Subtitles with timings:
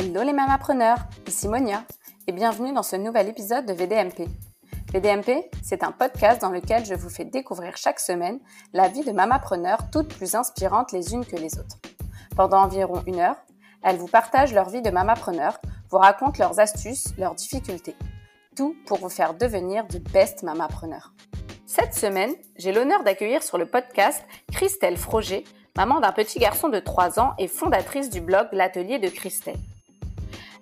[0.00, 1.82] Hello les mamapreneurs, ici Monia
[2.28, 4.28] et bienvenue dans ce nouvel épisode de VDMP.
[4.92, 8.38] VDMP, c'est un podcast dans lequel je vous fais découvrir chaque semaine
[8.72, 11.78] la vie de mamapreneurs toutes plus inspirantes les unes que les autres.
[12.36, 13.34] Pendant environ une heure,
[13.82, 15.58] elles vous partagent leur vie de mamapreneurs,
[15.90, 17.96] vous racontent leurs astuces, leurs difficultés.
[18.56, 21.12] Tout pour vous faire devenir de best mamapreneurs.
[21.66, 25.42] Cette semaine, j'ai l'honneur d'accueillir sur le podcast Christelle Froger,
[25.76, 29.58] maman d'un petit garçon de 3 ans et fondatrice du blog L'Atelier de Christelle.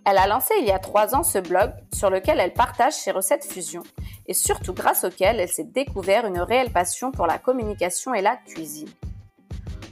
[0.08, 3.10] Elle a lancé il y a 3 ans ce blog sur lequel elle partage ses
[3.10, 3.82] recettes fusion
[4.28, 8.36] et surtout grâce auquel elle s'est découvert une réelle passion pour la communication et la
[8.36, 8.88] cuisine.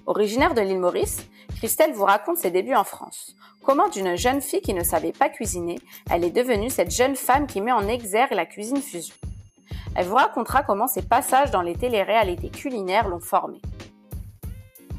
[0.07, 3.35] Originaire de l'île Maurice, Christelle vous raconte ses débuts en France.
[3.65, 7.49] Comment d'une jeune fille qui ne savait pas cuisiner, elle est devenue cette jeune femme
[7.49, 9.17] qui met en exergue la cuisine fusion.
[9.97, 13.63] Elle vous racontera comment ses passages dans les téléréalités culinaires l'ont formée.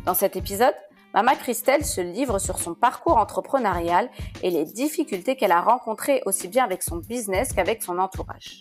[0.06, 0.76] Dans cet épisode,
[1.16, 4.10] Mama Christelle se livre sur son parcours entrepreneurial
[4.44, 8.60] et les difficultés qu'elle a rencontrées aussi bien avec son business qu'avec son entourage.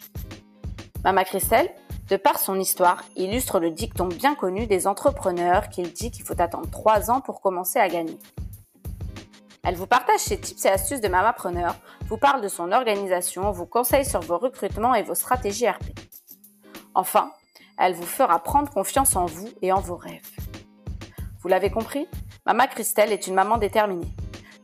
[1.02, 1.68] Mama Christelle,
[2.08, 6.40] de par son histoire, illustre le dicton bien connu des entrepreneurs qu'il dit qu'il faut
[6.40, 8.20] attendre 3 ans pour commencer à gagner.
[9.64, 11.74] Elle vous partage ses tips et astuces de mamapreneur,
[12.06, 15.86] vous parle de son organisation, vous conseille sur vos recrutements et vos stratégies RP.
[16.94, 17.32] Enfin,
[17.78, 20.30] elle vous fera prendre confiance en vous et en vos rêves.
[21.40, 22.06] Vous l'avez compris?
[22.46, 24.12] Mama Christelle est une maman déterminée,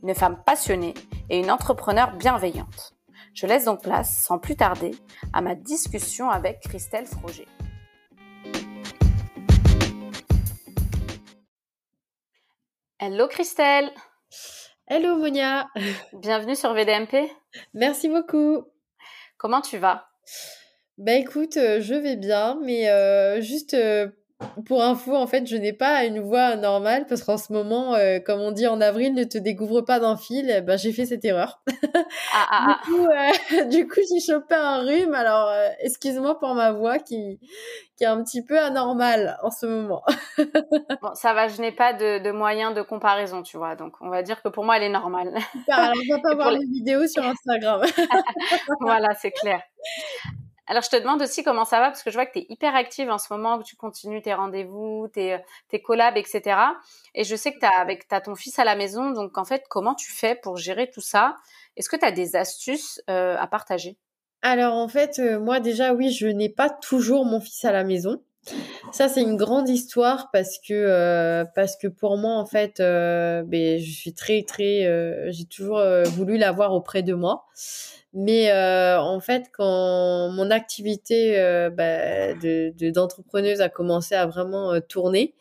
[0.03, 0.92] une femme passionnée
[1.31, 2.92] et une entrepreneur bienveillante.
[3.33, 4.91] Je laisse donc place, sans plus tarder,
[5.33, 7.47] à ma discussion avec Christelle Froger.
[12.98, 13.91] Hello Christelle
[14.86, 15.67] Hello Monia
[16.12, 17.31] Bienvenue sur VDMP.
[17.73, 18.62] Merci beaucoup.
[19.39, 20.11] Comment tu vas?
[20.98, 24.11] Bah écoute, euh, je vais bien, mais euh, juste euh,
[24.66, 28.19] pour info, en fait, je n'ai pas une voix normale parce qu'en ce moment, euh,
[28.20, 30.50] comme on dit en avril, ne te découvre pas d'un fil.
[30.50, 31.62] Eh ben, j'ai fait cette erreur.
[32.33, 35.14] Ah, ah, du coup, euh, du coup, j'ai chopé un rhume.
[35.14, 37.40] Alors, euh, excuse-moi pour ma voix qui,
[37.96, 40.02] qui est un petit peu anormale en ce moment.
[40.39, 43.74] bon, ça va, je n'ai pas de, de moyen de comparaison, tu vois.
[43.74, 45.34] Donc, on va dire que pour moi, elle est normale.
[45.68, 46.61] alors, on va pas voir les...
[46.61, 47.83] les vidéos sur Instagram.
[48.80, 49.61] voilà, c'est clair.
[50.70, 52.47] Alors, je te demande aussi comment ça va, parce que je vois que tu es
[52.48, 56.61] hyper active en ce moment, que tu continues tes rendez-vous, tes, tes collabs, etc.
[57.13, 59.45] Et je sais que tu as, avec, as ton fils à la maison, donc en
[59.45, 61.35] fait, comment tu fais pour gérer tout ça?
[61.77, 63.98] Est-ce que tu as des astuces euh, à partager?
[64.42, 67.83] Alors, en fait, euh, moi déjà, oui, je n'ai pas toujours mon fils à la
[67.83, 68.23] maison.
[68.92, 73.42] Ça, c'est une grande histoire parce que, euh, parce que pour moi, en fait, euh,
[73.45, 75.30] ben, je suis très, très...
[75.33, 77.46] j'ai toujours voulu l'avoir auprès de moi.
[78.12, 84.80] Mais euh, en fait, quand mon activité euh, de d'entrepreneuse a commencé à vraiment euh,
[84.80, 85.34] tourner,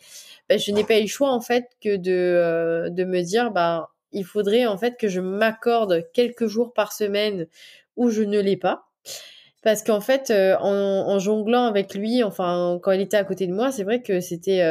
[0.49, 3.51] bah, je n'ai pas eu le choix en fait que de euh, de me dire
[3.51, 7.47] bah il faudrait en fait que je m'accorde quelques jours par semaine
[7.95, 8.85] où je ne l'ai pas.
[9.61, 13.45] Parce qu'en fait, euh, en, en, jonglant avec lui, enfin quand il était à côté
[13.45, 14.61] de moi, c'est vrai que c'était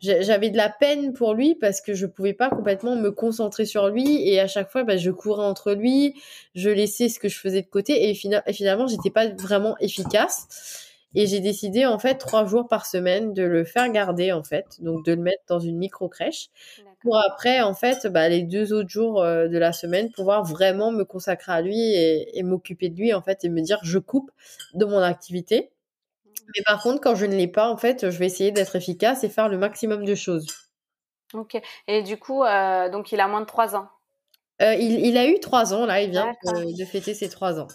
[0.00, 3.88] j'avais de la peine pour lui parce que je pouvais pas complètement me concentrer sur
[3.88, 6.14] lui et à chaque fois bah, je courais entre lui
[6.54, 9.76] je laissais ce que je faisais de côté et, fina et finalement j'étais pas vraiment
[9.78, 10.86] efficace.
[11.14, 14.66] Et j'ai décidé en fait trois jours par semaine de le faire garder en fait
[14.80, 16.50] donc de le mettre dans une micro crèche
[17.00, 20.92] pour après en fait bah, les deux autres jours euh, de la semaine pouvoir vraiment
[20.92, 23.98] me consacrer à lui et, et m'occuper de lui en fait et me dire je
[23.98, 24.30] coupe
[24.74, 25.70] de mon activité
[26.54, 29.24] mais par contre, quand je ne l'ai pas, en fait, je vais essayer d'être efficace
[29.24, 30.46] et faire le maximum de choses.
[31.32, 31.60] Ok.
[31.86, 33.88] Et du coup, euh, donc il a moins de 3 ans?
[34.62, 37.60] Euh, il, il, a eu 3 ans, là, il vient de, de, fêter ses 3
[37.60, 37.68] ans.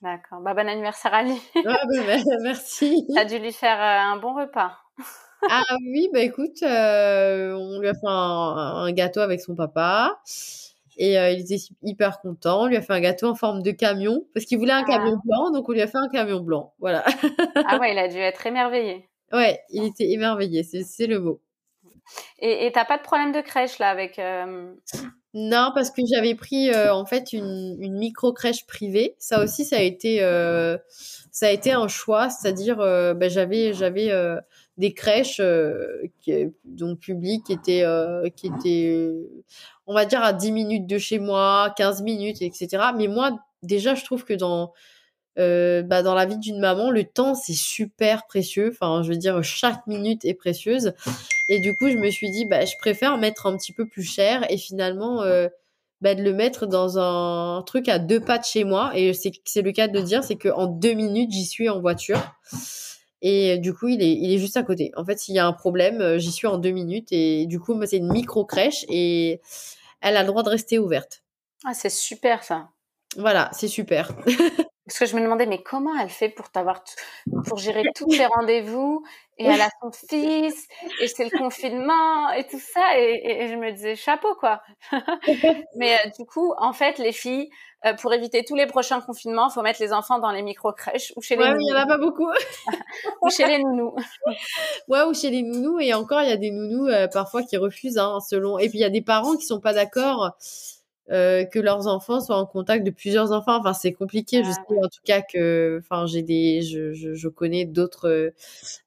[0.00, 0.40] D'accord.
[0.40, 1.38] Bah, bon anniversaire à lui.
[1.66, 3.04] ah, bah, merci.
[3.12, 4.78] Tu as dû lui faire un bon repas.
[5.48, 10.20] Ah oui, bah écoute, euh, on lui a fait un, un, gâteau avec son papa.
[10.96, 12.64] Et euh, il était hyper content.
[12.64, 14.90] On lui a fait un gâteau en forme de camion parce qu'il voulait un ah.
[14.90, 16.74] camion blanc, donc on lui a fait un camion blanc.
[16.78, 17.04] Voilà.
[17.54, 19.08] ah ouais, il a dû être émerveillé.
[19.32, 21.40] Ouais, il était émerveillé, c'est le mot.
[22.40, 24.74] Et t'as pas de problème de crèche là avec euh...
[25.32, 29.14] Non, parce que j'avais pris euh, en fait une, une micro crèche privée.
[29.18, 30.76] Ça aussi, ça a été euh,
[31.30, 34.10] ça a été un choix, c'est-à-dire bah, j'avais j'avais
[34.80, 35.40] des crèches
[36.20, 37.84] qui, donc publiques qui étaient
[38.34, 39.12] qui étaient
[39.90, 42.68] on va dire à 10 minutes de chez moi, 15 minutes, etc.
[42.96, 44.72] Mais moi, déjà, je trouve que dans,
[45.36, 48.70] euh, bah, dans la vie d'une maman, le temps, c'est super précieux.
[48.72, 50.92] Enfin, je veux dire, chaque minute est précieuse.
[51.48, 54.04] Et du coup, je me suis dit, bah, je préfère mettre un petit peu plus
[54.04, 55.48] cher et finalement, euh,
[56.00, 58.92] bah, de le mettre dans un truc à deux pas de chez moi.
[58.94, 62.20] Et c'est le cas de dire, c'est qu'en deux minutes, j'y suis en voiture.
[63.22, 64.92] Et du coup, il est, il est juste à côté.
[64.96, 67.08] En fait, s'il y a un problème, j'y suis en deux minutes.
[67.10, 68.84] Et du coup, c'est une micro crèche.
[68.88, 69.40] Et
[70.00, 71.22] elle a le droit de rester ouverte.
[71.64, 72.68] Ah, c'est super ça.
[73.16, 74.12] Voilà, c'est super.
[74.90, 76.82] Parce que je me demandais, mais comment elle fait pour t'avoir,
[77.46, 79.04] pour gérer tous ses rendez-vous
[79.38, 80.66] et elle a son fils
[81.00, 84.60] et c'est le confinement et tout ça et, je me disais chapeau quoi.
[85.76, 87.50] mais euh, du coup, en fait, les filles,
[87.86, 91.12] euh, pour éviter tous les prochains confinements, faut mettre les enfants dans les micro crèches
[91.14, 91.44] ou chez les.
[91.44, 92.28] Ouais, il y en a pas beaucoup.
[93.22, 93.94] ou chez les nounous.
[94.88, 97.56] ouais, ou chez les nounous et encore il y a des nounous euh, parfois qui
[97.56, 98.58] refusent, hein, selon.
[98.58, 100.36] Et puis il y a des parents qui sont pas d'accord.
[101.10, 103.56] Euh, que leurs enfants soient en contact de plusieurs enfants.
[103.58, 104.44] Enfin, c'est compliqué.
[104.44, 108.08] Je ah sais en tout cas que, enfin, j'ai des, je, je, je connais d'autres
[108.08, 108.30] euh,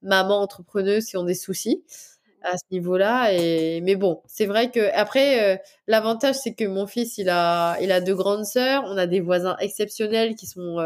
[0.02, 1.84] mamans entrepreneuses qui ont des soucis
[2.42, 3.34] à ce niveau-là.
[3.34, 7.78] Et mais bon, c'est vrai que après, euh, l'avantage c'est que mon fils, il a,
[7.81, 8.84] il a deux grandes sœurs.
[8.88, 10.80] On a des voisins exceptionnels qui sont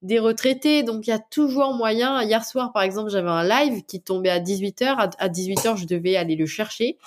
[0.00, 2.22] des retraités, donc il y a toujours moyen.
[2.22, 5.10] Hier soir, par exemple, j'avais un live qui tombait à 18h.
[5.18, 6.98] À 18h, je devais aller le chercher.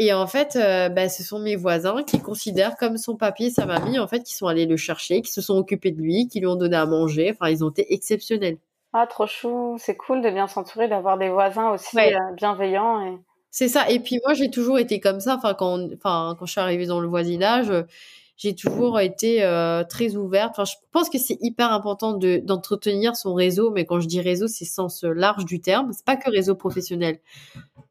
[0.00, 3.50] Et en fait, euh, bah, ce sont mes voisins qui considèrent comme son papy et
[3.50, 6.28] sa mamie, en fait, qui sont allés le chercher, qui se sont occupés de lui,
[6.28, 7.32] qui lui ont donné à manger.
[7.32, 8.58] Enfin, ils ont été exceptionnels.
[8.92, 9.76] Ah, trop chou.
[9.78, 13.04] C'est cool de bien s'entourer, d'avoir des voisins aussi euh, bienveillants.
[13.06, 13.18] Et...
[13.50, 13.90] C'est ça.
[13.90, 15.34] Et puis moi, j'ai toujours été comme ça.
[15.34, 17.72] Enfin, quand, enfin, quand je suis arrivée dans le voisinage,
[18.36, 20.50] j'ai toujours été euh, très ouverte.
[20.52, 24.20] Enfin, je pense que c'est hyper important de d'entretenir son réseau, mais quand je dis
[24.20, 25.90] réseau, c'est sens large du terme.
[25.92, 27.18] C'est pas que réseau professionnel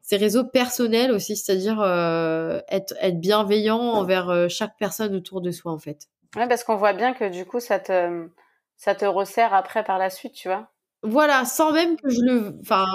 [0.08, 5.50] c'est réseaux personnels aussi, c'est-à-dire euh, être, être bienveillant envers euh, chaque personne autour de
[5.50, 6.06] soi en fait.
[6.34, 8.26] Ouais, parce qu'on voit bien que du coup ça te
[8.78, 10.70] ça te resserre après par la suite, tu vois.
[11.02, 12.86] Voilà, sans même que je le, enfin,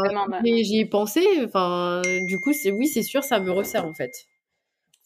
[0.44, 1.24] j'y ai pensé.
[1.46, 4.12] Enfin, du coup, c'est oui, c'est sûr, ça me resserre en fait.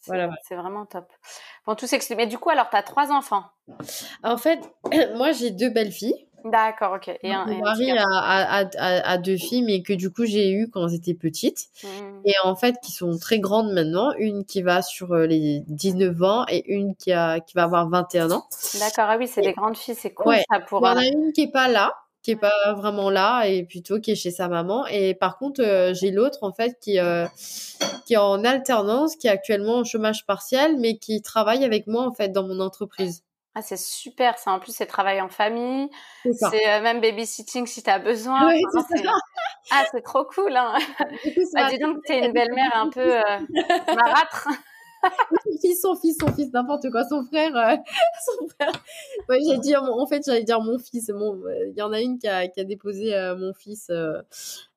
[0.06, 0.30] Voilà.
[0.48, 1.12] C'est vraiment top.
[1.66, 2.16] Bon, tout s'explique.
[2.16, 3.44] Mais du coup, alors, tu as trois enfants.
[4.22, 4.60] En fait,
[5.16, 6.27] moi, j'ai deux belles filles.
[6.50, 7.16] D'accord, ok.
[7.22, 11.14] Et un, mon mari a, deux filles, mais que du coup j'ai eu quand j'étais
[11.14, 11.66] petite.
[11.82, 11.88] Mmh.
[12.24, 14.12] Et en fait, qui sont très grandes maintenant.
[14.18, 17.88] Une qui va sur euh, les 19 ans et une qui, a, qui va avoir
[17.88, 18.46] 21 ans.
[18.78, 20.80] D'accord, ah oui, c'est des grandes filles, c'est cool ça pour.
[20.82, 21.92] Il y en a une qui est pas là,
[22.22, 24.86] qui est pas vraiment là et plutôt qui est chez sa maman.
[24.86, 27.26] Et par contre, euh, j'ai l'autre en fait qui, euh,
[28.06, 32.06] qui est en alternance, qui est actuellement au chômage partiel, mais qui travaille avec moi
[32.06, 33.22] en fait dans mon entreprise.
[33.58, 34.52] Ah, c'est super, ça.
[34.52, 35.90] En plus, c'est travail en famille.
[36.22, 38.48] C'est euh, même babysitting si tu as besoin.
[39.72, 40.54] ah, c'est trop cool.
[40.54, 40.74] Hein.
[41.56, 43.40] Ah, dis donc, tu es une belle-mère un peu euh,
[43.96, 44.48] marâtre.
[45.02, 47.04] Son fils, son fils, son fils, n'importe quoi.
[47.04, 47.76] Son frère, euh,
[48.24, 48.72] son frère.
[49.28, 51.08] Ouais, j'ai dit, en fait, j'allais dire mon fils.
[51.08, 53.90] Il y en a une qui a, qui a déposé mon fils,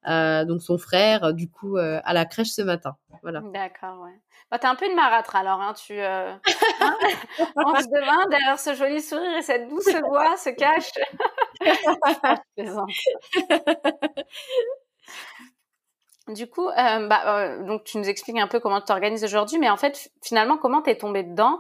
[0.06, 2.96] donc son frère, du coup, à la crèche ce matin.
[3.24, 3.42] Voilà.
[3.42, 4.20] D'accord, ouais.
[4.52, 5.98] Bah, t'es un peu une marâtre alors, hein, tu.
[5.98, 6.34] Euh...
[6.82, 6.98] Hein
[7.56, 10.92] on se demande derrière ce joli sourire et cette douce voix se cache.
[16.34, 19.58] du coup, euh, bah, euh, donc tu nous expliques un peu comment tu t'organises aujourd'hui,
[19.60, 21.60] mais en fait, finalement, comment t'es tombée dedans?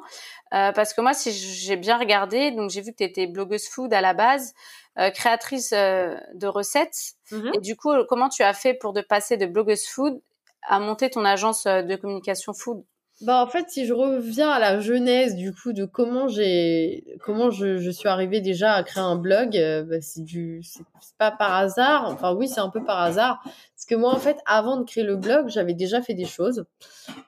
[0.53, 3.67] Euh, Parce que moi, si j'ai bien regardé, donc j'ai vu que tu étais blogueuse
[3.67, 4.53] food à la base,
[5.13, 9.45] créatrice de recettes, mmh et du coup, comment tu as fait pour de passer de
[9.45, 10.21] blogueuse food
[10.67, 12.83] à monter ton agence de communication food?
[13.21, 17.51] Bah en fait, si je reviens à la genèse du coup de comment j'ai comment
[17.51, 20.83] je, je, suis arrivée déjà à créer un blog, euh, bah, c'est du c'est
[21.17, 22.09] pas par hasard.
[22.09, 25.03] Enfin oui, c'est un peu par hasard parce que moi en fait, avant de créer
[25.03, 26.65] le blog, j'avais déjà fait des choses.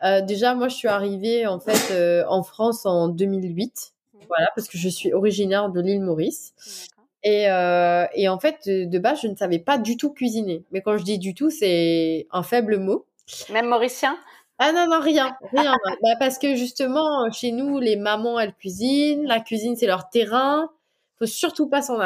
[0.04, 3.94] Euh, déjà moi, je suis arrivée en fait euh, en France en 2008.
[4.14, 4.18] Mmh.
[4.28, 6.54] Voilà, parce que je suis originaire de l'île Maurice.
[7.24, 10.64] Et, euh, et en fait, de, de base, je ne savais pas du tout cuisiner.
[10.72, 13.06] Mais quand je dis du tout, c'est un faible mot.
[13.52, 14.18] Même mauricien?
[14.66, 15.76] Ah non, non, rien, rien.
[16.02, 19.26] bah, parce que justement, chez nous, les mamans, elles cuisinent.
[19.26, 20.70] La cuisine, c'est leur terrain.
[21.20, 22.00] faut surtout pas s'en,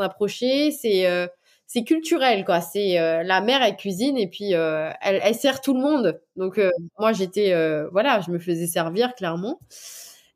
[0.00, 0.72] approcher.
[0.72, 1.28] C'est, euh,
[1.68, 2.60] c'est culturel, quoi.
[2.60, 6.20] C'est euh, la mère, elle cuisine et puis euh, elle, elle, sert tout le monde.
[6.34, 6.60] Donc,
[6.98, 7.54] moi, j'étais,
[7.92, 9.60] voilà, je me faisais servir, clairement.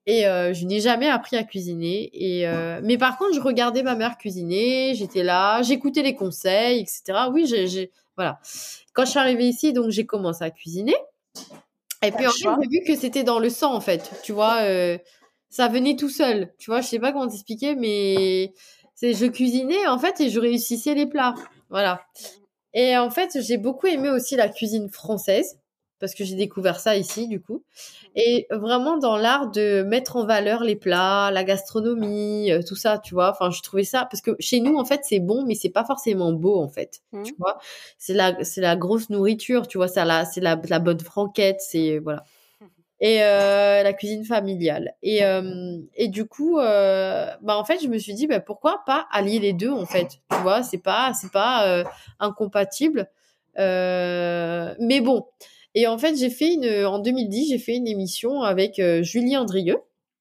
[0.06, 2.08] Et je n'ai jamais appris à cuisiner.
[2.12, 2.46] Et
[2.84, 4.94] mais par contre, je regardais ma mère cuisiner.
[4.94, 7.28] J'étais là, j'écoutais les conseils, etc.
[7.32, 8.38] Oui, j'ai, voilà.
[8.92, 10.94] Quand je suis arrivée ici, donc j'ai commencé à cuisiner.
[12.02, 14.10] Et puis en fait, j'ai vu que c'était dans le sang, en fait.
[14.22, 14.98] Tu vois, euh,
[15.50, 16.52] ça venait tout seul.
[16.58, 18.52] Tu vois, je sais pas comment t'expliquer, mais
[18.94, 21.34] c'est je cuisinais en fait et je réussissais les plats.
[21.70, 22.02] Voilà.
[22.74, 25.58] Et en fait, j'ai beaucoup aimé aussi la cuisine française
[26.00, 27.62] parce que j'ai découvert ça ici du coup.
[28.14, 32.98] Et vraiment dans l'art de mettre en valeur les plats, la gastronomie, euh, tout ça,
[32.98, 33.30] tu vois.
[33.30, 35.84] Enfin, je trouvais ça parce que chez nous en fait c'est bon, mais c'est pas
[35.84, 37.22] forcément beau en fait, mmh.
[37.22, 37.58] tu vois.
[37.98, 39.88] C'est la c'est la grosse nourriture, tu vois.
[39.88, 42.24] Ça la c'est la, la bonne franquette, c'est voilà.
[43.00, 44.94] Et euh, la cuisine familiale.
[45.02, 48.82] Et euh, et du coup, euh, bah en fait, je me suis dit, bah pourquoi
[48.86, 50.62] pas allier les deux en fait, tu vois.
[50.64, 51.84] C'est pas c'est pas
[52.18, 53.08] incompatible.
[53.56, 55.26] mais bon.
[55.74, 59.36] Et en fait, j'ai fait une, en 2010, j'ai fait une émission avec euh, Julie
[59.36, 59.78] Andrieux.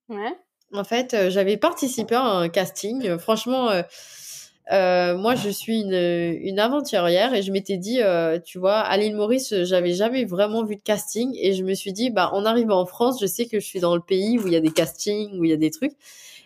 [0.09, 0.33] Ouais.
[0.73, 3.07] En fait, euh, j'avais participé à un casting.
[3.07, 3.81] Euh, Franchement, euh,
[4.71, 8.97] euh, moi, je suis une, une aventurière et je m'étais dit, euh, tu vois, à
[8.97, 12.45] l'île Maurice, j'avais jamais vraiment vu de casting et je me suis dit, bah, en
[12.45, 14.59] arrivant en France, je sais que je suis dans le pays où il y a
[14.59, 15.93] des castings, où il y a des trucs.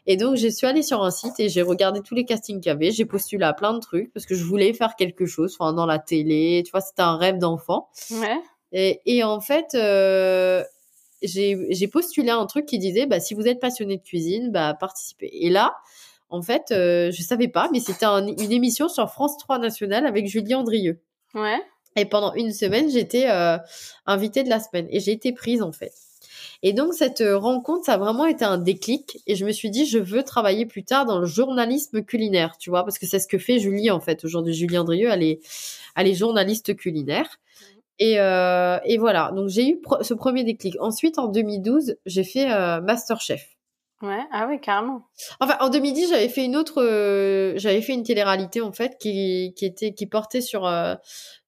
[0.08, 2.70] Et donc, je suis allée sur un site et j'ai regardé tous les castings qu'il
[2.70, 2.92] y avait.
[2.92, 5.86] J'ai postulé à plein de trucs parce que je voulais faire quelque chose, enfin, dans
[5.86, 6.64] la télé.
[6.66, 7.88] Tu vois, c'était un rêve d'enfant.
[8.12, 8.38] Ouais.
[8.72, 10.64] Et, et en fait, euh,
[11.22, 15.30] j'ai postulé un truc qui disait, bah, si vous êtes passionné de cuisine, bah, participez.
[15.34, 15.76] Et là,
[16.30, 20.06] en fait, euh, je savais pas, mais c'était un- une émission sur France 3 National
[20.06, 21.00] avec Julie Andrieux.
[21.34, 21.60] Ouais.
[21.98, 23.58] Et pendant une semaine, j'étais euh,
[24.06, 25.92] invitée de la semaine et j'ai été prise en fait.
[26.64, 29.70] Et donc cette euh, rencontre, ça a vraiment été un déclic et je me suis
[29.70, 33.20] dit, je veux travailler plus tard dans le journalisme culinaire, tu vois, parce que c'est
[33.20, 34.24] ce que fait Julie en fait.
[34.24, 35.42] Aujourd'hui, Julie Andrieux, elle est,
[35.98, 37.40] elle est journaliste culinaire.
[38.00, 40.76] Et, euh, et voilà, donc j'ai eu ce premier déclic.
[40.80, 43.48] Ensuite, en 2012, j'ai fait euh, Masterchef.
[44.02, 44.24] Ouais.
[44.32, 45.04] Ah oui, carrément.
[45.40, 49.54] Enfin, en 2010, j'avais fait une autre, euh, j'avais fait une télé-réalité en fait qui,
[49.56, 50.96] qui était, qui portait sur euh,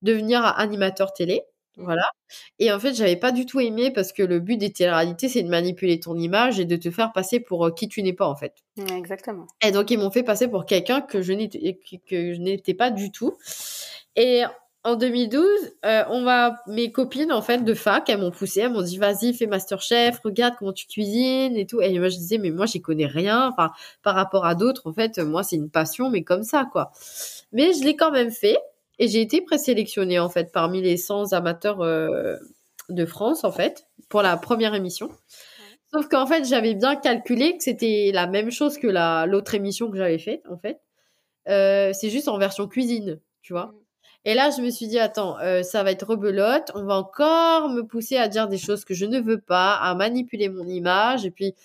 [0.04, 1.42] devenir animateur télé,
[1.78, 2.04] voilà.
[2.60, 5.42] Et en fait, j'avais pas du tout aimé parce que le but des télé-réalités, c'est
[5.42, 8.36] de manipuler ton image et de te faire passer pour qui tu n'es pas en
[8.36, 8.54] fait.
[8.96, 9.48] Exactement.
[9.66, 12.76] Et donc, ils m'ont fait passer pour quelqu'un que je n'étais que- que je n'étais
[12.76, 13.36] pas du tout.
[14.16, 14.44] Et
[14.86, 15.46] en 2012,
[15.86, 18.98] euh, on va mes copines en fait de fac, elles m'ont poussé, elles m'ont dit
[18.98, 21.82] vas-y fais MasterChef, regarde comment tu cuisines et tout.
[21.82, 23.72] Et moi je disais mais moi j'y connais rien, enfin
[24.02, 26.92] par rapport à d'autres en fait moi c'est une passion mais comme ça quoi.
[27.54, 28.58] Mais je l'ai quand même fait
[29.00, 32.36] et j'ai été présélectionnée en fait parmi les 100 amateurs euh,
[32.90, 35.10] de France en fait pour la première émission.
[35.94, 39.90] Sauf qu'en fait j'avais bien calculé que c'était la même chose que la l'autre émission
[39.90, 40.82] que j'avais faite en fait.
[41.48, 43.74] Euh, c'est juste en version cuisine, tu vois.
[44.26, 46.72] Et là, je me suis dit, attends, euh, ça va être rebelote.
[46.76, 49.96] On va encore me pousser à dire des choses que je ne veux pas, à
[49.96, 51.26] manipuler mon image.
[51.26, 51.56] Et puis,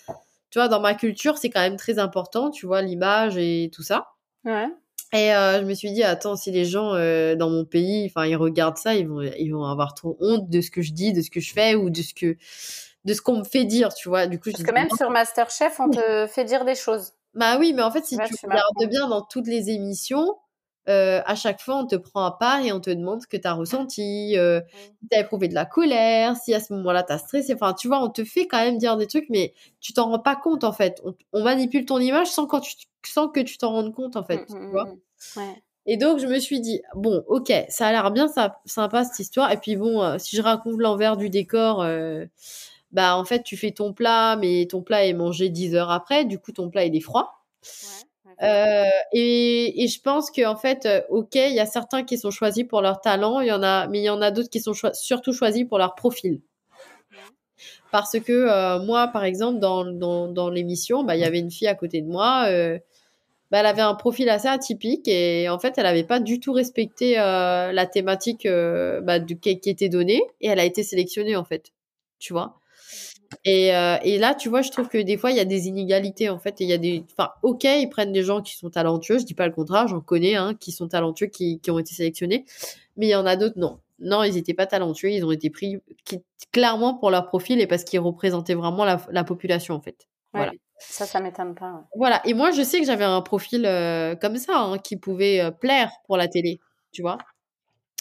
[0.49, 3.83] tu vois, dans ma culture, c'est quand même très important, tu vois, l'image et tout
[3.83, 4.07] ça.
[4.43, 4.67] Ouais.
[5.13, 8.27] Et euh, je me suis dit, attends, si les gens euh, dans mon pays, enfin,
[8.27, 11.13] ils regardent ça, ils vont, ils vont avoir trop honte de ce que je dis,
[11.13, 12.35] de ce que je fais ou de ce que,
[13.05, 14.27] de ce qu'on me fait dire, tu vois.
[14.27, 17.13] Du coup, je Parce dis, que même sur Masterchef, on te fait dire des choses.
[17.33, 20.35] bah oui, mais en fait, si Ouais, tu regardes bien dans toutes les émissions,
[20.89, 23.37] euh, à chaque fois, on te prend à part et on te demande ce que
[23.37, 24.59] tu as ressenti, euh,
[25.01, 27.53] si tu as éprouvé de la colère, si à ce moment-là, tu as stressé.
[27.53, 30.19] Enfin, tu vois, on te fait quand même dire des trucs, mais tu t'en rends
[30.19, 30.99] pas compte, en fait.
[31.05, 32.73] On, on manipule ton image sans, quand tu,
[33.05, 34.41] sans que tu t'en rendes compte, en fait.
[34.41, 34.97] Mm, tu mm, vois mm.
[35.37, 35.63] Ouais.
[35.85, 39.19] et donc, je me suis dit, bon, ok, ça a l'air bien ça, sympa cette
[39.19, 39.51] histoire.
[39.51, 41.85] Et puis, bon, euh, si je raconte l'envers du décor,
[42.91, 46.25] bah, en fait, tu fais ton plat, mais ton plat est mangé 10 heures après.
[46.25, 47.43] Du coup, ton plat, il est froid.
[47.63, 48.08] Ouais.
[48.41, 52.63] Euh, et, je pense qu'en fait, euh, ok, il y a certains qui sont choisis
[52.63, 55.33] pour leur talent, y en a, mais il y en a d'autres qui sont surtout
[55.33, 56.41] choisis pour leur profil.
[57.91, 61.51] Parce que euh, moi, par exemple, dans, dans, dans l'émission, bah, il y avait une
[61.51, 62.43] fille à côté de moi.
[63.51, 66.53] bah, elle avait un profil assez atypique et en fait, elle n'avait pas du tout
[66.53, 71.71] respecté la thématique bah, de, qui était donnée et elle a été sélectionnée en fait.
[72.19, 72.58] Tu vois?
[73.45, 75.67] Et, euh, et là, tu vois, je trouve que des fois, il y a des
[75.67, 76.59] inégalités, en fait.
[76.61, 79.17] Et il y a des, enfin, ok, ils prennent des gens qui sont talentueux.
[79.19, 81.93] Je dis pas le contraire, j'en connais, hein, qui sont talentueux, qui, qui ont été
[81.93, 82.45] sélectionnés.
[82.97, 83.79] Mais il y en a d'autres, non.
[83.99, 85.11] Non, ils étaient pas talentueux.
[85.11, 89.01] Ils ont été pris qui, clairement pour leur profil et parce qu'ils représentaient vraiment la,
[89.09, 90.07] la population, en fait.
[90.33, 90.41] Ouais.
[90.41, 90.51] Voilà.
[90.77, 91.71] Ça, ça m'étonne pas.
[91.73, 91.81] ouais.
[91.95, 92.21] Voilà.
[92.25, 95.51] Et moi, je sais que j'avais un profil euh, comme ça, hein, qui pouvait euh,
[95.51, 96.59] plaire pour la télé,
[96.91, 97.17] tu vois.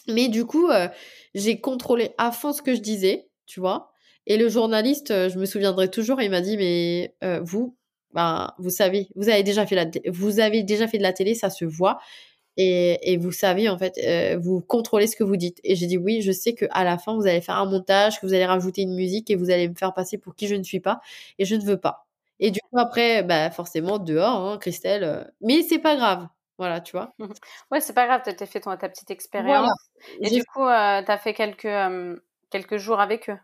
[0.08, 0.88] Mais du coup, euh,
[1.34, 3.92] j'ai contrôlé à fond ce que je disais, tu vois.
[4.28, 7.76] Et le journaliste, euh, je me souviendrai toujours, il m'a dit, mais euh, vous,
[8.12, 11.34] ben, vous savez, vous avez déjà fait la, vous avez déjà fait de la télé,
[11.34, 11.98] ça se voit.
[12.56, 15.58] Et, et vous savez, en fait, euh, vous contrôlez ce que vous dites.
[15.64, 18.26] Et j'ai dit, oui, je sais qu'à la fin, vous allez faire un montage, que
[18.26, 20.64] vous allez rajouter une musique et vous allez me faire passer pour qui je ne
[20.64, 21.00] suis pas.
[21.38, 22.06] Et je ne veux pas.
[22.40, 25.04] Et du coup, après, bah, forcément, dehors, hein, Christelle.
[25.04, 26.26] euh, Mais c'est pas grave.
[26.58, 27.14] Voilà, tu vois.
[27.70, 29.58] Ouais, c'est pas grave, t'as fait ton, ta petite expérience.
[29.58, 29.72] Voilà.
[30.20, 31.68] Et du coup, euh, t'as fait quelques,
[32.50, 33.38] quelques jours avec eux.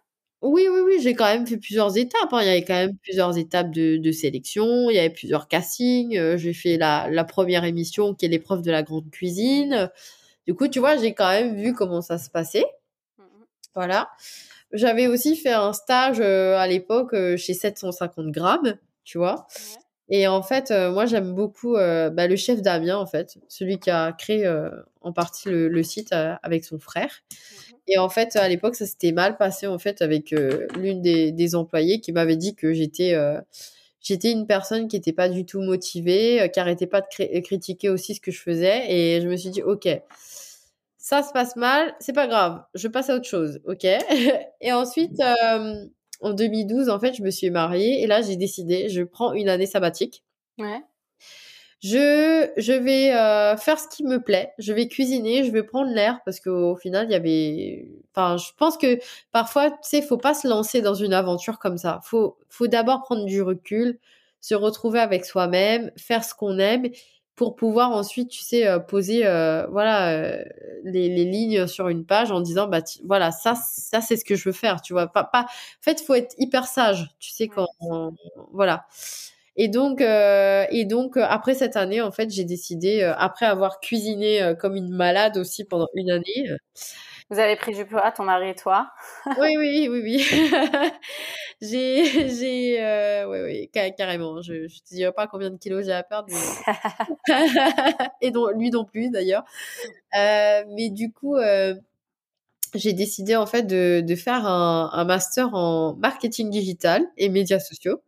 [0.46, 2.28] Oui, oui, oui, j'ai quand même fait plusieurs étapes.
[2.32, 2.42] hein.
[2.42, 4.90] Il y avait quand même plusieurs étapes de, de sélection.
[4.90, 6.18] Il y avait plusieurs castings.
[6.18, 9.90] Euh, j'ai fait la, la première émission qui est l'épreuve de la grande cuisine.
[10.46, 12.66] Du coup, tu vois, j'ai quand même vu comment ça se passait.
[13.18, 13.24] Mhm.
[13.74, 14.10] Voilà.
[14.72, 19.46] J'avais aussi fait un stage euh, à l'époque euh, chez 750 grammes, tu vois.
[20.08, 23.78] Et en fait, euh, moi, j'aime beaucoup euh, bah, le chef Damien, en fait, celui
[23.78, 24.70] qui a créé euh,
[25.00, 27.22] en partie le, le site avec son frère.
[27.30, 27.76] Mhm.
[27.88, 31.54] Et en fait, à l'époque, ça s'était mal passé en fait avec l'une des, des
[31.54, 33.14] employées qui m'avait dit que j'étais
[34.00, 38.14] j'étais une personne qui n'était pas du tout motivée, qui arrêtait pas de critiquer aussi
[38.14, 38.90] ce que je faisais.
[38.90, 39.86] Et je me suis dit, ok,
[41.04, 43.84] ça se passe mal, c'est pas grave, je passe à autre chose, ok?
[44.62, 45.84] et ensuite, euh,
[46.24, 49.48] en 2012, en fait, je me suis mariée et là, j'ai décidé, je prends une
[49.48, 50.24] année sabbatique.
[50.58, 50.82] Ouais.
[51.82, 54.54] Je, je vais euh, faire ce qui me plaît.
[54.58, 57.88] Je vais cuisiner, je vais prendre l'air parce qu'au final, il y avait.
[58.14, 58.98] Enfin, je pense que
[59.32, 62.00] parfois, tu sais, faut pas se lancer dans une aventure comme ça.
[62.02, 63.98] Faut, faut d'abord prendre du recul,
[64.40, 66.88] se retrouver avec soi-même, faire ce qu'on aime
[67.36, 70.44] pour pouvoir ensuite, tu sais, euh, poser, euh, voilà, euh,
[70.84, 74.36] les, les, lignes sur une page en disant, bah, voilà, ça, ça, c'est ce que
[74.36, 75.08] je veux faire, tu vois.
[75.08, 75.42] Pas, pas...
[75.42, 77.66] En fait, faut être hyper sage, tu sais, quand,
[78.52, 78.86] voilà.
[79.56, 84.54] Et donc, euh, et donc après cette année, en fait, j'ai décidé, après avoir cuisiné
[84.60, 86.50] comme une malade aussi pendant une année.
[87.34, 88.92] Vous avez pris du poids, ton mari et toi?
[89.40, 90.24] Oui, oui, oui, oui.
[91.60, 94.40] j'ai, j'ai, euh, oui, oui, carrément.
[94.40, 96.28] Je, ne te dirai pas combien de kilos j'ai à perdre,
[98.20, 99.42] et donc lui non plus d'ailleurs.
[100.16, 101.74] Euh, mais du coup, euh,
[102.72, 107.58] j'ai décidé en fait de, de faire un, un, master en marketing digital et médias
[107.58, 108.00] sociaux.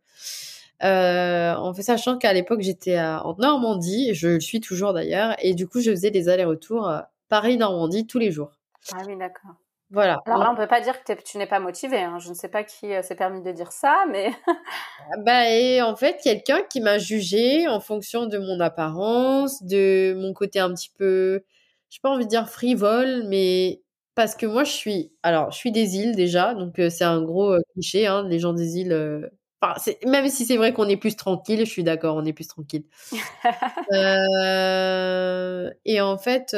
[0.85, 5.53] Euh, en fait, sachant qu'à l'époque j'étais en Normandie, je le suis toujours d'ailleurs, et
[5.53, 6.89] du coup je faisais des allers-retours
[7.27, 8.56] Paris-Normandie tous les jours.
[8.93, 9.55] Ah oui, d'accord.
[9.89, 10.21] Voilà.
[10.25, 12.01] Alors là, on peut pas dire que tu n'es pas motivé.
[12.01, 12.19] Hein.
[12.19, 14.31] Je ne sais pas qui euh, s'est permis de dire ça, mais.
[15.09, 20.13] Ah bah, et en fait, quelqu'un qui m'a jugé en fonction de mon apparence, de
[20.17, 21.45] mon côté un petit peu,
[21.89, 23.81] je pas envie de dire frivole, mais
[24.15, 27.21] parce que moi, je suis, alors, je suis des îles déjà, donc euh, c'est un
[27.21, 29.31] gros euh, cliché, hein, les gens des îles.
[29.61, 32.47] Enfin, même si c'est vrai qu'on est plus tranquille, je suis d'accord, on est plus
[32.47, 32.83] tranquille.
[35.85, 36.53] et en fait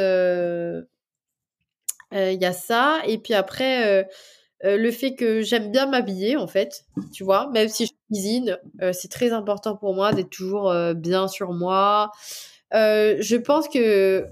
[2.12, 3.01] il y a ça.
[3.08, 4.08] Et puis après,
[4.63, 8.58] le fait que j'aime bien m'habiller, en fait, tu vois, même si je cuisine,
[8.94, 12.12] c'est très important pour moi d'être toujours bien sur moi.
[12.72, 14.28] je pense que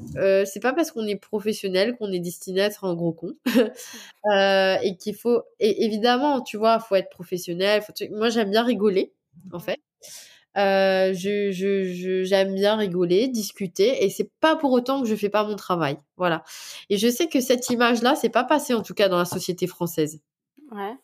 [0.45, 3.33] c'est pas parce qu'on est professionnel qu'on est destiné à être un gros con
[4.83, 7.81] et qu'il faut et évidemment tu vois faut être professionnel
[8.11, 9.11] moi j'aime bien rigoler
[9.53, 9.79] en fait
[10.57, 15.29] euh, je, je, j'aime bien rigoler, discuter, et c'est pas pour autant que je fais
[15.29, 15.97] pas mon travail.
[16.17, 16.43] Voilà.
[16.89, 19.67] Et je sais que cette image-là, c'est pas passé en tout cas dans la société
[19.67, 20.19] française.
[20.71, 20.95] Ouais.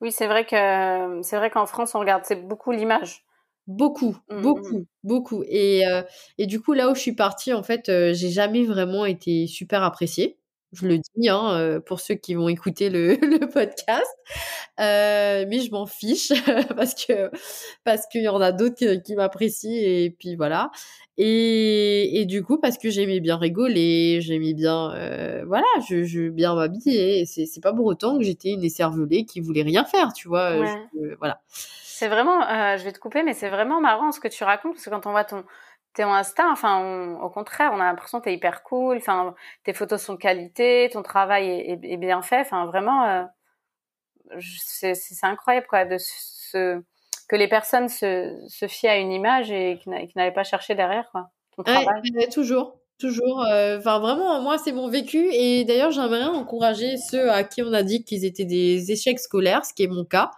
[0.00, 3.24] Oui, c'est vrai que c'est vrai qu'en France, on regarde c'est beaucoup l'image.
[3.66, 5.44] Beaucoup, mmh, mmh, beaucoup, beaucoup.
[5.46, 6.02] Et, euh,
[6.38, 9.46] et du coup, là où je suis partie, en fait, euh, j'ai jamais vraiment été
[9.46, 10.39] super appréciée
[10.72, 14.16] je le dis hein, euh, pour ceux qui vont écouter le, le podcast,
[14.78, 16.32] euh, mais je m'en fiche
[16.76, 17.30] parce que
[17.84, 20.70] parce qu'il y en a d'autres qui, m'apprécient et puis voilà.
[21.18, 26.28] Et, et du coup parce que j'aimais bien rigoler, j'aimais bien euh, voilà, je, je
[26.28, 27.26] bien m'habiller.
[27.26, 30.54] C'est c'est pas pour autant que j'étais une écervelée qui voulait rien faire, tu vois.
[31.18, 31.40] voilà.
[31.48, 32.40] C'est vraiment,
[32.78, 35.06] je vais te couper, mais c'est vraiment marrant ce que tu racontes parce que quand
[35.06, 35.44] on voit ton
[35.94, 39.72] t'es en Insta, enfin, au contraire, on a l'impression que t'es hyper cool, enfin, tes
[39.72, 41.48] photos sont de qualité, ton travail
[41.82, 43.24] est, bien fait, enfin, vraiment, euh,
[44.38, 46.80] c'est incroyable, quoi, de ce,
[47.28, 51.10] que les personnes se, se fient à une image et qui n'allaient pas chercher derrière,
[51.10, 52.02] quoi, ton travail.
[52.32, 52.76] toujours.
[52.98, 57.62] Toujours, euh, enfin vraiment, moi c'est mon vécu et d'ailleurs j'aimerais encourager ceux à qui
[57.62, 60.32] on a dit qu'ils étaient des échecs scolaires, ce qui est mon cas.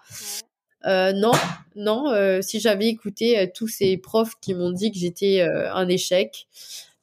[0.86, 1.32] Euh, non,
[1.76, 2.10] non.
[2.10, 6.48] Euh, si j'avais écouté euh, tous ces profs qui m'ont dit que j'étais un échec,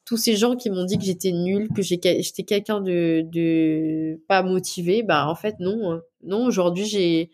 [0.04, 4.42] tous ces gens qui m'ont dit que j'étais nulle, que j'étais quelqu'un de, de pas
[4.42, 6.02] motivé, bah en fait non, hein.
[6.24, 6.46] non.
[6.46, 7.30] Aujourd'hui j'ai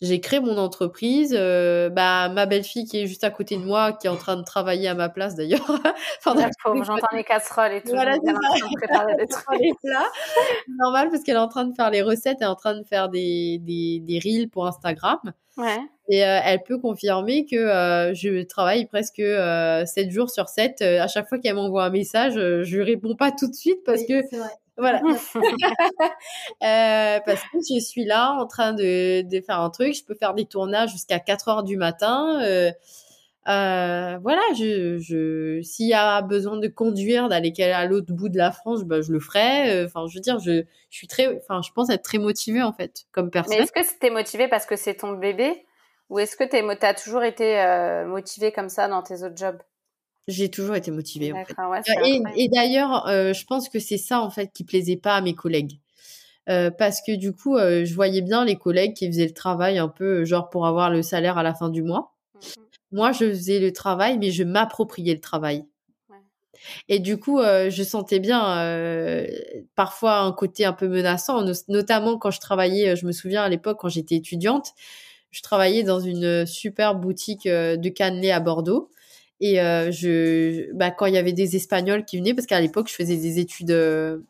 [0.00, 1.34] j'ai créé mon entreprise.
[1.36, 4.36] Euh, bah, ma belle-fille qui est juste à côté de moi, qui est en train
[4.36, 5.60] de travailler à ma place d'ailleurs.
[6.24, 7.90] enfin, j'entends les casseroles et tout.
[7.90, 8.32] Voilà, c'est.
[10.68, 12.84] Normal parce qu'elle est en train de faire les recettes, elle est en train de
[12.84, 15.18] faire des, des, des reels pour Instagram.
[15.56, 15.78] Ouais.
[16.08, 20.82] Et euh, elle peut confirmer que euh, je travaille presque euh, 7 jours sur 7.
[20.82, 24.02] à chaque fois qu'elle m'envoie un message, je lui réponds pas tout de suite parce
[24.04, 24.22] que
[24.76, 25.00] voilà.
[26.64, 29.94] euh, parce que je suis là en train de, de, faire un truc.
[29.94, 32.40] Je peux faire des tournages jusqu'à 4 heures du matin.
[33.48, 38.36] Euh, voilà, je, je, s'il y a besoin de conduire, d'aller à l'autre bout de
[38.36, 39.70] la France, ben, je le ferai.
[39.70, 42.62] Euh, enfin, je veux dire, je, je suis très, enfin, je pense être très motivée
[42.62, 43.56] en fait, comme personne.
[43.56, 45.64] Mais est-ce que c'était motivé parce que c'est ton bébé,
[46.10, 49.58] ou est-ce que tu as toujours été euh, motivée comme ça dans tes autres jobs?
[50.28, 51.32] J'ai toujours été motivée.
[51.32, 51.92] En fait.
[52.04, 55.20] et, et d'ailleurs, euh, je pense que c'est ça en fait qui plaisait pas à
[55.22, 55.80] mes collègues.
[56.48, 59.78] Euh, parce que du coup, euh, je voyais bien les collègues qui faisaient le travail
[59.78, 62.14] un peu genre pour avoir le salaire à la fin du mois.
[62.92, 65.64] Moi, je faisais le travail, mais je m'appropriais le travail.
[66.88, 68.36] Et du coup, je sentais bien
[69.74, 73.78] parfois un côté un peu menaçant, notamment quand je travaillais, je me souviens à l'époque
[73.80, 74.72] quand j'étais étudiante,
[75.30, 78.90] je travaillais dans une super boutique de cannelés à Bordeaux.
[79.42, 82.94] Et je, bah, quand il y avait des Espagnols qui venaient, parce qu'à l'époque, je
[82.94, 83.74] faisais des études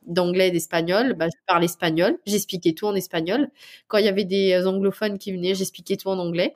[0.07, 3.49] d'anglais et d'espagnol, bah, je parlais espagnol, j'expliquais tout en espagnol.
[3.89, 6.55] Quand il y avait des anglophones qui venaient, j'expliquais tout en anglais.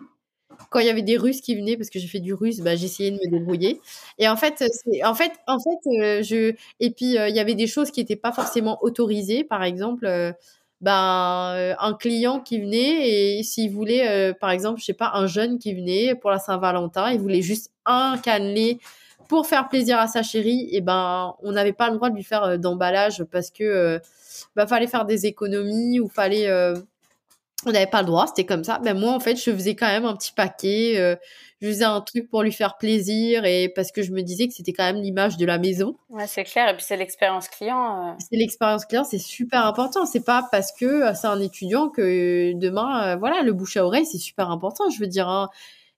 [0.70, 2.76] Quand il y avait des Russes qui venaient, parce que j'ai fait du russe, bah,
[2.76, 3.80] j'essayais de me débrouiller.
[4.18, 4.64] Et en fait,
[5.04, 8.32] en fait, en fait, je, et puis il y avait des choses qui n'étaient pas
[8.32, 9.44] forcément autorisées.
[9.44, 10.34] Par exemple,
[10.80, 15.58] ben, un client qui venait et s'il voulait, par exemple, je sais pas, un jeune
[15.58, 18.78] qui venait pour la Saint-Valentin, il voulait juste un cannelé
[19.28, 22.24] pour faire plaisir à sa chérie, et ben on n'avait pas le droit de lui
[22.24, 23.98] faire euh, d'emballage parce que euh,
[24.56, 26.74] bah, fallait faire des économies ou fallait euh,
[27.66, 28.78] on n'avait pas le droit, c'était comme ça.
[28.78, 31.18] Ben moi en fait, je faisais quand même un petit paquet,
[31.60, 34.54] je faisais un truc pour lui faire plaisir et parce que je me disais que
[34.54, 35.96] c'était quand même l'image de la maison.
[36.10, 38.16] Ouais, c'est clair et puis c'est l'expérience client.
[38.18, 43.16] C'est l'expérience client, c'est super important, c'est pas parce que c'est un étudiant que demain
[43.16, 45.48] voilà, le bouche à oreille, c'est super important, je veux dire hein.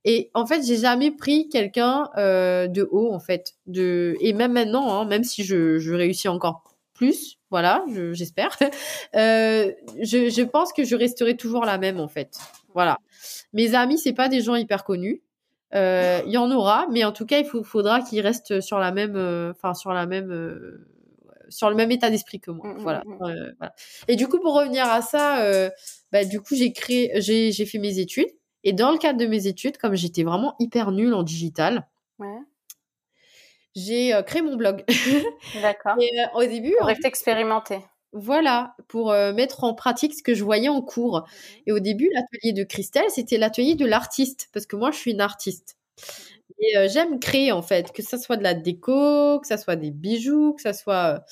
[0.09, 3.55] Et en fait, j'ai jamais pris quelqu'un euh, de haut, en fait.
[3.67, 4.17] De...
[4.21, 6.63] Et même maintenant, hein, même si je, je réussis encore
[6.95, 8.57] plus, voilà, j'espère,
[9.17, 12.37] euh, je, je pense que je resterai toujours la même, en fait.
[12.75, 12.99] Voilà.
[13.53, 15.23] Mes amis, c'est pas des gens hyper connus.
[15.75, 18.79] Euh, il y en aura, mais en tout cas, il faut, faudra qu'ils restent sur
[18.79, 20.31] la même, euh, enfin sur la même,
[21.49, 22.69] sur le même état d'esprit que moi.
[22.69, 23.03] Mmh, mmh, voilà.
[23.05, 23.55] Mmh.
[23.59, 23.75] voilà.
[24.09, 25.71] Et du coup, pour revenir à ça,
[26.13, 28.29] bah, du coup, j'ai créé, j'ai fait mes études.
[28.65, 31.87] Et dans le cadre de mes études, comme j'étais vraiment hyper nulle en digital,
[33.77, 34.85] j'ai euh, créé mon blog.
[35.63, 35.95] D'accord.
[36.01, 37.79] Et euh, au début, pour expérimenter.
[38.13, 41.21] Voilà, pour euh, mettre en pratique ce que je voyais en cours.
[41.21, 41.63] Mhm.
[41.67, 45.13] Et au début, l'atelier de Christelle, c'était l'atelier de l'artiste, parce que moi, je suis
[45.13, 45.77] une artiste.
[46.59, 49.91] Et j'aime créer, en fait, que ça soit de la déco, que ça soit des
[49.91, 51.23] bijoux, que ça soit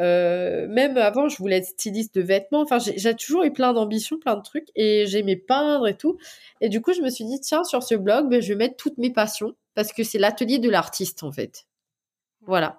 [0.00, 2.60] euh, même avant, je voulais être styliste de vêtements.
[2.60, 6.18] Enfin, j'ai toujours eu plein d'ambitions, plein de trucs, et j'aimais peindre et tout.
[6.60, 8.76] Et du coup, je me suis dit, tiens, sur ce blog, ben, je vais mettre
[8.76, 11.67] toutes mes passions, parce que c'est l'atelier de l'artiste, en fait.
[12.46, 12.78] Voilà.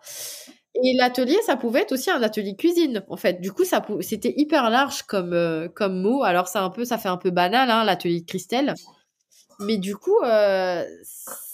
[0.76, 3.42] Et l'atelier, ça pouvait être aussi un atelier cuisine, en fait.
[3.42, 6.24] Du coup, ça c'était hyper large comme euh, comme mot.
[6.24, 8.74] Alors, c'est un peu, ça fait un peu banal, hein, l'atelier de Christelle.
[9.60, 10.86] Mais du coup, euh,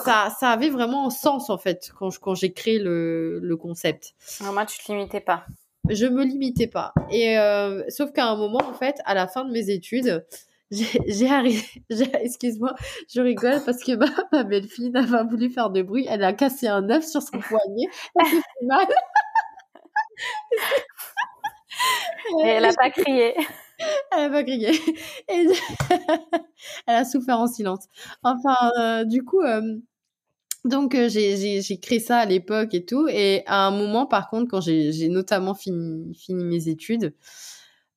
[0.04, 4.14] ça, ça avait vraiment un sens en fait quand, quand j'ai créé le, le concept.
[4.42, 5.46] moi, tu te limitais pas.
[5.90, 6.94] Je me limitais pas.
[7.12, 10.26] Et euh, sauf qu'à un moment, en fait, à la fin de mes études,
[10.72, 11.84] j'ai arrêté.
[12.22, 12.74] Excuse-moi,
[13.14, 16.06] je rigole parce que ma, ma belle-fille n'a pas voulu faire de bruit.
[16.10, 17.88] Elle a cassé un œuf sur son poignet.
[18.20, 18.88] Elle s'est fait mal.
[22.44, 23.34] Et elle n'a pas crié.
[24.12, 24.72] Elle a pas crié.
[25.28, 25.48] Et
[26.88, 27.88] elle a souffert en silence.
[28.24, 29.78] Enfin, euh, du coup, euh,
[30.64, 33.10] donc euh, j'ai créé ça à l'époque et tout.
[33.10, 37.14] Et à un moment, par contre, quand j'ai notamment fini, fini mes études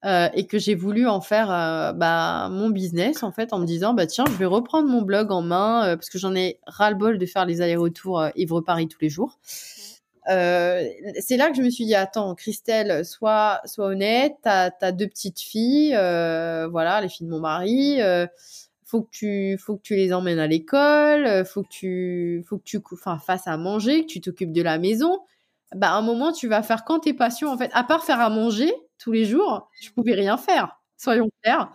[0.04, 1.48] et que j'ai voulu en faire
[1.96, 5.32] bah, mon business, en fait, en me disant, bah tiens, je vais reprendre mon blog
[5.32, 9.38] en main parce que j'en ai ras-le-bol de faire les allers-retours Ivre-Paris tous les jours.
[10.28, 10.84] Euh,
[11.20, 15.06] c'est là que je me suis dit attends Christelle sois sois honnête t'as as deux
[15.06, 18.26] petites filles euh, voilà les filles de mon mari euh,
[18.84, 22.58] faut que tu faut que tu les emmènes à l'école euh, faut que tu faut
[22.58, 25.18] que tu enfin fasses à manger que tu t'occupes de la maison
[25.74, 28.20] bah à un moment tu vas faire quand tes passions en fait à part faire
[28.20, 31.72] à manger tous les jours je pouvais rien faire soyons clairs.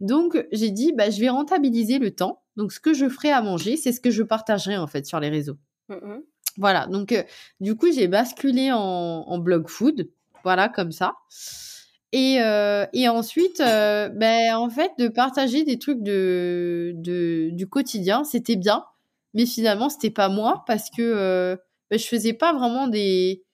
[0.00, 2.42] Donc j'ai dit bah je vais rentabiliser le temps.
[2.56, 5.18] Donc ce que je ferai à manger c'est ce que je partagerai en fait sur
[5.20, 5.58] les réseaux.
[5.88, 6.20] Mmh
[6.56, 7.22] voilà, donc euh,
[7.60, 10.08] du coup, j'ai basculé en, blog food,
[10.44, 11.14] voilà, comme ça.
[12.12, 17.68] Et, euh, et ensuite, euh, ben, en fait, de partager des trucs de, de du
[17.68, 18.84] quotidien, c'était bien,
[19.32, 21.56] mais finalement, c'était pas moi parce que
[21.90, 23.44] ben, je faisais pas vraiment des,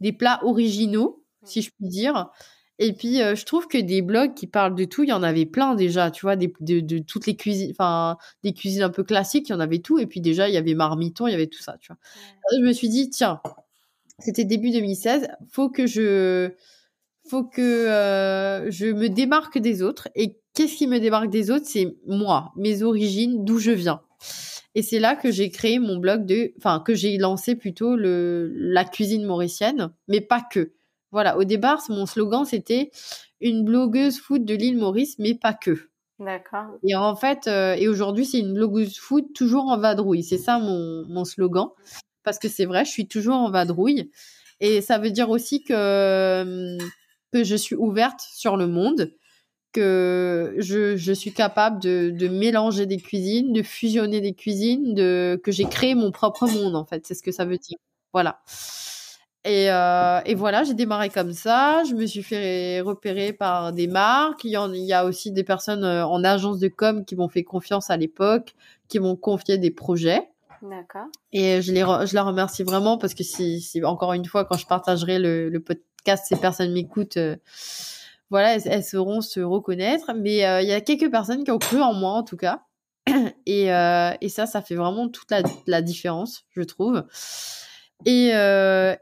[0.00, 2.30] des plats originaux, si je puis dire.
[2.78, 5.22] Et puis, euh, je trouve que des blogs qui parlent de tout, il y en
[5.22, 8.90] avait plein déjà, tu vois, des, de, de, toutes les cuisines, enfin, des cuisines un
[8.90, 9.98] peu classiques, il y en avait tout.
[9.98, 11.98] Et puis déjà, il y avait Marmiton, il y avait tout ça, tu vois.
[12.56, 13.40] Je me suis dit, tiens,
[14.18, 16.50] c'était début 2016, faut que je,
[17.28, 20.08] faut que euh, je me démarque des autres.
[20.14, 21.66] Et qu'est-ce qui me démarque des autres?
[21.66, 24.00] C'est moi, mes origines, d'où je viens.
[24.74, 28.50] Et c'est là que j'ai créé mon blog de, enfin, que j'ai lancé plutôt le,
[28.54, 30.72] la cuisine mauricienne, mais pas que.
[31.14, 32.90] Voilà, au départ, mon slogan, c'était
[33.40, 35.88] une blogueuse food de l'île Maurice, mais pas que.
[36.18, 36.66] D'accord.
[36.82, 40.24] Et en fait, euh, et aujourd'hui, c'est une blogueuse food toujours en vadrouille.
[40.24, 41.68] C'est ça mon, mon slogan.
[42.24, 44.10] Parce que c'est vrai, je suis toujours en vadrouille.
[44.58, 46.76] Et ça veut dire aussi que,
[47.32, 49.12] que je suis ouverte sur le monde,
[49.70, 55.40] que je, je suis capable de, de, mélanger des cuisines, de fusionner des cuisines, de,
[55.44, 57.06] que j'ai créé mon propre monde, en fait.
[57.06, 57.78] C'est ce que ça veut dire.
[58.12, 58.40] Voilà.
[59.44, 61.82] Et, euh, et, voilà, j'ai démarré comme ça.
[61.84, 64.42] Je me suis fait repérer par des marques.
[64.44, 67.14] Il y, en, il y a aussi des personnes euh, en agence de com qui
[67.14, 68.54] m'ont fait confiance à l'époque,
[68.88, 70.30] qui m'ont confié des projets.
[70.62, 71.08] D'accord.
[71.32, 74.56] Et je, les je la remercie vraiment parce que si, si, encore une fois, quand
[74.56, 77.36] je partagerai le, le podcast, ces personnes m'écoutent, euh,
[78.30, 80.12] voilà, elles, sauront se reconnaître.
[80.16, 82.62] Mais euh, il y a quelques personnes qui ont cru en moi, en tout cas.
[83.44, 87.04] Et, et ça, ça fait vraiment toute la, la différence, je trouve.
[88.04, 88.30] Et,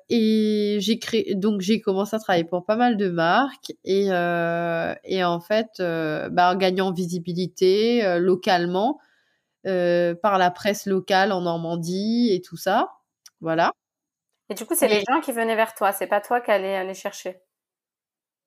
[0.09, 5.25] et j'ai créé, donc j'ai commencé à travailler pour pas mal de marques et, et
[5.25, 9.01] en fait, bah, en gagnant visibilité localement,
[9.65, 12.95] euh, par la presse locale en Normandie et tout ça.
[13.41, 13.71] Voilà.
[14.49, 16.75] Et du coup, c'est les gens qui venaient vers toi, c'est pas toi qui allais
[16.75, 17.41] aller chercher?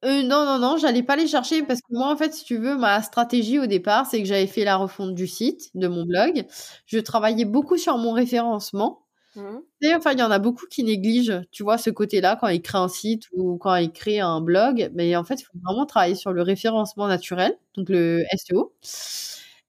[0.03, 2.57] Euh, non, non, non, j'allais pas les chercher parce que moi, en fait, si tu
[2.57, 6.03] veux, ma stratégie au départ, c'est que j'avais fait la refonte du site, de mon
[6.03, 6.45] blog.
[6.85, 9.04] Je travaillais beaucoup sur mon référencement.
[9.35, 9.57] Mmh.
[9.81, 12.61] Et enfin, il y en a beaucoup qui négligent, tu vois, ce côté-là quand ils
[12.61, 14.91] créent un site ou quand ils créent un blog.
[14.93, 18.73] Mais en fait, il faut vraiment travailler sur le référencement naturel, donc le SEO.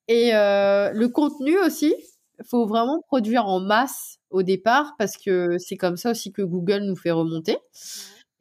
[0.09, 1.95] Et euh, le contenu aussi,
[2.45, 6.81] faut vraiment produire en masse au départ parce que c'est comme ça aussi que Google
[6.85, 7.57] nous fait remonter.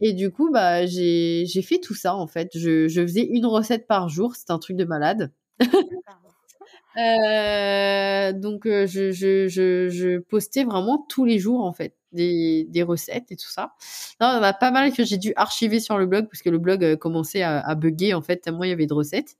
[0.01, 2.49] Et du coup, bah, j'ai, j'ai fait tout ça en fait.
[2.57, 5.31] Je, je faisais une recette par jour, c'est un truc de malade.
[6.97, 12.65] Euh, donc, euh, je, je, je, je, postais vraiment tous les jours en fait des,
[12.69, 13.73] des recettes et tout ça.
[14.21, 16.41] Non, il y en a pas mal que j'ai dû archiver sur le blog parce
[16.41, 18.93] que le blog euh, commençait à, à bugger en fait tellement il y avait de
[18.93, 19.35] recettes.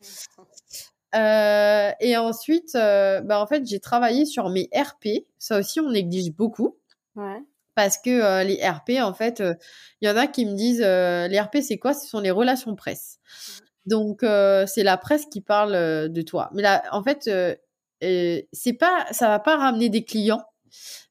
[1.15, 5.25] Euh, et ensuite, euh, bah, en fait, j'ai travaillé sur mes RP.
[5.37, 6.77] Ça aussi, on néglige beaucoup.
[7.15, 7.41] Ouais.
[7.73, 9.41] Parce que euh, les RP, en fait,
[10.01, 11.93] il y en a qui me disent les RP, c'est quoi?
[11.93, 13.19] Ce sont les relations presse.
[13.85, 16.49] Donc, c'est la presse qui parle de toi.
[16.53, 17.29] Mais là, en fait,
[18.01, 20.43] c'est pas, ça va pas ramener des clients.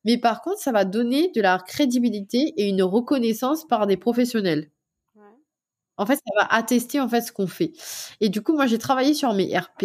[0.04, 4.70] Mais par contre, ça va donner de la crédibilité et une reconnaissance par des professionnels.
[5.96, 7.72] En fait, ça va attester en fait ce qu'on fait.
[8.20, 9.84] Et du coup, moi, j'ai travaillé sur mes RP,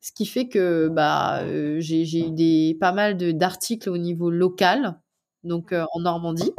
[0.00, 4.30] ce qui fait que bah euh, j'ai eu des pas mal de d'articles au niveau
[4.30, 4.98] local,
[5.44, 6.52] donc euh, en Normandie.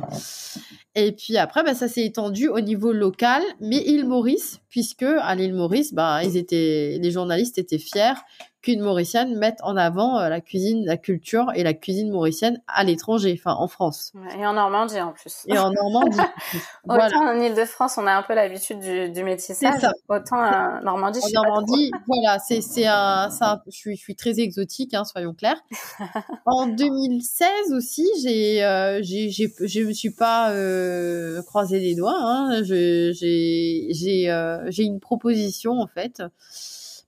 [0.95, 5.36] Et puis après, bah, ça s'est étendu au niveau local, mais île Maurice, puisque à
[5.36, 8.19] l'île Maurice, bah, ils étaient, les journalistes étaient fiers
[8.62, 12.84] qu'une Mauricienne mette en avant euh, la cuisine, la culture et la cuisine mauricienne à
[12.84, 14.13] l'étranger, enfin en France.
[14.38, 15.43] Et en Normandie en plus.
[15.47, 16.19] Et en Normandie.
[16.86, 17.08] voilà.
[17.08, 19.80] Autant en Ile-de-France, on a un peu l'habitude du, du métissage.
[19.80, 19.91] Ça.
[20.10, 24.15] Autant en Normandie, je En Normandie, voilà, c'est c'est un, un, je suis je suis
[24.15, 25.62] très exotique, hein, soyons clairs.
[26.45, 32.17] en 2016 aussi, j'ai euh, j'ai je me suis pas euh, croisé les doigts.
[32.19, 36.21] Hein, j'ai j'ai une proposition en fait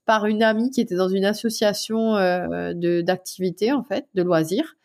[0.05, 4.75] par une amie qui était dans une association euh, de d'activités en fait, de loisirs,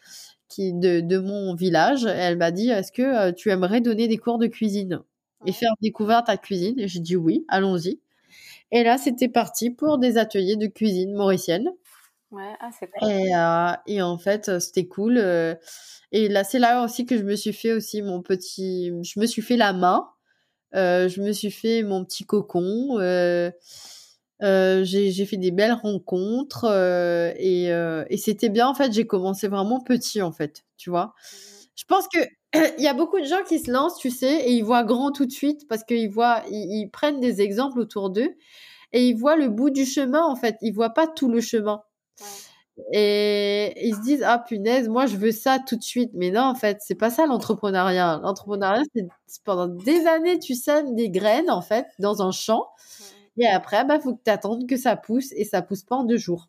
[0.48, 2.06] qui de, de mon village.
[2.06, 5.00] Elle m'a dit est-ce que euh, tu aimerais donner des cours de cuisine
[5.46, 6.78] et faire découvrir ta cuisine?
[6.78, 8.00] Et j'ai dit oui, allons-y.
[8.70, 11.70] Et là, c'était parti pour des ateliers de cuisine mauricienne.
[12.30, 13.08] Ouais, ah, c'est cool.
[13.08, 15.16] Et, euh, et, en fait, c'était cool.
[16.12, 18.92] et là, c'est là aussi que je me suis fait aussi mon petit.
[19.02, 20.06] Je me suis fait la main.
[20.74, 22.98] je me suis fait mon petit cocon.
[23.00, 23.50] Euh,
[24.40, 28.92] j'ai fait des belles rencontres euh, et, euh, et c'était bien en fait.
[28.92, 31.14] J'ai commencé vraiment petit en fait, tu vois.
[31.76, 32.18] Je pense que
[32.78, 35.12] il y a beaucoup de gens qui se lancent, tu sais, et ils voient grand
[35.12, 38.34] tout de suite parce qu'ils voient, ils, ils, prennent des exemples autour d'eux
[38.92, 40.56] et ils voient le bout du chemin en fait.
[40.62, 41.82] Ils voient pas tout le chemin.
[42.92, 46.42] Et ils se disent ah punaise moi je veux ça tout de suite mais non
[46.42, 51.50] en fait c'est pas ça l'entrepreneuriat l'entrepreneuriat c'est pendant des années tu sèmes des graines
[51.50, 52.68] en fait dans un champ
[53.38, 56.04] et après, bah, faut que tu attendes que ça pousse et ça pousse pas en
[56.04, 56.48] deux jours.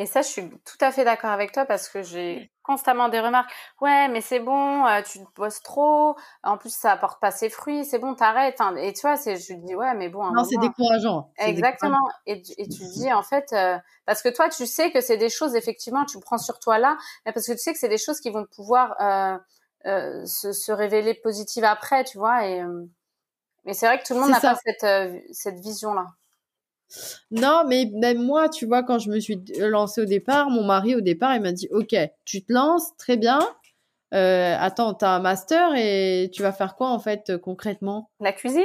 [0.00, 3.18] Et ça, je suis tout à fait d'accord avec toi parce que j'ai constamment des
[3.18, 3.50] remarques.
[3.80, 6.14] Ouais, mais c'est bon, euh, tu te bosses trop.
[6.44, 7.84] En plus, ça apporte pas ses fruits.
[7.84, 8.60] C'est bon, t'arrêtes.
[8.78, 10.30] et tu vois, c'est, je dis ouais, mais bon.
[10.30, 11.32] Non, c'est décourageant.
[11.38, 11.98] Exactement.
[12.26, 15.30] Et, et, tu dis en fait, euh, parce que toi, tu sais que c'est des
[15.30, 16.96] choses effectivement, tu prends sur toi là,
[17.26, 20.70] mais parce que tu sais que c'est des choses qui vont pouvoir euh, se, se,
[20.70, 22.46] révéler positives après, tu vois.
[22.46, 22.62] Et,
[23.64, 24.86] mais c'est vrai que tout le monde n'a pas cette,
[25.32, 26.06] cette vision là.
[27.30, 30.94] Non, mais même moi, tu vois, quand je me suis lancée au départ, mon mari,
[30.94, 33.40] au départ, il m'a dit, OK, tu te lances, très bien.
[34.14, 38.10] Euh, attends, t'as un master et tu vas faire quoi en fait concrètement?
[38.20, 38.62] La cuisine?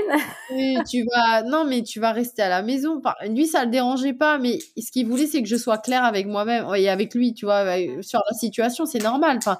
[0.52, 1.44] oui, tu vas.
[1.44, 3.02] Non, mais tu vas rester à la maison.
[3.28, 6.28] Lui, ça le dérangeait pas, mais ce qu'il voulait, c'est que je sois claire avec
[6.28, 7.66] moi-même et avec lui, tu vois,
[8.02, 9.38] sur la situation, c'est normal.
[9.38, 9.60] Enfin,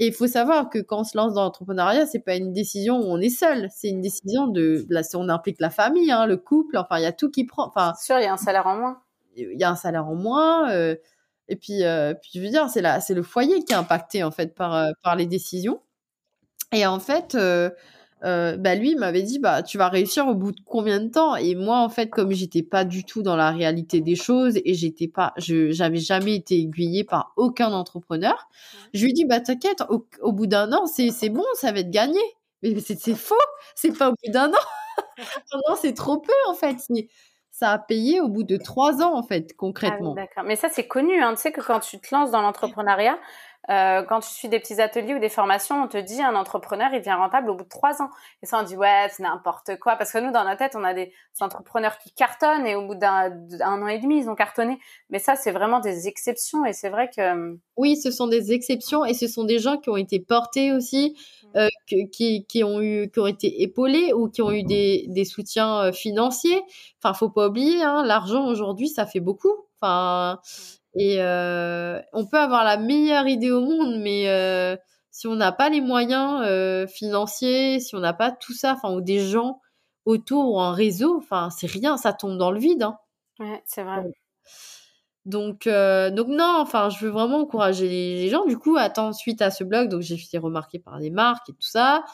[0.00, 2.98] et il faut savoir que quand on se lance dans l'entrepreneuriat, c'est pas une décision
[2.98, 6.36] où on est seul, c'est une décision de, là, on implique la famille, hein, le
[6.36, 7.94] couple, enfin, il y a tout qui prend, enfin.
[8.00, 9.02] Sûr, il y a un salaire en moins.
[9.36, 10.94] Il y a un salaire en moins, euh,
[11.48, 14.30] et puis, euh, puis je veux dire, c'est c'est le foyer qui est impacté en
[14.30, 15.80] fait par euh, par les décisions.
[16.72, 17.36] Et en fait,
[18.24, 21.36] euh, bah lui m'avait dit bah tu vas réussir au bout de combien de temps?
[21.36, 24.74] Et moi en fait comme j'étais pas du tout dans la réalité des choses et
[24.74, 28.48] j'étais pas je j'avais jamais été aiguillée par aucun entrepreneur
[28.92, 31.90] je lui dis bah t'inquiète au, bout d'un an c'est c'est bon ça va être
[31.90, 32.20] gagné
[32.62, 33.34] mais c'est c'est faux
[33.74, 34.66] c'est pas au bout d'un an
[35.68, 36.76] non c'est trop peu en fait
[37.58, 40.14] ça a payé au bout de trois ans en fait concrètement.
[40.16, 40.44] Ah d'accord.
[40.44, 41.34] Mais ça c'est connu, hein.
[41.34, 43.18] tu sais que quand tu te lances dans l'entrepreneuriat,
[43.70, 46.88] euh, quand tu suis des petits ateliers ou des formations, on te dit un entrepreneur,
[46.92, 48.10] il devient rentable au bout de trois ans.
[48.42, 49.96] Et ça, on dit ouais, c'est n'importe quoi.
[49.96, 52.94] Parce que nous, dans notre tête, on a des entrepreneurs qui cartonnent et au bout
[52.94, 54.78] d'un an et demi, ils ont cartonné.
[55.10, 56.64] Mais ça, c'est vraiment des exceptions.
[56.64, 59.76] Et c'est vrai que euh, oui, ce sont des exceptions et ce sont des gens
[59.76, 61.58] qui ont été portés aussi, mmh.
[61.58, 61.68] euh,
[62.10, 65.82] qui, qui ont eu, qui ont été épaulés ou qui ont eu des, des soutiens
[65.82, 66.62] euh, financiers.
[67.02, 69.52] Enfin, faut pas oublier, hein, l'argent aujourd'hui, ça fait beaucoup.
[69.80, 70.77] Enfin, mmh.
[70.98, 74.76] Et euh, on peut avoir la meilleure idée au monde, mais euh,
[75.12, 78.92] si on n'a pas les moyens euh, financiers, si on n'a pas tout ça, enfin,
[78.92, 79.60] ou des gens
[80.06, 82.82] autour ou un réseau, enfin, c'est rien, ça tombe dans le vide.
[82.82, 82.98] Hein.
[83.38, 84.02] Ouais, c'est vrai.
[85.24, 88.44] Donc, donc non, enfin, je veux vraiment encourager les, gens.
[88.44, 91.52] Du coup, attends, suite à ce blog, donc j'ai fait remarquer par des marques et
[91.52, 92.04] tout ça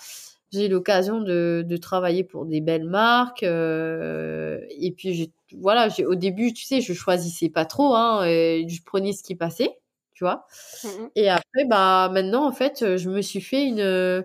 [0.55, 3.43] j'ai eu l'occasion de, de, travailler pour des belles marques.
[3.43, 7.95] Euh, et puis, voilà, au début, tu sais, je choisissais pas trop.
[7.95, 9.79] Hein, je prenais ce qui passait,
[10.15, 10.47] tu vois.
[10.85, 14.25] Mmh et après, bah, maintenant, en fait, je me suis fait une.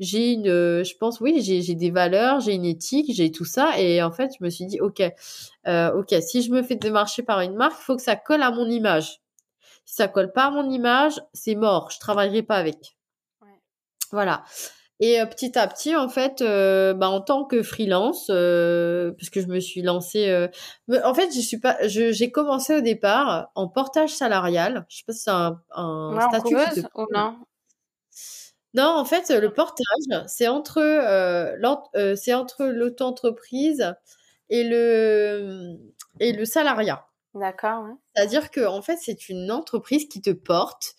[0.00, 0.46] J'ai une.
[0.46, 3.78] Je pense, oui, j'ai des valeurs, j'ai une éthique, j'ai tout ça.
[3.78, 5.02] Et en fait, je me suis dit, OK,
[5.66, 8.42] euh, OK, si je me fais démarcher par une marque, il faut que ça colle
[8.42, 9.20] à mon image.
[9.84, 11.90] Si ça colle pas à mon image, c'est mort.
[11.90, 12.96] Je travaillerai pas avec.
[13.42, 13.60] Ouais.
[14.10, 14.44] Voilà.
[15.00, 19.28] Et euh, petit à petit, en fait, euh, bah, en tant que freelance, euh, parce
[19.28, 20.48] que je me suis lancée,
[20.88, 24.86] en fait, je suis pas, j'ai commencé au départ en portage salarial.
[24.88, 26.56] Je sais pas si c'est un, un statut.
[26.94, 27.36] ou non?
[28.74, 30.80] Non, en fait, le portage, c'est entre,
[32.16, 33.94] c'est entre l'auto-entreprise
[34.50, 35.76] et le
[36.20, 37.06] et le salariat.
[37.34, 37.86] D'accord.
[38.14, 40.94] C'est-à-dire que en fait, c'est une entreprise qui te porte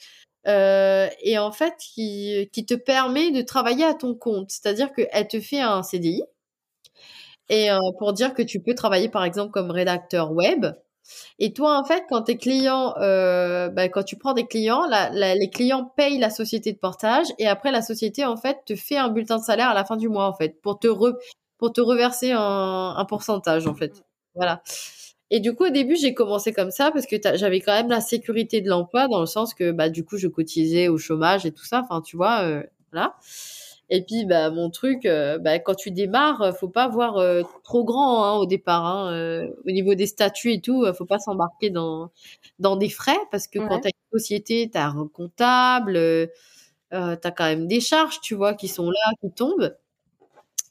[0.47, 4.51] euh, et en fait qui, te permet de travailler à ton compte.
[4.51, 6.23] C'est-à-dire qu'elle te fait un CDI
[7.49, 10.65] et euh, pour dire que tu peux travailler par exemple comme rédacteur web.
[11.37, 14.81] Et toi, en fait, quand tes clients, bah, quand tu prends des clients,
[15.11, 18.97] les clients payent la société de portage et après la société en fait te fait
[18.97, 20.87] un bulletin de salaire à la fin du mois en fait pour te
[21.57, 24.03] pour te reverser un, un pourcentage en fait.
[24.33, 24.61] Voilà.
[25.31, 28.01] Et du coup, au début, j'ai commencé comme ça parce que j'avais quand même la
[28.01, 31.51] sécurité de l'emploi dans le sens que, bah, du coup, je cotisais au chômage et
[31.51, 31.81] tout ça.
[31.83, 33.15] Enfin, tu vois, euh, voilà.
[33.89, 37.83] Et puis, bah, mon truc, euh, bah, quand tu démarres, faut pas voir euh, trop
[37.83, 38.85] grand hein, au départ.
[38.85, 42.11] Hein, au niveau des statuts et tout, faut pas s'embarquer dans
[42.59, 46.27] dans des frais parce que quand tu as une société, tu as un comptable, euh,
[46.91, 49.75] tu as quand même des charges, tu vois, qui sont là, qui tombent.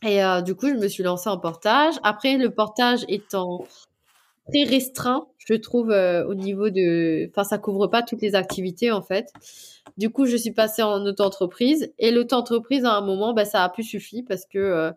[0.03, 1.95] Et du coup, je me suis lancée en portage.
[2.03, 3.65] Après, le portage étant
[4.49, 7.29] très restreint, je trouve, euh, au niveau de...
[7.31, 9.33] Enfin, ça couvre pas toutes les activités, en fait.
[9.97, 11.93] Du coup, je suis passée en auto-entreprise.
[11.99, 14.59] Et l'auto-entreprise, à un moment, bah, ça a plus suffi parce que...
[14.59, 14.93] Euh,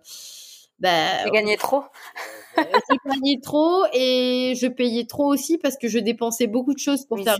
[0.79, 1.83] bah, J'ai gagné trop.
[2.59, 6.79] Euh, j'ai gagné trop et je payais trop aussi parce que je dépensais beaucoup de
[6.79, 7.37] choses pour faire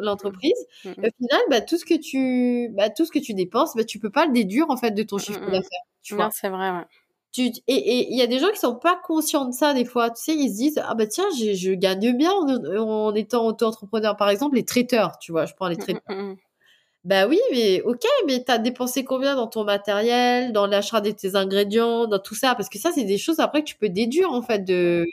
[0.00, 0.66] l'entreprise.
[0.84, 0.92] Mmh, mmh.
[0.92, 4.00] Au final, bah, tout ce que tu, bah, tout ce que tu dépenses, bah, tu
[4.00, 5.84] peux pas le déduire en fait de ton mmh, chiffre d'affaires.
[6.02, 6.28] Tu vois.
[6.32, 6.70] c'est vrai.
[6.70, 6.84] Ouais
[7.38, 10.10] et il y a des gens qui sont pas conscients de ça des fois.
[10.10, 14.16] Tu sais, ils se disent ah bah tiens, je gagne bien en, étant auto-entrepreneur.
[14.16, 16.02] Par exemple, les traiteurs, tu vois, je prends les mmh, traiteurs.
[16.08, 16.36] Mmh, mmh.
[17.04, 21.36] Bah oui, mais ok, mais t'as dépensé combien dans ton matériel, dans l'achat de tes
[21.36, 22.54] ingrédients, dans tout ça?
[22.54, 25.06] Parce que ça, c'est des choses après que tu peux déduire en fait de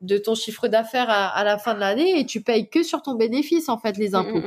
[0.00, 3.14] de ton chiffre d'affaires à, la fin de l'année et tu payes que sur ton
[3.14, 4.40] bénéfice en fait les impôts.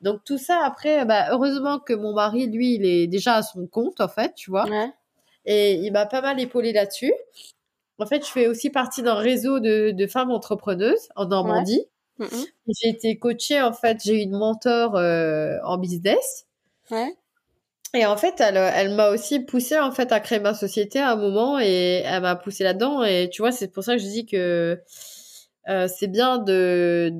[0.00, 3.66] Donc tout ça après, bah, heureusement que mon mari lui, il est déjà à son
[3.66, 4.64] compte en fait, tu vois.
[4.64, 4.90] Ouais.
[5.44, 7.12] Et il m'a pas mal épaulé là-dessus.
[7.98, 11.84] En fait, je fais aussi partie d'un réseau de, de, femmes entrepreneuses en Normandie.
[12.18, 16.46] J'ai été coachée, en fait, j'ai eu une mentor euh, en business.
[16.90, 17.14] Ouais.
[17.92, 21.12] Et en fait, elle, elle m'a aussi poussée en fait à créer ma société à
[21.12, 23.02] un moment et elle m'a poussée là-dedans.
[23.02, 24.80] Et tu vois, c'est pour ça que je dis que
[25.68, 27.10] euh, c'est bien de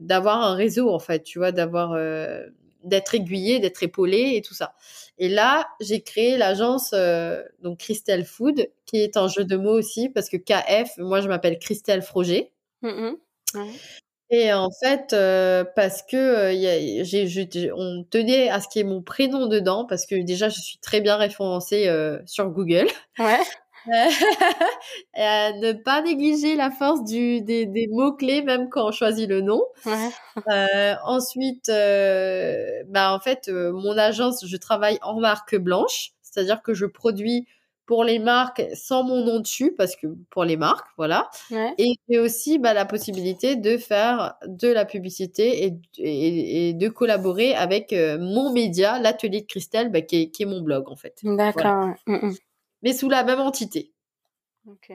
[0.00, 2.46] d'avoir un réseau en fait, tu vois, d'avoir euh,
[2.88, 4.74] d'être aiguillé, d'être épaulé et tout ça.
[5.18, 9.76] Et là, j'ai créé l'agence euh, donc Christelle Food, qui est un jeu de mots
[9.76, 12.52] aussi parce que KF, moi je m'appelle Christelle Froger.
[12.82, 13.14] Mmh
[14.30, 18.86] et en fait, euh, parce que euh, y on tenait à ce qu'il y ait
[18.86, 21.90] mon prénom dedans, parce que déjà je suis très bien référencée
[22.26, 22.88] sur Google.
[23.18, 23.38] Ouais.
[23.88, 29.28] et à ne pas négliger la force du, des, des mots-clés, même quand on choisit
[29.28, 29.62] le nom.
[29.86, 30.10] Ouais.
[30.52, 36.62] Euh, ensuite, euh, bah, en fait, euh, mon agence, je travaille en marque blanche, c'est-à-dire
[36.62, 37.46] que je produis
[37.88, 41.30] pour les marques sans mon nom dessus, parce que pour les marques, voilà.
[41.78, 47.54] Et j'ai aussi bah, la possibilité de faire de la publicité et, et, de collaborer
[47.54, 51.18] avec euh, mon média, l'atelier de Christelle, bah, qui, est, mon blog en fait.
[51.22, 51.94] D'accord.
[52.06, 52.34] Mm, mm.
[52.82, 53.92] Mais sous la même entité.
[54.66, 54.92] Ok.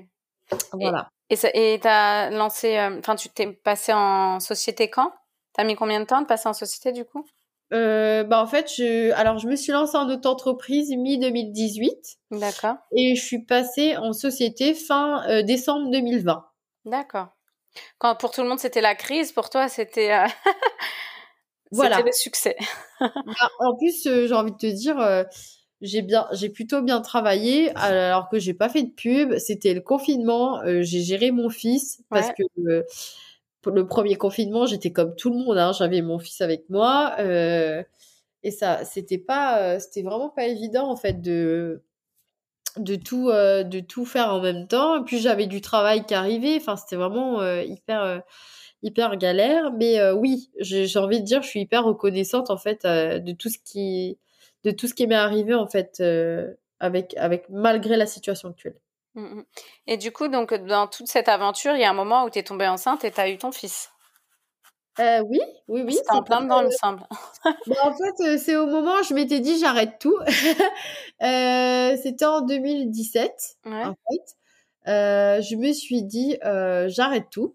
[0.74, 1.10] Voilà.
[1.30, 5.12] Et tu as lancé, euh, enfin, tu t'es passé en société quand?
[5.56, 7.26] Tu as mis combien de temps de passer en société du coup?
[7.74, 12.18] Euh, bah en fait, je, alors je me suis lancée en auto-entreprise mi-2018.
[12.32, 12.76] D'accord.
[12.96, 16.46] Et je suis passée en société fin euh, décembre 2020.
[16.86, 17.30] D'accord.
[17.98, 20.28] Quand pour tout le monde c'était la crise, pour toi c'était euh...
[21.72, 22.02] voilà.
[22.02, 22.56] le succès.
[23.00, 23.10] bah,
[23.60, 25.26] en plus, euh, j'ai envie de te dire,
[25.84, 29.38] j'ai bien, j'ai plutôt bien travaillé alors que j'ai pas fait de pub.
[29.38, 32.44] C'était le confinement, j'ai géré mon fils parce que
[33.72, 35.58] le premier confinement, j'étais comme tout le monde.
[35.58, 37.16] Hein, J'avais mon fils avec moi.
[37.20, 37.84] Euh,
[38.44, 41.84] et ça, c'était pas, euh, c'était vraiment pas évident en fait de
[42.78, 45.02] de tout euh, de tout faire en même temps.
[45.02, 46.58] Et puis j'avais du travail qui arrivait.
[46.58, 48.22] Enfin, c'était vraiment hyper
[48.82, 49.72] hyper galère.
[49.74, 53.58] Mais oui, j'ai envie de dire, je suis hyper reconnaissante en fait de tout ce
[53.64, 54.18] qui
[54.64, 56.02] de tout ce qui m'est arrivé en fait
[56.80, 58.76] avec avec malgré la situation actuelle.
[59.16, 59.46] Mmh, mmh.
[59.88, 62.40] Et du coup, donc, dans toute cette aventure, il y a un moment où tu
[62.40, 63.90] es tombée enceinte et tu as eu ton fils.
[65.00, 65.96] Euh, oui, oui, oui.
[65.96, 67.04] C'est en plein dedans, il me semble.
[67.68, 70.18] Bah, en fait, euh, c'est au moment où je m'étais dit j'arrête tout.
[71.24, 74.38] euh, C'était en 2017, en fait.
[74.88, 77.54] Euh, je me suis dit euh, j'arrête tout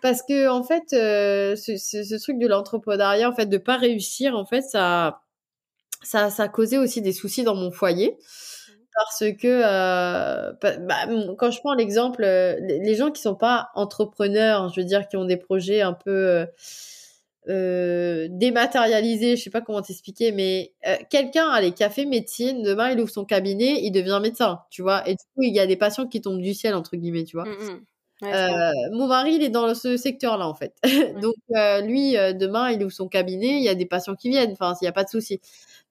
[0.00, 4.34] parce que en fait, ce, ce, ce, truc de l'entrepreneuriat, en fait, de pas réussir,
[4.34, 5.20] en fait, ça,
[6.02, 8.16] ça, ça a causé aussi des soucis dans mon foyer
[8.94, 11.06] parce que euh, bah,
[11.38, 15.16] quand je prends l'exemple, euh, les gens qui sont pas entrepreneurs, je veux dire, qui
[15.16, 16.46] ont des projets un peu euh,
[17.48, 20.74] euh dématérialisés, je sais pas comment t'expliquer, mais
[21.08, 25.08] quelqu'un a les cafés médecine, demain il ouvre son cabinet, il devient médecin, tu vois,
[25.08, 27.36] et du coup il y a des patients qui tombent du ciel entre guillemets, tu
[27.36, 27.46] vois?
[28.22, 30.74] Mon mari, il est dans ce secteur-là, en fait.
[31.22, 31.34] Donc,
[31.84, 34.84] lui, demain, il ouvre son cabinet, il y a des patients qui viennent, enfin, il
[34.84, 35.40] n'y a pas de souci.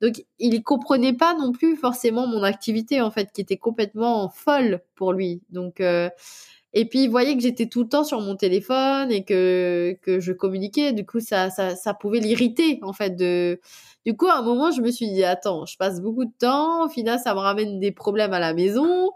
[0.02, 4.82] Donc, il comprenait pas non plus forcément mon activité, en fait, qui était complètement folle
[4.96, 5.42] pour lui.
[5.50, 6.10] Donc, euh,
[6.74, 10.20] et puis, il voyait que j'étais tout le temps sur mon téléphone et que, que
[10.20, 10.94] je communiquais.
[10.94, 13.16] Du coup, ça, ça, ça pouvait l'irriter, en fait.
[13.16, 13.60] De...
[14.06, 16.86] Du coup, à un moment, je me suis dit, attends, je passe beaucoup de temps.
[16.86, 19.12] Au final, ça me ramène des problèmes à la maison.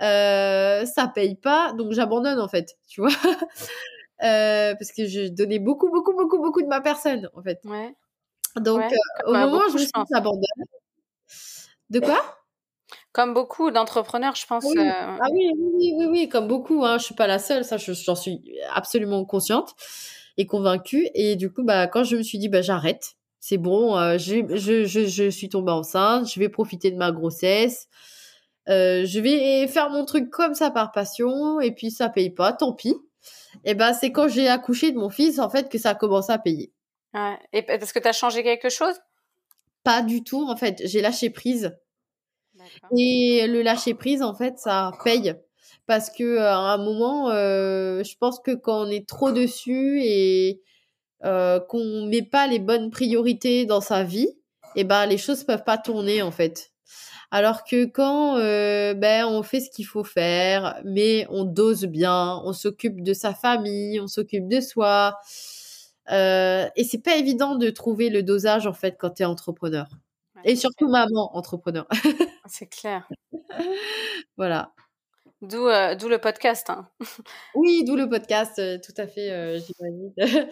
[0.00, 1.72] Euh, ça paye pas.
[1.72, 2.76] Donc, j'abandonne, en fait.
[2.88, 3.10] Tu vois
[4.22, 7.60] euh, Parce que je donnais beaucoup, beaucoup, beaucoup, beaucoup de ma personne, en fait.
[7.64, 7.94] Ouais.
[8.56, 10.42] Donc, euh, au moment où je me suis abandonne.
[11.90, 12.20] De quoi?
[13.12, 14.64] Comme beaucoup d'entrepreneurs, je pense.
[14.64, 14.78] Oui.
[14.78, 14.82] Euh,
[15.20, 16.84] ah oui, oui, oui, oui, comme beaucoup.
[16.84, 16.98] Hein.
[16.98, 18.42] Je suis pas la seule, ça, j'en suis
[18.72, 19.74] absolument consciente
[20.36, 21.08] et convaincue.
[21.14, 24.56] Et du coup, bah, quand je me suis dit, bah, j'arrête, c'est bon, euh, je,
[24.56, 27.88] je, je, je, suis tombée enceinte, je vais profiter de ma grossesse.
[28.70, 32.52] Euh, je vais faire mon truc comme ça par passion et puis ça paye pas,
[32.52, 32.94] tant pis.
[33.64, 36.32] Et ben c'est quand j'ai accouché de mon fils en fait que ça a commencé
[36.32, 36.72] à payer.
[37.14, 37.36] Ouais.
[37.52, 38.94] Et parce que tu as changé quelque chose?
[39.82, 40.80] Pas du tout, en fait.
[40.84, 41.76] J'ai lâché prise.
[42.96, 45.34] Et le lâcher prise, en fait, ça paye.
[45.86, 50.60] Parce que à un moment, euh, je pense que quand on est trop dessus et
[51.24, 54.28] euh, qu'on met pas les bonnes priorités dans sa vie,
[54.76, 56.70] et eh ben les choses peuvent pas tourner en fait.
[57.30, 62.40] Alors que quand euh, ben on fait ce qu'il faut faire, mais on dose bien,
[62.44, 65.16] on s'occupe de sa famille, on s'occupe de soi,
[66.10, 69.86] euh, et c'est pas évident de trouver le dosage en fait quand tu es entrepreneur.
[70.44, 71.86] et surtout maman entrepreneur.
[72.46, 73.08] c'est clair.
[74.36, 74.72] voilà.
[75.42, 76.68] D'où euh, d'où le podcast.
[76.70, 76.88] Hein.
[77.54, 80.12] oui, d'où le podcast, euh, tout à fait, j'imagine.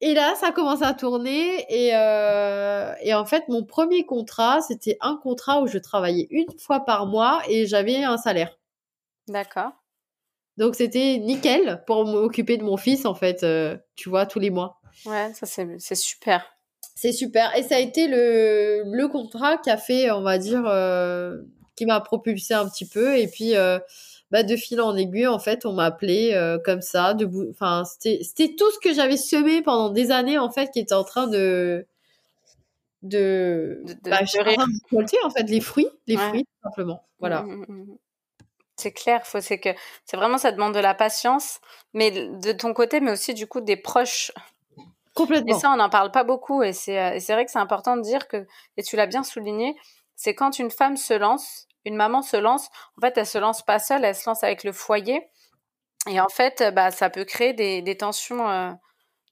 [0.00, 5.16] et là, ça commence à tourner et, et en fait, mon premier contrat, c'était un
[5.16, 8.56] contrat où je travaillais une fois par mois et j'avais un salaire.
[9.28, 9.72] D'accord.
[10.56, 14.50] Donc c'était nickel pour m'occuper de mon fils en fait, euh, tu vois, tous les
[14.50, 14.80] mois.
[15.06, 16.44] Ouais, ça c'est super.
[16.94, 17.56] C'est super.
[17.56, 21.38] Et ça a été le, le contrat qui a fait, on va dire, euh,
[21.80, 23.18] qui m'a propulsé un petit peu.
[23.18, 23.78] Et puis, euh,
[24.30, 27.14] bah, de fil en aiguille, en fait, on m'a appelé comme ça.
[27.14, 30.94] De enfin, c'était tout ce que j'avais semé pendant des années, en fait, qui était
[30.94, 31.86] en train de
[33.02, 34.18] de, de, de, bah,
[35.24, 37.96] en fait les fruits les fruits tout simplement voilà mmh, mmh, mmh,
[38.80, 39.68] c'est clair, faut c'est que
[40.04, 41.60] c'est vraiment ça demande de la patience,
[41.92, 44.32] mais de ton côté, mais aussi du coup des proches.
[45.14, 45.54] Complètement.
[45.54, 46.72] Et ça, on n'en parle pas beaucoup, et euh,
[47.18, 49.76] c'est vrai que c'est important de dire que, et tu l'as bien souligné,
[50.16, 53.62] c'est quand une femme se lance, une maman se lance, en fait, elle se lance
[53.62, 55.30] pas seule, elle se lance avec le foyer,
[56.08, 58.70] et en fait, bah ça peut créer des, des tensions, euh,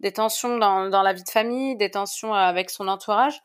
[0.01, 3.41] des tensions dans, dans la vie de famille, des tensions avec son entourage.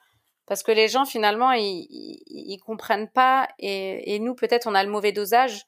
[0.46, 4.84] Parce que les gens, finalement, ils, ils, comprennent pas et, et nous, peut-être, on a
[4.84, 5.64] le mauvais dosage.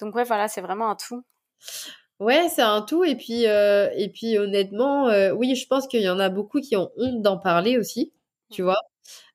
[0.00, 1.24] Donc, ouais, voilà, c'est vraiment un tout.
[2.20, 3.02] Ouais, c'est un tout.
[3.02, 6.60] Et puis, euh, et puis honnêtement, euh, oui, je pense qu'il y en a beaucoup
[6.60, 8.12] qui ont honte d'en parler aussi,
[8.52, 8.64] tu mmh.
[8.64, 8.78] vois.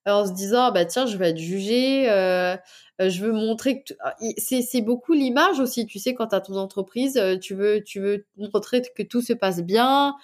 [0.07, 2.55] En se disant, bah tiens, je vais être jugée, euh,
[2.99, 5.85] je veux montrer que ah, c'est beaucoup l'image aussi.
[5.85, 9.33] Tu sais, quand tu as ton entreprise, tu veux tu veux montrer que tout se
[9.33, 10.15] passe bien,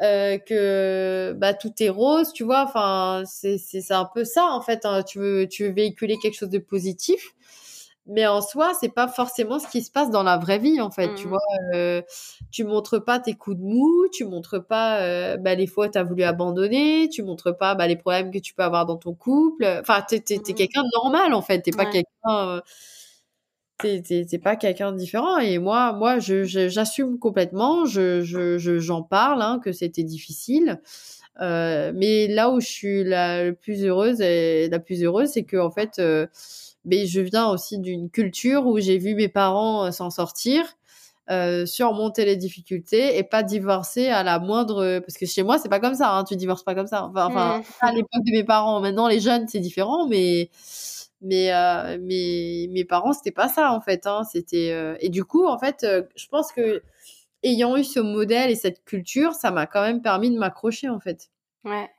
[0.00, 2.64] que bah tout est rose, tu vois.
[2.64, 4.84] Enfin, c'est c'est un peu ça en fait.
[4.84, 5.02] Hein.
[5.02, 7.34] Tu veux tu veux véhiculer quelque chose de positif
[8.06, 10.90] mais en soi c'est pas forcément ce qui se passe dans la vraie vie en
[10.90, 11.30] fait tu mmh.
[11.30, 11.40] vois
[11.74, 12.02] euh,
[12.50, 15.98] tu montres pas tes coups de mou tu montres pas euh, bah, les fois tu
[15.98, 19.14] as voulu abandonner tu montres pas bah, les problèmes que tu peux avoir dans ton
[19.14, 20.54] couple enfin t'es es, mmh.
[20.54, 22.60] quelqu'un de normal en fait t'es pas quelqu'un euh,
[23.78, 29.42] t'es pas quelqu'un de différent et moi moi je j'assume complètement je je j'en parle
[29.42, 30.80] hein, que c'était difficile
[31.40, 35.58] euh, mais là où je suis la, plus heureuse et la plus heureuse c'est que
[35.58, 36.26] en fait euh,
[36.86, 40.64] mais je viens aussi d'une culture où j'ai vu mes parents euh, s'en sortir,
[41.30, 45.68] euh, surmonter les difficultés et pas divorcer à la moindre parce que chez moi c'est
[45.68, 47.04] pas comme ça hein, tu divorces pas comme ça.
[47.04, 47.62] Enfin, enfin mmh.
[47.80, 48.80] à l'époque de mes parents.
[48.80, 50.50] Maintenant les jeunes c'est différent mais
[51.20, 55.24] mais euh, mes mes parents c'était pas ça en fait hein, c'était euh, et du
[55.24, 56.82] coup en fait euh, je pense que
[57.42, 61.00] ayant eu ce modèle et cette culture ça m'a quand même permis de m'accrocher en
[61.00, 61.30] fait.
[61.64, 61.90] Ouais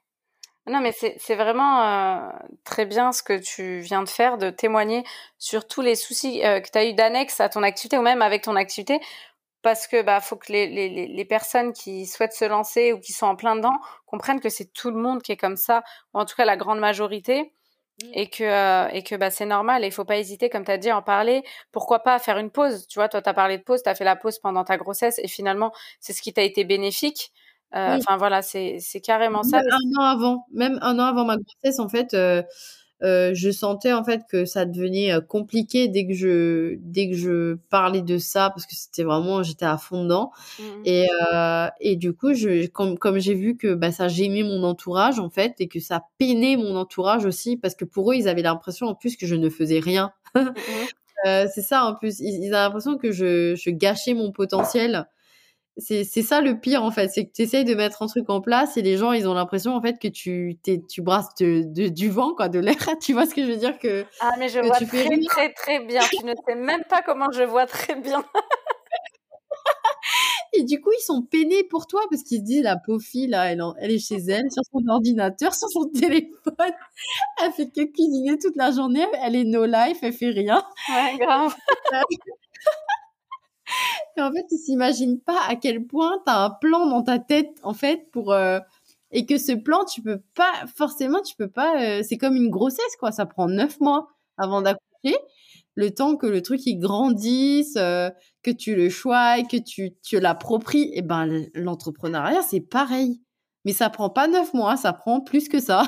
[0.67, 2.29] non, mais c'est vraiment euh,
[2.63, 5.03] très bien ce que tu viens de faire, de témoigner
[5.37, 8.21] sur tous les soucis euh, que tu as eu d'annexe à ton activité ou même
[8.21, 8.99] avec ton activité.
[9.61, 13.11] Parce que bah faut que les, les, les personnes qui souhaitent se lancer ou qui
[13.11, 16.19] sont en plein dedans comprennent que c'est tout le monde qui est comme ça, ou
[16.19, 17.53] en tout cas la grande majorité,
[18.03, 18.09] mmh.
[18.13, 20.71] et que euh, et que bah c'est normal et il faut pas hésiter comme tu
[20.71, 22.87] as dit à en parler pourquoi pas faire une pause?
[22.87, 24.77] Tu vois toi tu as parlé de pause tu as fait la pause pendant ta
[24.77, 27.31] grossesse et finalement c'est ce qui t'a été bénéfique
[27.75, 29.57] euh, enfin voilà, c'est carrément ça.
[29.57, 32.41] Même un an avant, même un an avant ma grossesse, en fait, euh,
[33.03, 37.55] euh, je sentais en fait que ça devenait compliqué dès que je dès que je
[37.69, 40.31] parlais de ça parce que c'était vraiment j'étais à fond dedans.
[40.59, 41.07] Mmh et
[41.79, 45.29] et du coup je comme comme j'ai vu que bah ça gênait mon entourage en
[45.29, 48.87] fait et que ça peinait mon entourage aussi parce que pour eux ils avaient l'impression
[48.87, 50.11] en plus que je ne faisais rien.
[50.35, 50.47] Mmh
[51.25, 55.07] c'est ça en plus ils, ils avaient l'impression que je je gâchais mon potentiel
[55.77, 58.29] c'est c'est ça le pire en fait, c'est que tu essayes de mettre un truc
[58.29, 61.35] en place et les gens ils ont l'impression en fait que tu t'es, tu brasses
[61.39, 62.75] de, du vent quoi, de l'air.
[63.01, 65.85] Tu vois ce que je veux dire que Ah mais je vois très très très
[65.85, 66.01] bien.
[66.01, 68.23] tu ne sais même pas comment je vois très bien.
[70.53, 73.27] et du coup ils sont peinés pour toi parce qu'ils se disent la pauvre fille
[73.27, 76.73] là, elle, elle est chez elle sur son ordinateur, sur son téléphone,
[77.43, 80.63] elle fait que cuisiner toute la journée, elle est no life, elle fait rien.
[80.89, 81.55] Ouais grave.
[84.19, 87.57] En fait, ils s'imaginent pas à quel point tu as un plan dans ta tête,
[87.63, 88.59] en fait, pour euh,
[89.11, 91.81] et que ce plan, tu peux pas forcément, tu peux pas.
[91.81, 93.11] Euh, c'est comme une grossesse, quoi.
[93.11, 95.17] Ça prend neuf mois avant d'accoucher,
[95.75, 98.09] le temps que le truc il grandisse, euh,
[98.43, 100.89] que tu le choies, que tu tu l'appropries.
[100.93, 103.21] Et ben, l'entrepreneuriat, c'est pareil.
[103.65, 105.83] Mais ça prend pas neuf mois, ça prend plus que ça.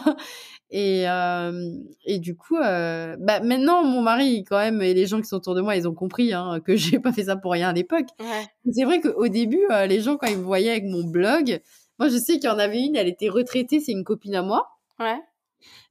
[0.71, 1.73] Et, euh,
[2.05, 5.37] et du coup, euh, bah maintenant, mon mari, quand même, et les gens qui sont
[5.37, 7.73] autour de moi, ils ont compris hein, que j'ai pas fait ça pour rien à
[7.73, 8.07] l'époque.
[8.19, 8.45] Ouais.
[8.71, 11.59] C'est vrai qu'au début, euh, les gens, quand ils me voyaient avec mon blog,
[11.97, 14.43] moi, je sais qu'il y en avait une, elle était retraitée, c'est une copine à
[14.43, 14.67] moi.
[14.99, 15.19] Ouais.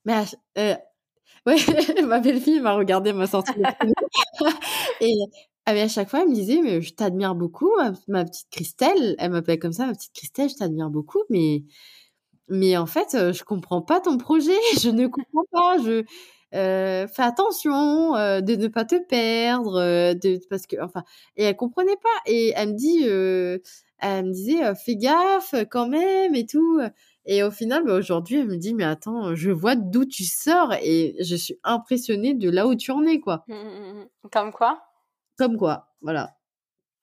[0.04, 0.14] Mais,
[1.46, 1.56] ouais,
[2.06, 3.52] ma belle-fille m'a regardé, m'a sorti.
[5.00, 5.12] et
[5.66, 9.16] ah, à chaque fois, elle me disait, mais je t'admire beaucoup, ma, ma petite Christelle.
[9.18, 11.64] Elle m'appelait comme ça, ma petite Christelle, je t'admire beaucoup, mais
[12.48, 16.04] mais en fait, je comprends pas ton projet, je ne comprends pas, je
[16.54, 21.04] euh, fais attention euh, de ne pas te perdre, euh, de parce que enfin
[21.36, 23.02] et elle comprenait pas et elle me dit,
[23.98, 26.80] elle me disait fais gaffe quand même et tout.
[27.26, 30.72] Et au final, bah, aujourd'hui, elle me dit mais attends, je vois d'où tu sors
[30.82, 33.44] et je suis impressionnée de là où tu en es quoi.
[33.48, 34.80] Mmh, mmh, mmh, Comme quoi?
[35.36, 36.37] Comme quoi, voilà.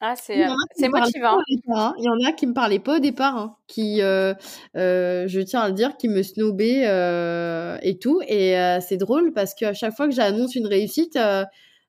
[0.01, 1.39] Ah, c'est c'est motivant.
[1.69, 1.93] Hein.
[1.97, 4.33] Il y en a qui me parlaient pas au départ, hein, qui, euh,
[4.75, 8.21] euh, je tiens à le dire, qui me snobaient euh, et tout.
[8.27, 11.45] Et euh, c'est drôle parce qu'à chaque fois que j'annonce une réussite, euh,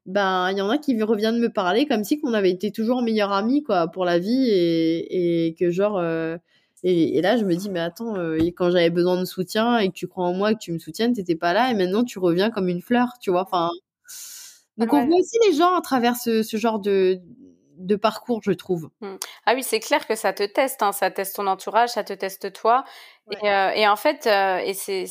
[0.07, 3.03] ben il y en a qui reviennent me parler comme si qu'on avait été toujours
[3.03, 6.01] meilleurs amis quoi pour la vie et, et que genre
[6.85, 8.15] et, et, là je me dis mais attends
[8.57, 11.13] quand j'avais besoin de soutien et que tu crois en moi que tu me soutiennes
[11.13, 13.71] t'étais pas là et maintenant tu reviens comme une fleur tu vois enfin
[14.77, 17.21] donc on voit aussi les gens à travers ce, ce genre de
[17.77, 18.91] de parcours, je trouve.
[19.01, 19.17] Mmh.
[19.45, 22.13] Ah oui, c'est clair que ça te teste, hein, ça teste ton entourage, ça te
[22.13, 22.85] teste toi.
[23.31, 25.07] Et, euh, et, en fait, euh, et c'est,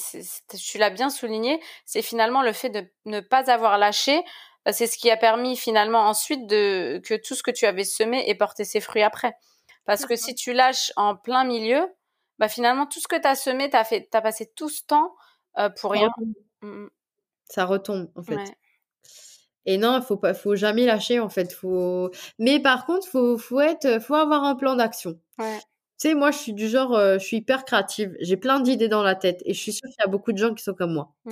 [0.57, 4.23] tu l'as bien souligné, c'est finalement le fait de ne pas avoir lâché,
[4.65, 7.83] bah, c'est ce qui a permis finalement ensuite de que tout ce que tu avais
[7.83, 9.35] semé ait porté ses fruits après.
[9.85, 11.87] Parce que si tu lâches en plein milieu,
[12.39, 14.81] bah finalement tout ce que tu as semé, tu as fait, as passé tout ce
[14.83, 15.15] temps
[15.79, 16.09] pour rien.
[16.61, 16.87] Mmh
[17.45, 18.55] Ça retombe, en fait.
[19.65, 21.53] Et non, faut pas, faut jamais lâcher en fait.
[21.53, 22.11] Faut.
[22.39, 25.19] Mais par contre, faut, faut être, faut avoir un plan d'action.
[25.39, 25.57] Ouais.
[25.99, 28.15] Tu sais, moi, je suis du genre, je suis hyper créative.
[28.19, 30.37] J'ai plein d'idées dans la tête et je suis sûre qu'il y a beaucoup de
[30.37, 31.13] gens qui sont comme moi.
[31.25, 31.31] Mmh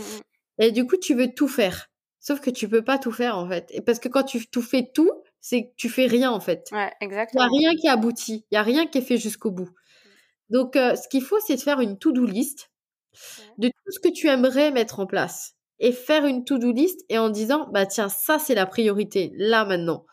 [0.60, 1.90] et du coup, tu veux tout faire.
[2.20, 3.68] Sauf que tu peux pas tout faire en fait.
[3.72, 5.12] Et parce que quand tu, tout fais tout,
[5.42, 6.70] c'est que tu fais rien en fait.
[6.72, 7.48] Ouais, exactement.
[7.52, 8.46] Il y a rien qui aboutit.
[8.52, 9.70] Il y a rien qui est fait jusqu'au bout.
[10.50, 12.70] Donc, ce qu'il faut, c'est de faire une to-do list
[13.58, 17.18] de tout ce que tu aimerais mettre en place et faire une to-do list et
[17.18, 20.06] en disant bah tiens ça c'est la priorité là maintenant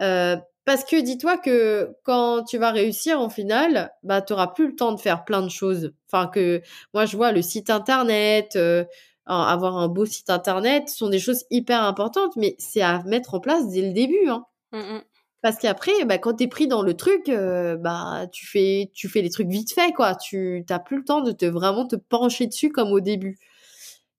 [0.00, 4.68] euh, parce que dis-toi que quand tu vas réussir en finale bah tu auras plus
[4.68, 6.62] le temps de faire plein de choses enfin que
[6.94, 8.84] moi je vois le site internet euh,
[9.26, 13.40] avoir un beau site internet sont des choses hyper importantes mais c'est à mettre en
[13.40, 14.44] place dès le début hein.
[14.72, 15.00] Mmh
[15.42, 19.22] Parce qu'après, bah, quand t'es pris dans le truc, euh, bah tu fais, tu fais
[19.22, 20.14] les trucs vite fait, quoi.
[20.14, 23.38] Tu t'as plus le temps de te vraiment te pencher dessus comme au début.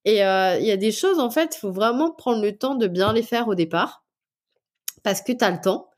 [0.05, 2.75] Et euh, il y a des choses, en fait, il faut vraiment prendre le temps
[2.75, 4.03] de bien les faire au départ.
[5.03, 5.89] Parce que tu as le temps.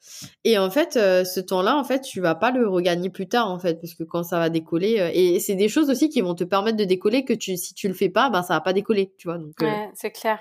[0.43, 3.51] Et en fait, euh, ce temps-là, en fait, tu vas pas le regagner plus tard,
[3.51, 6.21] en fait, parce que quand ça va décoller, euh, et c'est des choses aussi qui
[6.21, 8.61] vont te permettre de décoller que tu, si tu le fais pas, ben ça va
[8.61, 9.37] pas décoller, tu vois.
[9.37, 10.39] Donc, ouais, c'est clair.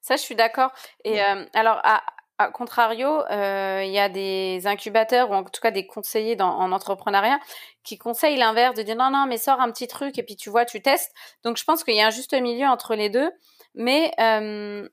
[0.00, 0.70] Ça, je suis d'accord.
[1.04, 2.02] Et alors, à,
[2.38, 6.50] a contrario, euh, il y a des incubateurs ou en tout cas des conseillers dans,
[6.50, 7.38] en entrepreneuriat
[7.84, 10.50] qui conseillent l'inverse, de dire non, non, mais sors un petit truc et puis tu
[10.50, 11.12] vois, tu testes.
[11.44, 13.30] Donc je pense qu'il y a un juste milieu entre les deux.
[13.74, 14.88] Mais euh,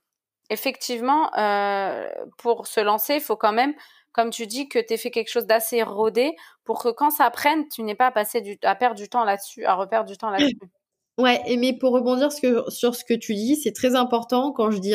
[0.49, 3.73] effectivement, euh, pour se lancer, il faut quand même,
[4.11, 7.29] comme tu dis, que tu aies fait quelque chose d'assez rodé pour que quand ça
[7.29, 10.29] prenne, tu n'aies pas à, passer à perdre du temps là-dessus, à reperdre du temps
[10.29, 10.59] là-dessus.
[11.17, 14.93] Ouais, mais pour rebondir sur ce que tu dis, c'est très important quand je dis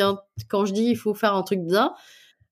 [0.49, 1.93] quand je dis il faut faire un truc bien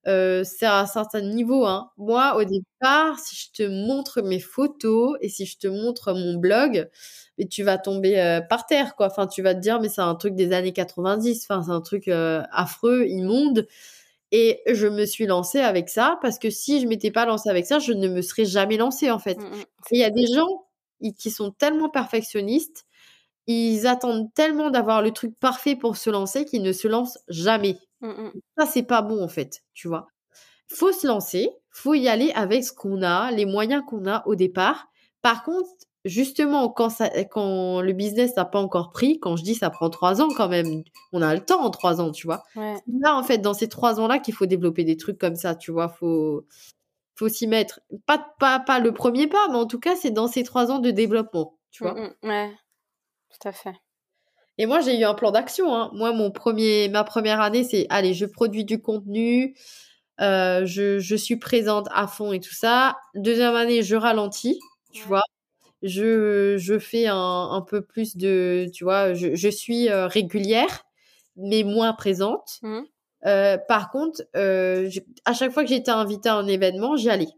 [0.08, 1.66] euh, c'est à un certain niveau.
[1.66, 1.90] Hein.
[1.98, 6.36] Moi, au départ, si je te montre mes photos et si je te montre mon
[6.36, 6.90] blog,
[7.38, 9.08] mais tu vas tomber euh, par terre, quoi.
[9.08, 11.46] Enfin, tu vas te dire, mais c'est un truc des années 90.
[11.50, 13.68] Enfin, c'est un truc euh, affreux, immonde.
[14.32, 17.66] Et je me suis lancée avec ça parce que si je m'étais pas lancée avec
[17.66, 19.38] ça, je ne me serais jamais lancée, en fait.
[19.38, 19.64] Mmh, mmh.
[19.92, 20.66] il y a des gens
[21.18, 22.86] qui sont tellement perfectionnistes,
[23.48, 27.78] ils attendent tellement d'avoir le truc parfait pour se lancer qu'ils ne se lancent jamais.
[28.04, 30.08] Mmh ça, c'est pas bon, en fait, tu vois.
[30.70, 34.36] Faut se lancer, faut y aller avec ce qu'on a, les moyens qu'on a au
[34.36, 34.88] départ.
[35.22, 35.70] Par contre,
[36.06, 39.90] justement, quand, ça, quand le business n'a pas encore pris, quand je dis ça prend
[39.90, 40.84] trois ans quand même,
[41.14, 42.44] on a le temps en trois ans, tu vois.
[42.56, 45.72] Là, en fait, dans ces trois ans-là qu'il faut développer des trucs comme ça, tu
[45.72, 45.90] vois.
[45.90, 46.46] Faut,
[47.16, 47.80] faut s'y mettre.
[48.06, 50.80] Pas, pas, pas le premier pas, mais en tout cas, c'est dans ces trois ans
[50.80, 51.94] de développement, tu vois.
[51.96, 52.52] Mmh ouais,
[53.30, 53.76] tout à fait.
[54.58, 55.74] Et moi, j'ai eu un plan d'action.
[55.76, 55.90] Hein.
[55.94, 59.56] Moi, mon premier, ma première année, c'est allez, je produis du contenu,
[60.22, 62.98] euh, je, je, suis présente à fond et tout ça.
[63.16, 64.60] Deuxième année, je ralentis,
[64.92, 65.24] tu vois.
[65.82, 70.86] Je, je fais un, un, peu plus de, tu vois, je, je suis euh, régulière,
[71.36, 72.60] mais moins présente.
[72.62, 72.82] Mmh.
[73.26, 77.34] Euh, par contre, à chaque fois que j'étais invitée à un événement, j'y allais.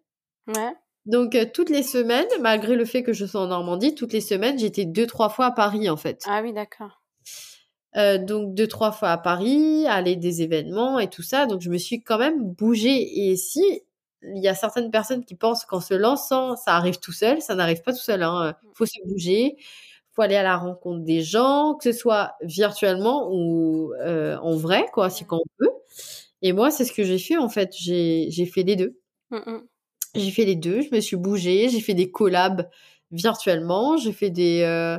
[0.48, 0.74] Ouais.
[1.06, 4.22] Donc euh, toutes les semaines, malgré le fait que je sois en Normandie, toutes les
[4.22, 6.24] semaines, j'étais deux trois fois à Paris en fait.
[6.26, 7.02] Ah oui, d'accord.
[7.98, 11.46] Euh, donc deux trois fois à Paris, aller des événements et tout ça.
[11.46, 13.30] Donc je me suis quand même bougée.
[13.30, 13.84] Et si
[14.22, 17.56] il y a certaines personnes qui pensent qu'en se lançant, ça arrive tout seul, ça
[17.56, 18.24] n'arrive pas tout seul.
[18.24, 18.56] Hein.
[18.74, 19.56] Faut se bouger,
[20.12, 24.86] faut aller à la rencontre des gens, que ce soit virtuellement ou euh, en vrai,
[24.94, 25.72] quoi, si quand on peut.
[26.42, 27.74] Et moi, c'est ce que j'ai fait en fait.
[27.78, 29.00] J'ai fait les deux.
[29.32, 29.60] Mm,
[30.16, 30.82] j'ai fait les deux.
[30.82, 31.70] Je me suis bougée.
[31.70, 32.70] J'ai fait des collabs
[33.12, 33.98] virtuellement.
[33.98, 34.98] J'ai fait des euh,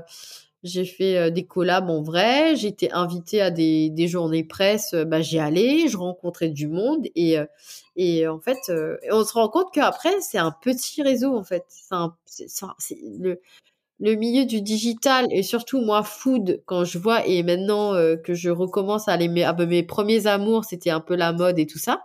[0.66, 4.94] j'ai fait euh, des collabs en vrai, j'ai été invitée à des, des journées presse,
[4.94, 7.46] euh, bah, j'y allais, je rencontrais du monde et, euh,
[7.96, 8.58] et en fait,
[9.10, 11.64] on se rend compte qu'après, c'est un petit réseau en fait.
[12.26, 13.40] C'est le,
[14.00, 17.92] le milieu du digital et surtout moi, food, quand je vois et maintenant
[18.22, 21.66] que je recommence à aller, mes, mes premiers amours, c'était un peu la mode et
[21.66, 22.04] tout ça,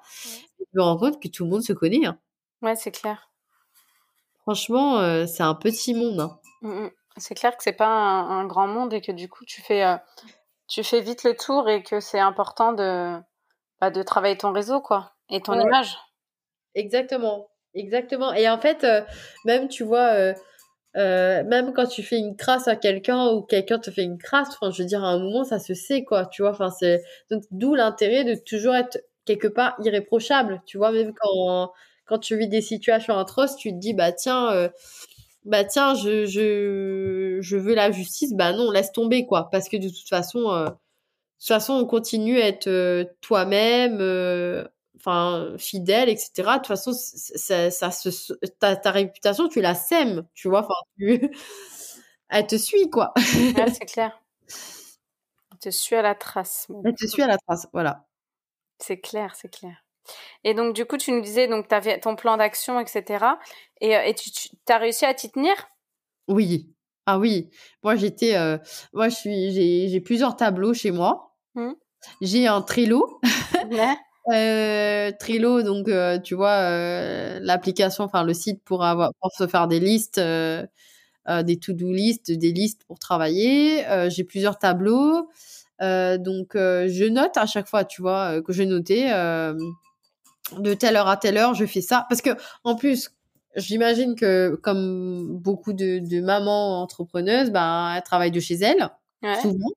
[0.60, 2.06] je me rends compte que tout le monde se connaît.
[2.06, 2.18] Hein.
[2.62, 3.30] Ouais, c'est clair.
[4.44, 6.22] Franchement, c'est un petit monde.
[6.22, 6.40] Hein.
[6.62, 6.88] Mmh
[7.18, 9.98] c'est clair que c'est pas un, grand monde et que du coup tu fais, euh,
[10.68, 13.18] tu fais vite le tour et que c'est important de,
[13.80, 15.98] bah, de travailler ton réseau quoi et ton image.
[16.76, 18.34] Exactement, exactement.
[18.34, 19.02] Et en fait, euh,
[19.46, 20.34] même tu vois, euh,
[20.96, 24.72] même quand tu fais une crasse à quelqu'un ou quelqu'un te fait une crasse, enfin
[24.72, 26.52] je veux dire à un moment ça se sait quoi, tu vois.
[26.52, 30.92] Enfin c'est donc d'où l'intérêt de toujours être quelque part irréprochable, tu vois.
[30.92, 31.72] Même quand
[32.06, 34.70] quand tu vis des situations atroces, tu te dis bah tiens
[35.46, 39.50] bah tiens, je, je, je veux la justice, bah non, laisse tomber, quoi.
[39.52, 40.70] Parce que de toute façon, euh, de
[41.40, 44.66] toute façon, on continue à être euh, toi-même, euh,
[44.98, 46.54] enfin, fidèle, etc.
[46.54, 50.76] De toute façon, ça, ça se, ta, ta réputation, tu la sèmes, tu vois, enfin,
[51.00, 51.32] tu,
[52.30, 53.14] elle te suit, quoi.
[53.18, 53.24] ouais,
[53.74, 54.22] c'est clair.
[55.62, 56.68] te suit à la trace.
[56.84, 58.06] Elle te suit à la trace, voilà.
[58.80, 59.84] C'est clair, c'est clair.
[60.44, 63.26] Et donc, du coup, tu nous disais, donc, tu avais ton plan d'action, etc.
[63.80, 64.32] Et, et tu,
[64.70, 65.54] as réussi à t'y tenir?
[66.28, 66.74] Oui.
[67.06, 67.50] Ah oui.
[67.84, 68.36] Moi, j'étais.
[68.94, 69.52] moi, je suis.
[69.90, 71.36] J'ai plusieurs tableaux chez moi.
[71.56, 71.72] Mmh.
[72.22, 73.20] J'ai un Trello.
[73.72, 73.96] Ouais.
[75.20, 75.90] Trello, donc,
[76.24, 80.20] tu vois, l'application, enfin, le site pour, avoir, pour se faire des listes.
[80.20, 83.84] des to-do listes, des listes pour travailler.
[84.10, 85.30] j'ai plusieurs tableaux.
[85.80, 89.12] donc, je note à chaque fois, tu vois, que j'ai noté
[90.58, 92.06] de telle heure à telle heure, je fais ça.
[92.10, 92.32] Parce que,
[92.64, 93.12] en plus,
[93.56, 98.90] j'imagine que, comme beaucoup de, mamans entrepreneuses, ben, elles travaillent de chez elles,
[99.42, 99.72] souvent.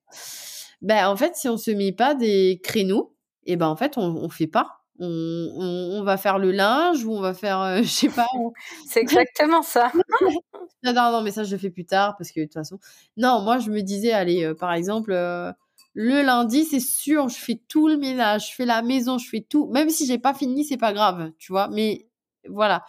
[0.83, 3.15] Ben, en fait, si on se met pas des créneaux,
[3.47, 4.81] et eh ben, en fait, on, on fait pas.
[5.01, 8.27] On, on, va faire le linge ou on va faire, euh, je sais pas.
[8.89, 9.91] C'est exactement ça.
[10.85, 12.79] non, non, mais ça, je le fais plus tard parce que de toute façon.
[13.17, 15.53] Non, moi, je me disais, allez, euh, par exemple, euh,
[15.95, 19.41] le lundi, c'est sûr, je fais tout le ménage, je fais la maison, je fais
[19.41, 19.69] tout.
[19.69, 21.69] Même si j'ai pas fini, c'est pas grave, tu vois.
[21.69, 22.09] Mais
[22.49, 22.85] voilà.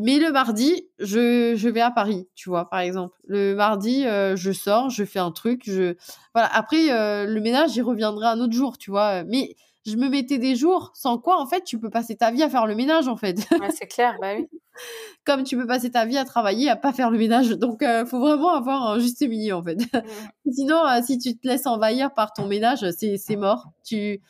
[0.00, 3.18] Mais le mardi, je, je vais à Paris, tu vois, par exemple.
[3.26, 5.96] Le mardi, euh, je sors, je fais un truc, je
[6.34, 6.48] voilà.
[6.54, 9.24] Après, euh, le ménage, j'y reviendrai un autre jour, tu vois.
[9.24, 9.54] Mais
[9.84, 12.48] je me mettais des jours sans quoi, en fait, tu peux passer ta vie à
[12.48, 13.38] faire le ménage, en fait.
[13.52, 14.46] Ouais, c'est clair, bah oui.
[15.24, 17.50] Comme tu peux passer ta vie à travailler, à pas faire le ménage.
[17.50, 19.74] Donc, euh, faut vraiment avoir un juste milieu, en fait.
[19.74, 20.02] Mmh.
[20.52, 23.72] Sinon, euh, si tu te laisses envahir par ton ménage, c'est mort.
[23.84, 24.20] Tu,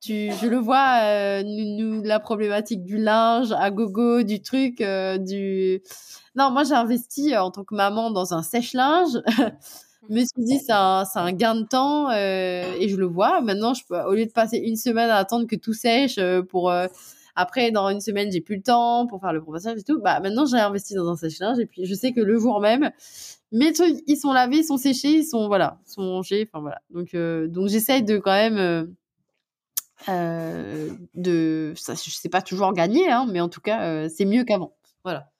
[0.00, 4.82] tu, je le vois, euh, nous, la problématique du linge à gogo, du truc,
[5.20, 5.82] du.
[6.34, 9.22] Non, moi, j'ai investi en tant que maman dans un sèche-linge.
[10.08, 13.40] Je me suis dit, c'est un, un, gain de temps euh, et je le vois.
[13.40, 16.70] Maintenant, je au lieu de passer une semaine à attendre que tout sèche euh, pour.
[16.70, 16.86] Euh,
[17.36, 20.00] après, dans une semaine, j'ai plus le temps pour faire le professionnel et tout.
[20.00, 22.92] Bah, maintenant, j'ai investi dans un sèche-linge et puis je sais que le jour même,
[23.50, 26.48] mes trucs, ils sont lavés, ils sont séchés, ils sont, voilà, sont rangés.
[26.48, 26.80] Enfin, voilà.
[26.90, 27.16] Donc,
[27.50, 28.94] donc j'essaye de quand même.
[31.14, 34.74] de ça je sais pas toujours gagner hein, mais en tout cas c'est mieux qu'avant
[35.02, 35.30] voilà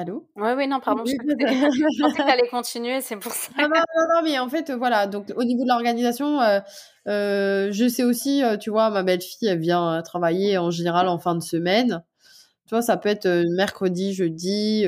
[0.00, 0.26] Allô?
[0.34, 1.04] Oui, oui, non, pardon.
[1.04, 1.12] Je,
[2.02, 3.50] pensais que tu allais continuer, c'est pour ça.
[3.58, 3.74] Non, non,
[4.08, 5.06] non, mais en fait, voilà.
[5.06, 6.60] Donc, au niveau de l'organisation, euh,
[7.06, 11.18] euh, je sais aussi, euh, tu vois, ma belle-fille, elle vient travailler en général en
[11.18, 12.02] fin de semaine.
[12.64, 14.86] Tu vois, ça peut être mercredi, jeudi,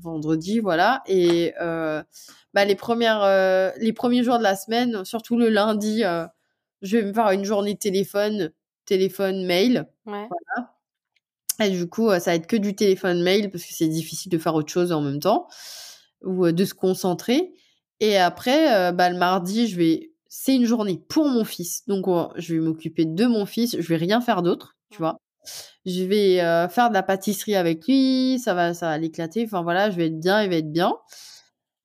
[0.00, 1.02] vendredi, voilà.
[1.06, 6.04] Et bah, les, premières, les premiers jours de la semaine, surtout le lundi,
[6.82, 8.52] je vais me faire une journée téléphone,
[8.84, 9.88] téléphone, mail.
[10.06, 10.28] Ouais.
[10.28, 10.75] Voilà.
[11.60, 14.38] Et du coup, ça va être que du téléphone mail parce que c'est difficile de
[14.38, 15.48] faire autre chose en même temps
[16.22, 17.52] ou de se concentrer.
[18.00, 21.86] Et après, bah, le mardi, je vais, c'est une journée pour mon fils.
[21.86, 23.76] Donc, je vais m'occuper de mon fils.
[23.78, 25.16] Je vais rien faire d'autre, tu vois.
[25.86, 26.36] Je vais
[26.68, 28.38] faire de la pâtisserie avec lui.
[28.38, 29.44] Ça va, ça va l'éclater.
[29.46, 30.94] Enfin voilà, je vais être bien, il va être bien.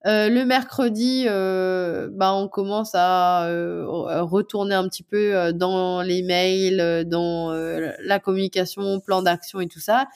[0.08, 3.86] Euh, le mercredi, euh, bah, on commence à euh,
[4.24, 10.08] retourner un petit peu dans les mails, dans la communication, plan d'action et tout ça.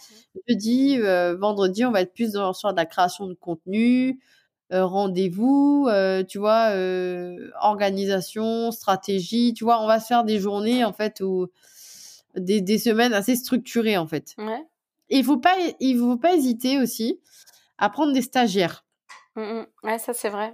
[0.48, 0.98] Jeudi,
[1.38, 4.20] vendredi, on va être plus dans sur de la création de contenu,
[4.72, 5.88] rendez-vous,
[6.28, 6.72] tu vois,
[7.62, 11.48] organisation, stratégie, tu vois, on va se faire des journées en fait ou
[12.36, 14.34] des, des semaines assez structurées en fait.
[14.38, 14.66] Ouais.
[15.10, 17.20] Et il faut pas, il faut pas hésiter aussi
[17.78, 18.85] à prendre des stagiaires.
[19.36, 20.54] Mmh ouais, ça c'est vrai.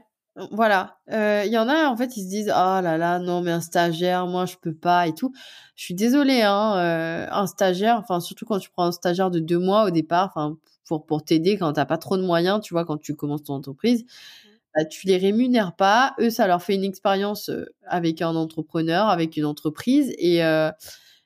[0.51, 3.51] Voilà, il y en a en fait ils se disent oh là là non mais
[3.51, 5.33] un stagiaire moi je peux pas et tout.
[5.75, 9.59] Je suis désolée hein, un stagiaire enfin surtout quand tu prends un stagiaire de deux
[9.59, 12.85] mois au départ enfin pour pour t'aider quand t'as pas trop de moyens tu vois
[12.85, 14.47] quand tu commences ton entreprise, mmh.
[14.75, 16.15] bah, tu les rémunères pas.
[16.19, 17.51] Eux ça leur fait une expérience
[17.85, 20.39] avec un entrepreneur avec une entreprise et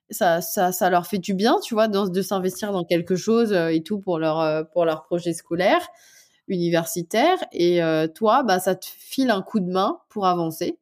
[0.09, 3.53] ça, ça, ça leur fait du bien tu vois de, de s'investir dans quelque chose
[3.53, 5.87] et tout pour leur pour leur projet scolaire
[6.47, 10.77] universitaire et euh, toi bah ça te file un coup de main pour avancer.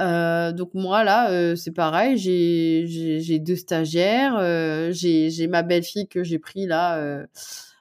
[0.00, 4.38] Euh, donc moi là euh, c'est pareil j'ai deux stagiaires
[4.92, 7.24] j'ai j'ai ma belle fille que j'ai pris là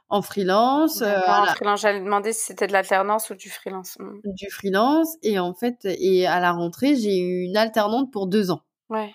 [0.09, 4.19] en freelance en freelance j'allais demander si c'était de l'alternance ou du freelance mmh.
[4.23, 8.49] du freelance et en fait et à la rentrée j'ai eu une alternante pour deux
[8.49, 8.61] ans.
[8.89, 9.13] Ouais.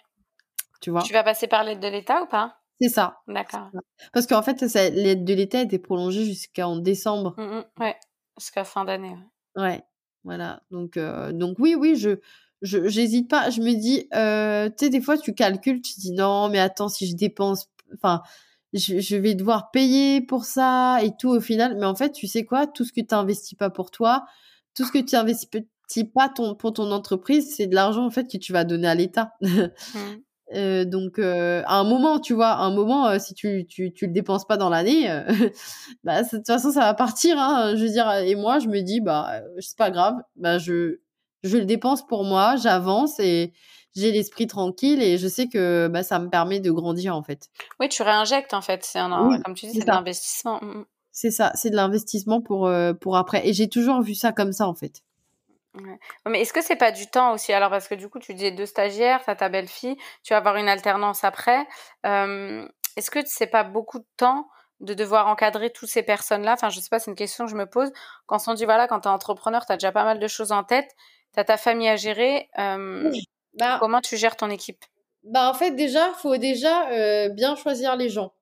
[0.82, 1.02] Tu vois?
[1.02, 2.56] Tu vas passer par l'aide de l'État ou pas?
[2.82, 3.20] C'est ça.
[3.28, 3.70] D'accord.
[4.12, 4.60] Parce qu'en fait,
[4.90, 7.34] l'aide de l'État était prolongée jusqu'en décembre.
[7.38, 7.96] Mmh, ouais,
[8.38, 9.16] jusqu'à fin d'année.
[9.56, 9.82] Ouais.
[10.24, 10.62] voilà.
[10.70, 12.18] Donc, euh, donc oui, oui, je
[12.62, 13.50] j'hésite pas.
[13.50, 16.88] Je me dis, euh, tu sais, des fois, tu calcules, tu dis non, mais attends,
[16.88, 18.22] si je dépense, enfin,
[18.72, 21.76] je, vais devoir payer pour ça et tout au final.
[21.78, 24.24] Mais en fait, tu sais quoi, tout ce que tu n'investis pas pour toi,
[24.74, 25.48] tout ce que tu investis
[26.14, 28.94] pas ton, pour ton entreprise, c'est de l'argent en fait que tu vas donner à
[28.94, 29.34] l'État.
[29.42, 30.22] Mmh.
[30.54, 33.92] Euh, donc, euh, à un moment, tu vois, à un moment, euh, si tu, tu,
[33.92, 35.08] tu le dépenses pas dans l'année,
[36.04, 37.38] bah, de toute façon, ça va partir.
[37.38, 40.98] Hein, je veux dire, et moi, je me dis, bah, c'est pas grave, bah, je,
[41.42, 43.52] je le dépense pour moi, j'avance et
[43.94, 47.48] j'ai l'esprit tranquille et je sais que bah, ça me permet de grandir, en fait.
[47.80, 48.84] Oui, tu réinjectes, en fait.
[48.84, 50.58] C'est un, comme tu dis, c'est de l'investissement.
[50.62, 50.84] Mmh, mmh.
[51.14, 52.70] C'est ça, c'est de l'investissement pour,
[53.00, 53.46] pour après.
[53.46, 55.02] Et j'ai toujours vu ça comme ça, en fait.
[56.26, 57.52] Mais est-ce que c'est pas du temps aussi?
[57.52, 60.56] Alors parce que du coup tu disais deux stagiaires, t'as ta belle-fille, tu vas avoir
[60.56, 61.66] une alternance après.
[62.04, 64.48] est-ce que c'est pas beaucoup de temps
[64.80, 66.52] de devoir encadrer toutes ces personnes-là?
[66.54, 67.90] Enfin je sais pas, c'est une question que je me pose.
[68.26, 70.94] Quand on dit voilà, quand t'es entrepreneur, t'as déjà pas mal de choses en tête,
[71.32, 72.50] t'as ta famille à gérer.
[72.56, 74.84] Bah comment tu gères ton équipe?
[75.24, 78.34] Bah en fait déjà, faut déjà bien choisir les gens.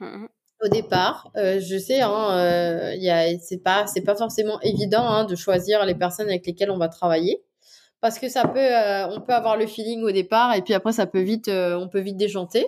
[0.00, 0.26] Mmh
[0.62, 1.30] au départ.
[1.36, 5.94] Euh, je sais, hein, euh, c'est pas, c'est pas forcément évident hein, de choisir les
[5.94, 7.42] personnes avec lesquelles on va travailler,
[8.00, 10.92] parce que ça peut, euh, on peut avoir le feeling au départ et puis après
[10.92, 12.66] ça peut vite, euh, on peut vite déchanter.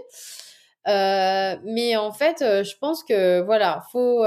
[0.89, 4.25] Euh, mais en fait, je pense que voilà, faut,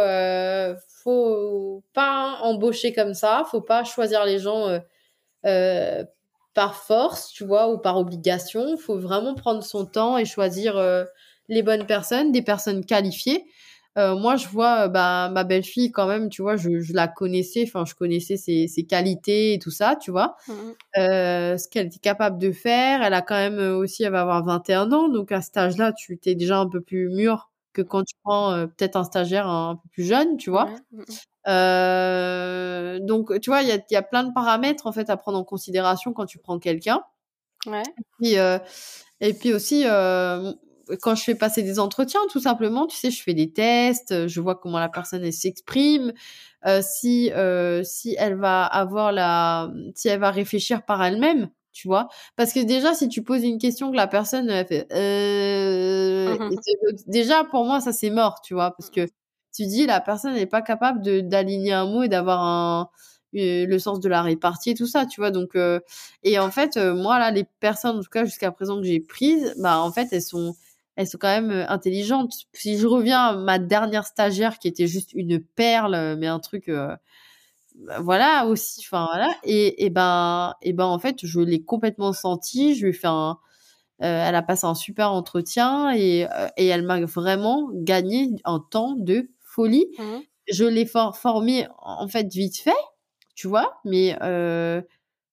[1.04, 4.80] faut pas embaucher comme ça, faut pas choisir les gens
[6.54, 8.78] par force, tu vois, ou par obligation.
[8.78, 10.76] Faut vraiment prendre son temps et choisir
[11.50, 13.46] les bonnes personnes, des personnes qualifiées.
[13.98, 17.64] Euh, moi, je vois bah, ma belle-fille quand même, tu vois, je, je la connaissais,
[17.68, 20.54] enfin, je connaissais ses, ses, qualités et tout ça, tu vois, mmh
[20.98, 23.04] euh, ce qu'elle était capable de faire.
[23.04, 25.94] Elle a quand même euh, aussi, elle va avoir 21 ans, donc à cet âge-là,
[25.94, 29.48] tu t'es déjà un peu plus mûr que quand tu prends euh, peut-être un stagiaire
[29.48, 30.66] un, peu plus jeune, tu vois.
[30.92, 31.04] Mmh
[31.50, 35.18] euh, donc, tu vois, il y a, y a plein de paramètres en fait à
[35.18, 37.04] prendre en considération quand tu prends quelqu'un.
[37.66, 37.84] Ouais.
[37.98, 38.36] Et puis,
[39.20, 39.84] et puis aussi,
[41.02, 44.28] quand je fais passer des entretiens, tout simplement, tu sais, je fais des tests, euh,
[44.28, 46.14] je vois comment la personne s'exprime,
[46.66, 51.88] euh, si euh, si elle va avoir la, si elle va réfléchir par elle-même, tu
[51.88, 52.08] vois,
[52.38, 56.50] parce que déjà si tu poses une question que la personne elle fait, euh, mmh
[57.08, 59.08] déjà pour moi ça c'est mort, tu vois, parce que
[59.54, 62.90] tu dis la personne n'est pas capable de d'aligner un mot et d'avoir un
[63.34, 65.32] le sens de la répartie et tout ça, tu vois.
[65.32, 65.58] Donc,
[66.24, 69.56] et en fait, moi là, les personnes, en tout cas jusqu'à présent que j'ai prises,
[69.58, 70.56] bah en fait, elles sont,
[70.96, 72.34] elles sont quand même euh, intelligentes.
[72.54, 76.40] Si je reviens à ma dernière stagiaire qui était juste une perle, euh, mais un
[76.40, 76.96] truc, euh,
[77.76, 79.34] bah, voilà aussi, enfin voilà.
[79.44, 82.76] Et, et ben, et ben en fait, je l'ai complètement senti.
[82.76, 83.40] Je lui ai fait un,
[84.00, 86.28] elle a passé un super entretien et,
[86.58, 89.88] et elle m'a vraiment gagné un temps de folie.
[89.98, 90.20] Mmh
[90.52, 92.72] je l'ai for formée en fait vite fait,
[93.34, 94.14] tu vois, mais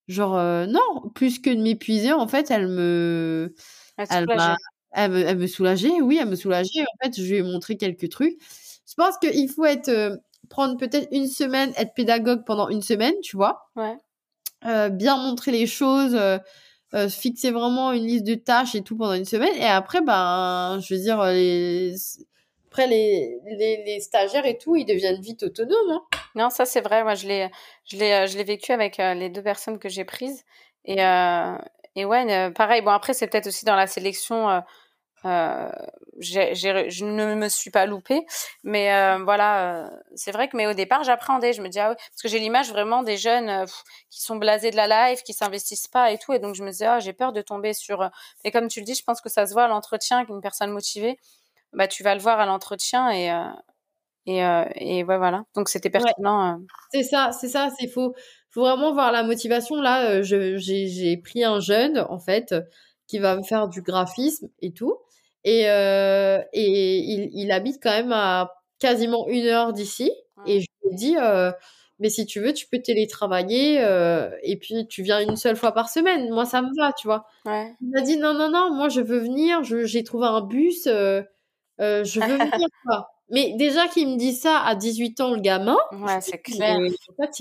[0.07, 0.37] genre
[0.69, 3.53] non, plus que de m'épuiser, en fait, elle me,
[4.09, 4.57] elle m'a
[4.93, 6.82] elle me, elle me soulageait, oui, elle me soulageait.
[6.82, 8.36] En fait, je lui ai montré quelques trucs.
[8.88, 10.16] Je pense qu'il faut être, euh,
[10.49, 13.70] prendre peut-être une semaine, être pédagogue pendant une semaine, tu vois?
[13.76, 13.97] Ouais.
[14.66, 16.38] Euh, bien montrer les choses, euh,
[16.95, 19.55] euh, fixer vraiment une liste de tâches et tout pendant une semaine.
[19.57, 21.95] Et après, ben, je veux dire, les,
[22.66, 25.91] après les, les, les stagiaires et tout, ils deviennent vite autonomes.
[25.91, 26.03] Hein.
[26.34, 27.05] Non, ça c'est vrai.
[27.05, 27.49] Moi, je l'ai,
[27.84, 30.43] je l'ai, je l'ai vécu avec les deux personnes que j'ai prises.
[30.84, 31.57] Et, euh,
[31.97, 32.82] et ouais, pareil.
[32.82, 34.49] Bon, après, c'est peut-être aussi dans la sélection.
[34.51, 34.61] Euh,
[35.26, 35.70] euh,
[36.18, 38.24] je ne me suis pas loupée,
[38.64, 41.95] mais euh, voilà, euh, c'est vrai que mais au départ j'appréhendais, je me disais ah
[41.95, 43.66] parce que j'ai l'image vraiment des jeunes
[44.11, 46.70] qui sont blasés de la life, qui s'investissent pas et tout, et donc je me
[46.70, 48.09] disais ah j'ai peur de tomber sur.
[48.45, 50.70] Et comme tu le dis, je pense que ça se voit à l'entretien qu'une personne
[50.70, 51.18] motivée,
[51.74, 53.30] bah tu vas le voir à l'entretien et
[54.26, 54.38] et
[54.76, 56.61] et ouais voilà, donc c'était pertinent.
[56.93, 58.14] C'est ça, c'est ça, c'est faux
[58.51, 59.81] faut vraiment voir la motivation.
[59.81, 62.55] Là, euh, j'ai pris un jeune, en fait,
[63.07, 64.97] qui va me faire du graphisme et tout.
[65.45, 70.13] Et, euh, et il, il, habite quand même à quasiment une heure d'ici.
[70.47, 71.51] Et je lui ai dit, euh,
[71.99, 75.73] mais si tu veux, tu peux télétravailler euh, et puis tu viens une seule fois
[75.73, 76.31] par semaine.
[76.31, 77.27] Moi, ça me va, tu vois.
[77.45, 77.75] Ouais.
[77.81, 79.63] Il m'a dit, non, non, non, moi, je veux venir.
[79.65, 80.85] J'ai trouvé un bus.
[80.85, 81.25] Je
[82.21, 83.09] veux venir, quoi.
[83.31, 86.78] Mais déjà qu'il me dit ça à 18 ans, le gamin, ouais, c'est clair.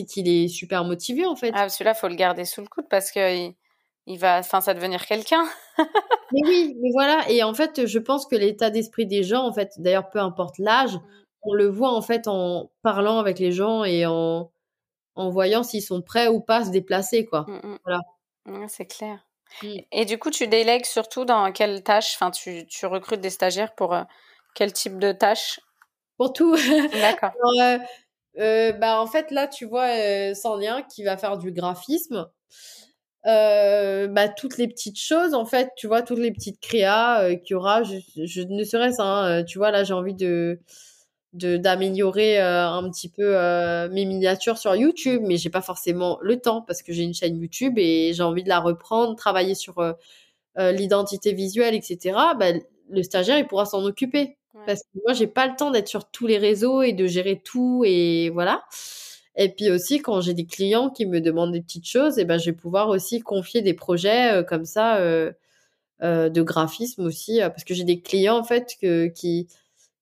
[0.07, 1.51] qu'il est super motivé, en fait.
[1.53, 3.55] Ah, celui-là, faut le garder sous le coude parce que il,
[4.05, 5.45] il va, enfin, ça devenir quelqu'un.
[6.31, 7.29] mais oui, mais voilà.
[7.29, 10.57] Et en fait, je pense que l'état d'esprit des gens, en fait, d'ailleurs, peu importe
[10.57, 11.01] l'âge, mmh.
[11.43, 14.51] on le voit en fait en parlant avec les gens et en,
[15.15, 17.45] en voyant s'ils sont prêts ou pas à se déplacer, quoi.
[17.47, 17.77] Mmh, mmh.
[17.85, 18.67] Voilà.
[18.67, 19.25] c'est clair.
[19.91, 23.73] Et du coup, tu délègues surtout dans quelles tâches Enfin, tu, tu recrutes des stagiaires
[23.73, 24.03] pour euh,
[24.53, 25.59] quel type de tâches
[26.19, 26.55] pour tout.
[26.93, 27.31] D'accord.
[27.61, 27.79] euh,
[28.39, 32.27] euh, bah, en fait, là, tu vois euh, Sandrien qui va faire du graphisme.
[33.25, 37.53] Euh, bah, toutes les petites choses, en fait, tu vois, toutes les petites créas qu'il
[37.53, 37.95] y aura, je,
[38.25, 40.59] je ne serait-ce, hein, tu vois, là, j'ai envie de
[41.33, 43.35] d'améliorer euh, un petit peu
[43.89, 47.37] mes miniatures sur YouTube, mais j'ai pas forcément le temps parce que j'ai une chaîne
[47.39, 49.75] YouTube et j'ai envie de la reprendre, travailler sur
[50.57, 52.47] l'identité visuelle, etc., bah,
[52.89, 54.38] le stagiaire, il pourra s'en occuper.
[54.65, 57.39] Parce que moi, j'ai pas le temps d'être sur tous les réseaux et de gérer
[57.43, 58.63] tout et voilà.
[59.35, 62.25] Et puis aussi, quand j'ai des clients qui me demandent des petites choses, et eh
[62.25, 65.31] ben, je vais pouvoir aussi confier des projets euh, comme ça euh,
[66.03, 69.47] euh, de graphisme aussi, parce que j'ai des clients en fait que, qui,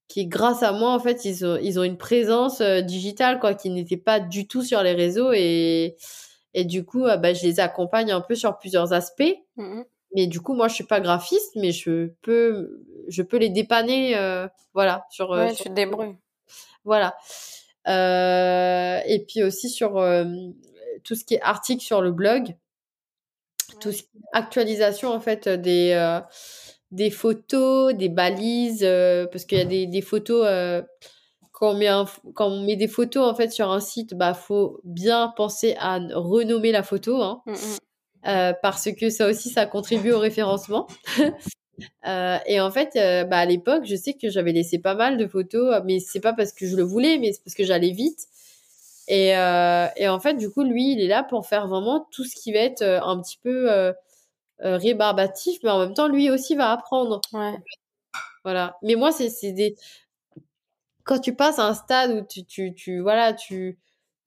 [0.07, 3.69] qui, grâce à moi, en fait, ils ont, ils ont une présence digitale quoi, qui
[3.69, 5.97] n'était pas du tout sur les réseaux et,
[6.55, 9.35] et du coup, bah, je les accompagne un peu sur plusieurs aspects.
[9.57, 9.81] Mmh
[10.16, 14.16] mais du coup, moi, je suis pas graphiste, mais je peux, je peux les dépanner,
[14.74, 15.30] voilà, sur.
[15.30, 15.66] Ouais, sur...
[15.66, 16.18] tu te débrouilles.
[16.84, 17.16] Voilà.
[17.88, 20.26] Euh, et puis aussi sur euh,
[21.03, 22.55] tout ce qui est article sur le blog,
[23.80, 26.20] tout ce qui est actualisation en fait des euh,
[26.91, 28.88] des photos, des balises,
[29.32, 30.45] parce qu'il y a des, des photos
[31.51, 31.89] quand on, met
[32.34, 35.99] quand on met des photos en fait sur un site, bah faut bien penser à
[36.14, 37.43] renommer la photo, hein,
[38.28, 40.88] mmh parce que ça aussi ça contribue au référencement.
[42.07, 45.17] Euh, et en fait, euh, bah, à l'époque, je sais que j'avais laissé pas mal
[45.17, 47.91] de photos, mais c'est pas parce que je le voulais, mais c'est parce que j'allais
[47.91, 48.28] vite.
[49.07, 52.23] Et, euh, et, en fait, du coup, lui, il est là pour faire vraiment tout
[52.23, 53.93] ce qui va être un petit peu
[54.59, 57.21] rébarbatif, mais en même temps, lui aussi va apprendre.
[57.34, 57.55] Ouais.
[58.43, 58.78] Voilà.
[58.82, 59.75] Mais moi, c'est des.
[61.03, 63.78] Quand tu passes à un stade où tu, tu, tu voilà, tu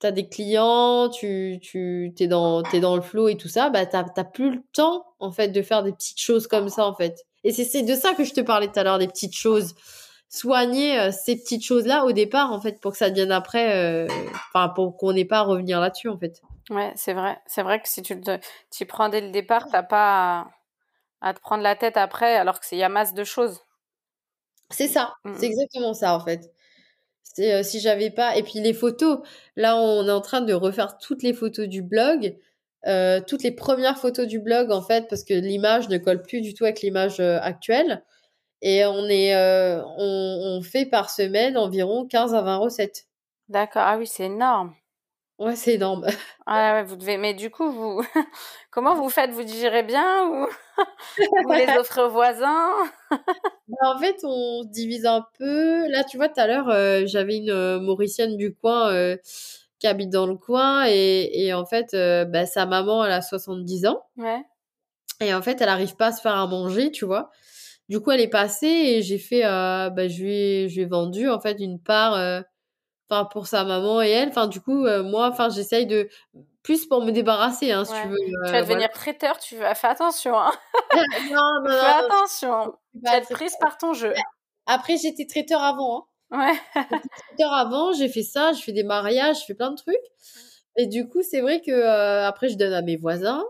[0.07, 3.86] as des clients, tu, tu es, dans, es dans le flow et tout ça, bah,
[3.86, 6.94] tu n'as plus le temps, en fait, de faire des petites choses comme ça, en
[6.94, 7.26] fait.
[7.44, 9.74] Et c'est de ça que je te parlais tout à l'heure, des petites choses.
[10.28, 14.07] Soigner euh, ces petites choses-là au départ, en fait, pour que ça devienne après, euh,
[14.48, 16.40] enfin, pour qu'on n'ait pas à revenir là-dessus, en fait.
[16.70, 17.40] Ouais, c'est vrai.
[17.46, 20.46] C'est vrai que si tu te, prends dès le départ, t'as pas
[21.20, 23.61] à, te prendre la tête après, alors qu'il y a masse de choses.
[24.70, 25.14] C'est ça.
[25.24, 25.34] Mm.
[25.36, 26.53] C'est exactement ça, en fait.
[27.38, 28.36] Euh, si j'avais pas.
[28.36, 29.20] Et puis les photos.
[29.56, 32.36] Là, on est en train de refaire toutes les photos du blog.
[32.86, 36.40] Euh, toutes les premières photos du blog en fait parce que l'image ne colle plus
[36.40, 38.02] du tout avec l'image euh, actuelle
[38.62, 43.06] et on est euh, on, fait par semaine environ 15 à 20 recettes.
[43.50, 43.82] D'accord.
[43.84, 44.74] Ah oui, c'est énorme.
[45.41, 46.07] Ouais, c'est énorme.
[46.47, 48.03] Ah ouais, vous devez mais du coup vous
[48.70, 49.30] comment vous faites?
[49.30, 50.47] Vous digérez bien ou
[51.45, 52.72] vous les offrez aux voisins?
[53.68, 55.88] Bah, En fait, on divise un peu.
[55.88, 59.16] Là, tu vois tout à l'heure j'avais une mauricienne du coin
[59.78, 63.22] qui habite dans le coin et, et en fait, euh, bah, sa maman, elle a
[63.22, 64.03] 70 ans.
[64.18, 64.43] Ouais.
[65.20, 67.30] Et en fait, elle arrive pas à se faire à manger, tu vois.
[67.88, 70.82] Du coup, elle est passée et j'ai fait, euh, bah, je lui ai, je lui
[70.82, 72.41] ai vendu en fait une part, euh,
[73.11, 74.28] enfin pour sa maman et elle.
[74.28, 76.08] Enfin, du coup, euh, moi, enfin, j'essaye de
[76.62, 78.16] plus pour me débarrasser, hein, si tu veux.
[78.46, 80.38] tu vas devenir traiteur, tu vas faire attention.
[80.38, 80.52] Hein.
[81.30, 82.74] non, non, Fais attention.
[82.92, 84.12] Tu vas être prise par ton jeu.
[84.66, 85.98] Après, j'étais traiteur avant.
[85.98, 86.06] Hein.
[86.32, 86.84] Ouais.
[87.44, 89.96] heures avant, j'ai fait ça, je fais des mariages, je fais plein de trucs.
[90.76, 93.42] Et du coup, c'est vrai que euh, après, je donne à mes voisins.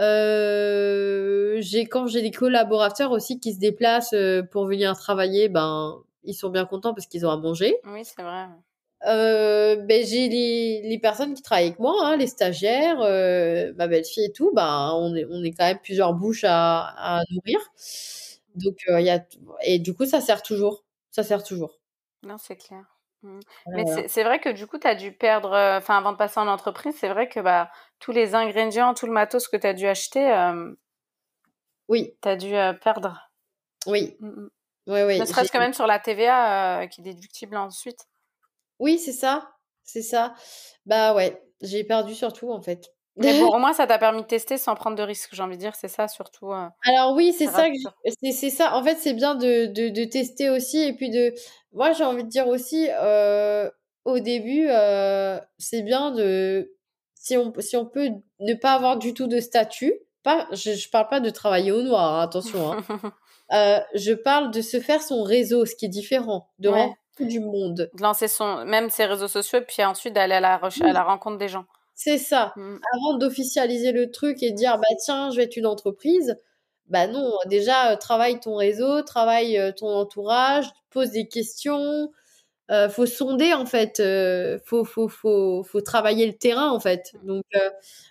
[0.00, 6.02] Euh, j'ai quand j'ai des collaborateurs aussi qui se déplacent euh, pour venir travailler, ben
[6.24, 7.76] ils sont bien contents parce qu'ils ont à manger.
[7.84, 8.46] Oui, c'est vrai.
[9.06, 14.26] Euh, ben j'ai les, les personnes qui travaillent avec moi, hein, les stagiaires, ma belle-fille
[14.26, 17.58] et tout, ben on est on est quand même plusieurs bouches à, à nourrir.
[18.54, 19.24] Donc il y a
[19.64, 21.80] et du coup ça sert toujours, ça sert toujours.
[22.22, 22.84] Non, c'est clair.
[23.22, 23.40] Mmh.
[23.68, 26.40] Mais c'est vrai que du coup, tu as dû perdre, euh, enfin, avant de passer
[26.40, 27.70] en entreprise, c'est vrai que bah,
[28.00, 30.74] tous les ingrédients, tout le matos que tu as dû acheter, euh,
[31.88, 32.16] oui.
[32.20, 33.30] tu as dû euh, perdre.
[33.86, 34.16] Oui.
[34.20, 34.48] Mmh
[34.86, 38.08] Ne serait-ce quand même sur la TVA qui est déductible ensuite.
[38.78, 39.52] Oui, c'est ça.
[39.84, 40.34] C'est ça.
[40.86, 42.90] Bah ouais, j'ai perdu surtout en fait.
[43.16, 45.56] Mais bon, au moins, ça t'a permis de tester sans prendre de risques, j'ai envie
[45.56, 46.50] de dire, c'est ça surtout.
[46.50, 47.66] Alors oui, c'est ça,
[48.20, 48.74] c'est ça.
[48.74, 51.34] En fait, c'est bien de, de, de, tester aussi et puis de
[51.72, 53.70] moi, j'ai envie de dire aussi, euh,
[54.04, 56.74] au début, euh, c'est bien de,
[57.14, 58.10] si on, si on peut
[58.40, 61.82] ne pas avoir du tout de statut, pas, je, je parle pas de travailler au
[61.82, 62.82] noir, hein, attention, hein.
[63.52, 66.92] euh, je parle de se faire son réseau, ce qui est différent, de ouais.
[67.20, 67.90] du monde.
[67.94, 71.38] De lancer son, même ses réseaux sociaux, puis ensuite d'aller à la, à la rencontre
[71.38, 71.64] des gens.
[71.94, 72.52] C'est ça.
[72.56, 72.76] Mmh.
[72.94, 76.36] Avant d'officialiser le truc et de dire, bah tiens, je vais être une entreprise,
[76.86, 82.10] bah non, déjà, euh, travaille ton réseau, travaille euh, ton entourage, pose des questions.
[82.70, 84.00] Euh, faut sonder en fait,
[84.64, 87.12] faut, faut, faut, faut travailler le terrain en fait.
[87.24, 87.70] Donc euh,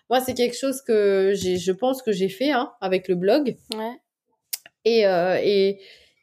[0.10, 3.58] moi c'est quelque chose que je pense que j'ai fait hein, avec le blog.
[3.76, 4.00] Ouais.
[4.86, 5.80] Et, euh, et,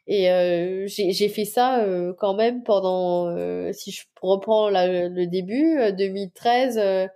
[0.07, 3.33] et euh, j'ai fait ça euh, quand même pendant,
[3.73, 7.09] si je reprends la, le début, 2013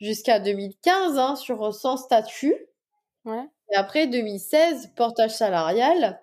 [0.00, 2.56] jusqu'à 2015 hein, sur sans statut.
[3.24, 3.44] Ouais.
[3.72, 6.20] Et après 2016 portage salarial.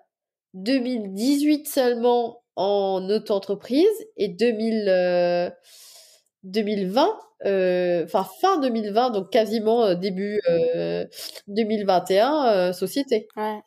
[0.54, 3.88] 2018 seulement en auto-entreprise
[4.18, 5.54] et 2000,
[6.44, 7.18] 2020,
[8.04, 10.40] enfin fin 2020, donc quasiment début
[11.48, 13.28] 2021, société.
[13.36, 13.60] Ouais.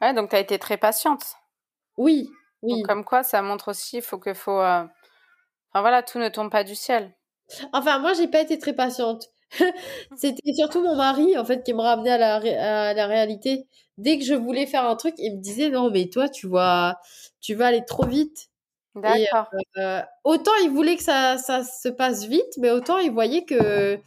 [0.00, 1.24] Ouais, donc tu as été très patiente.
[1.96, 2.30] Oui,
[2.62, 2.78] oui.
[2.78, 4.60] Donc, comme quoi, ça montre aussi, il faut que faut.
[4.60, 4.90] Enfin
[5.82, 7.14] voilà, tout ne tombe pas du ciel.
[7.72, 9.26] Enfin, moi, j'ai pas été très patiente.
[10.16, 12.34] C'était surtout mon mari, en fait, qui me ramenait à la,
[12.90, 13.66] à la réalité.
[13.98, 17.00] Dès que je voulais faire un truc, il me disait non, mais toi, tu vas,
[17.40, 18.48] tu vas aller trop vite.
[18.94, 19.48] D'accord.
[19.78, 23.98] Euh, autant il voulait que ça, ça se passe vite, mais autant il voyait que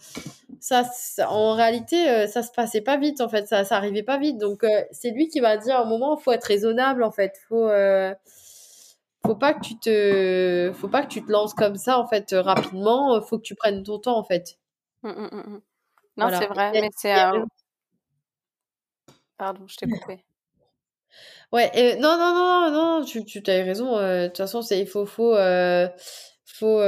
[0.61, 0.83] ça,
[1.29, 4.37] en réalité, euh, ça se passait pas vite, en fait, ça, ça arrivait pas vite.
[4.37, 7.37] Donc, euh, c'est lui qui m'a dit à un moment, faut être raisonnable, en fait,
[7.49, 7.69] faut,
[9.25, 12.33] faut pas que tu te, faut pas que tu te lances comme ça, en fait,
[12.33, 14.57] rapidement, faut que tu prennes ton temps, en fait.
[15.03, 15.61] Mmh, mmh, mmh,
[16.17, 17.15] non, c'est vrai, mais c'est.
[19.37, 20.23] Pardon, je t'ai coupé.
[21.51, 23.97] Ouais, non, non, non, non, tu, tu as raison.
[23.97, 25.35] De toute façon, c'est il faut, faut,
[26.45, 26.81] faut,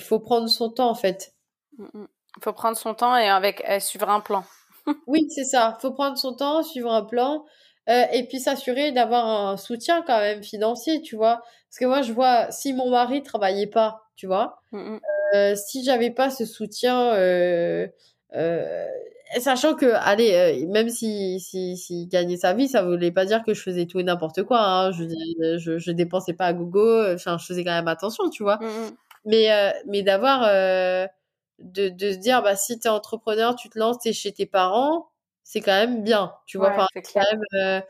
[0.00, 1.34] faut prendre son temps en fait.
[2.36, 4.44] Il faut prendre son temps et avec suivre un plan.
[5.06, 5.76] oui, c'est ça.
[5.80, 7.44] Faut prendre son temps, suivre un plan.
[7.88, 11.42] et puis s'assurer d'avoir un soutien quand même financier, tu vois.
[11.68, 14.60] Parce que moi, je vois, si mon mari travaillait pas, tu vois,
[15.34, 17.86] euh, si j'avais pas ce soutien, euh,
[18.34, 18.86] euh,
[19.38, 23.42] sachant que, allez, euh, même si, si, si gagnait sa vie, ça voulait pas dire
[23.44, 24.60] que je faisais tout et n'importe quoi.
[24.60, 24.92] Hein.
[24.92, 25.04] Je,
[25.58, 27.04] je, je dépensais pas à gogo.
[27.14, 28.58] Enfin, je faisais quand même attention, tu vois.
[29.24, 30.42] Mais, euh, mais d'avoir,
[31.60, 35.08] de, de se dire, bah, si t'es entrepreneur, tu te lances, t'es chez tes parents,
[35.44, 36.70] c'est quand même bien, tu vois.
[36.70, 37.82] enfin, c'est quand même.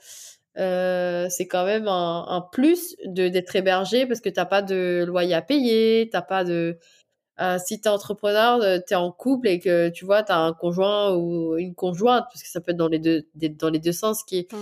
[0.59, 5.05] Euh, c'est quand même un, un plus de d'être hébergé parce que t'as pas de
[5.07, 6.77] loyer à payer, t'as pas de
[7.41, 10.33] euh, si tu es entrepreneur, euh, tu es en couple et que tu vois, tu
[10.33, 13.71] as un conjoint ou une conjointe, parce que ça peut être dans les deux, dans
[13.71, 14.57] les deux sens, qui, mmh.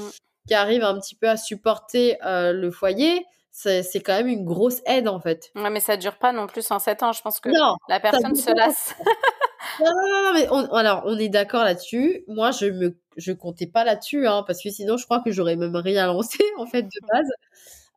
[0.46, 3.26] qui arrive un petit peu à supporter euh, le foyer,
[3.58, 5.50] c'est quand même une grosse aide en fait.
[5.54, 7.12] Ouais, mais ça dure pas non plus en 7 ans.
[7.12, 7.50] Je pense que
[7.88, 8.94] la personne se lasse.
[9.80, 12.24] non, non, non, mais on, alors on est d'accord là-dessus.
[12.28, 15.56] Moi, je me, je comptais pas là-dessus, hein, parce que sinon, je crois que j'aurais
[15.56, 17.28] même rien lancé en fait de base.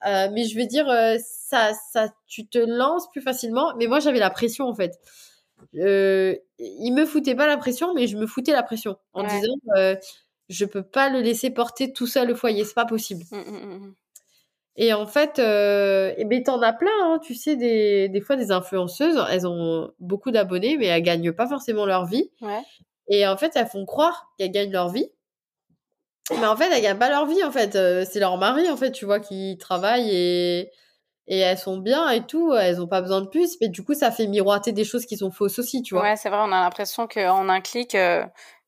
[0.07, 3.73] Euh, mais je veux dire, euh, ça, ça, tu te lances plus facilement.
[3.77, 4.99] Mais moi, j'avais la pression en fait.
[5.75, 9.53] Euh, il me foutait pas la pression, mais je me foutais la pression en disant,
[9.77, 9.95] euh,
[10.49, 13.23] je peux pas le laisser porter tout seul le foyer, c'est pas possible.
[13.31, 13.93] Mmh, mmh, mmh,
[14.77, 18.35] et en fait, euh, et ben t'en as plein, hein, tu sais, des, des fois
[18.35, 22.31] des influenceuses, elles ont beaucoup d'abonnés, mais elles gagnent pas forcément leur vie.
[22.41, 22.61] Ouais.
[23.09, 25.11] Et en fait, elles font croire qu'elles gagnent leur vie.
[26.31, 27.75] Mais en fait, elles gagnent pas leur vie, en fait.
[27.75, 30.71] Euh, c'est leur mari, en fait, tu vois, qui travaille et,
[31.27, 32.53] et elles sont bien et tout.
[32.53, 33.57] Elles ont pas besoin de plus.
[33.59, 36.03] Mais du coup, ça fait miroiter des choses qui sont fausses aussi, tu vois.
[36.03, 38.23] Ouais, c'est vrai, on a l'impression qu'en un clic, euh,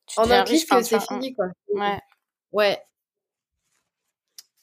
[0.06, 1.46] tu En un clic, c'est fini, quoi.
[1.72, 1.98] Ouais.
[2.52, 2.82] Ouais.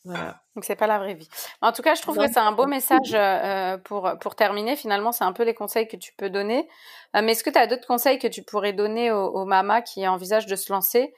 [0.04, 0.41] Voilà.
[0.56, 1.30] Donc c'est pas la vraie vie.
[1.62, 4.76] En tout cas, je trouve que c'est un beau message euh, pour pour terminer.
[4.76, 6.68] Finalement, c'est un peu les conseils que tu peux donner.
[7.14, 10.06] mais est-ce que tu as d'autres conseils que tu pourrais donner aux, aux mamas qui
[10.08, 11.14] envisagent de se lancer,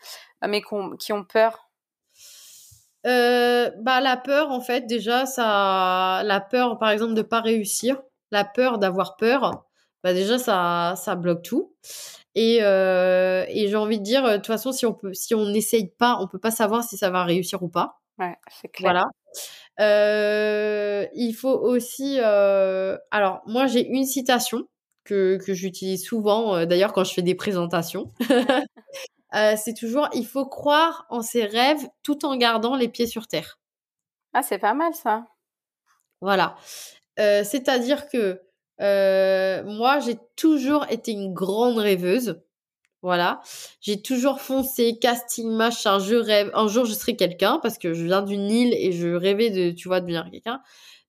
[0.47, 0.61] mais
[0.99, 1.69] qui ont peur?
[3.05, 8.01] Euh, bah la peur en fait déjà ça la peur par exemple de pas réussir
[8.31, 9.65] la peur d'avoir peur
[10.05, 11.75] bah déjà ça ça bloque tout
[12.33, 15.45] et euh, et j'ai envie de dire de toute façon si on peut si on
[15.47, 18.93] n'essaye pas on peut pas savoir si ça va réussir ou pas ouais c'est clair
[18.93, 19.05] voilà
[19.79, 24.67] euh, il faut aussi euh, alors moi j'ai une citation
[25.03, 28.11] que que j'utilise souvent euh, d'ailleurs quand je fais des présentations
[29.33, 33.57] c'est toujours il faut croire en ses rêves tout en gardant les pieds sur terre.
[34.33, 35.25] Ah, c'est pas mal ça.
[36.21, 36.55] Voilà.
[37.17, 38.39] C'est-à-dire que
[39.63, 42.43] moi, j'ai toujours été une grande rêveuse.
[43.03, 43.41] Voilà.
[43.81, 46.49] J'ai toujours foncé, casting, machin, je rêve.
[46.53, 49.71] Un jour, je serai quelqu'un parce que je viens d'une île et je rêvais de,
[49.71, 50.61] tu vois, devenir quelqu'un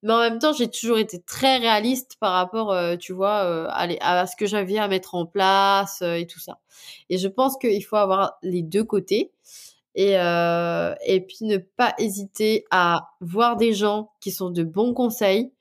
[0.02, 3.66] mais en même temps j'ai toujours été très réaliste par rapport euh, tu vois euh,
[3.70, 6.60] à, ce que j'avais à mettre en place euh, et tout ça
[7.08, 9.32] et je pense qu'il faut avoir les deux côtés
[9.94, 15.52] et et puis ne pas hésiter à voir des gens qui sont de bons conseils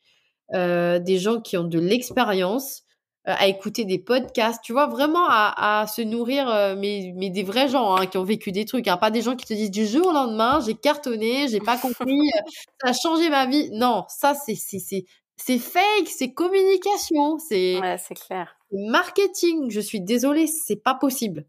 [0.51, 2.93] des gens qui ont de l'expérience euh,
[3.25, 7.43] à écouter des podcasts, tu vois, vraiment à, à se nourrir, euh, mais, mais des
[7.43, 9.71] vrais gens hein, qui ont vécu des trucs, hein, pas des gens qui te disent
[9.71, 12.39] du jour au lendemain, j'ai cartonné, j'ai pas compris, euh,
[12.83, 13.69] ça a changé ma vie.
[13.71, 15.05] Non, ça c'est c'est c'est
[15.37, 18.55] c'est fake, c'est communication, c'est ouais, c'est clair.
[18.71, 21.45] Marketing, je suis désolée, c'est pas possible.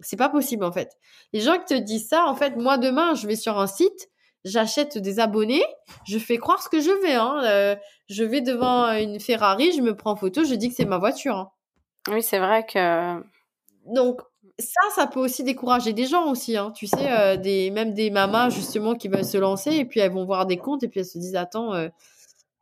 [0.00, 0.90] C'est pas possible en fait.
[1.32, 4.10] Les gens qui te disent ça, en fait, moi demain, je vais sur un site,
[4.44, 5.64] j'achète des abonnés,
[6.06, 7.16] je fais croire ce que je veux.
[7.16, 7.42] Hein.
[7.44, 7.76] Euh,
[8.08, 10.98] je vais devant une Ferrari, je me prends en photo, je dis que c'est ma
[10.98, 11.36] voiture.
[11.36, 11.50] Hein.
[12.10, 13.22] Oui, c'est vrai que.
[13.86, 14.20] Donc
[14.58, 16.56] ça, ça peut aussi décourager des gens aussi.
[16.56, 16.72] Hein.
[16.72, 20.12] Tu sais, euh, des même des mamas justement qui veulent se lancer et puis elles
[20.12, 21.88] vont voir des comptes et puis elles se disent attends, euh,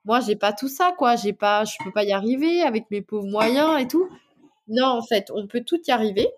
[0.04, 1.16] moi, j'ai pas tout ça, quoi.
[1.16, 4.08] J'ai pas, je peux pas y arriver avec mes pauvres moyens et tout.
[4.68, 6.28] Non, en fait, on peut tout y arriver.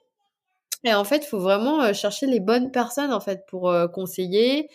[0.84, 4.68] Et en fait, il faut vraiment euh, chercher les bonnes personnes, en fait, pour conseiller,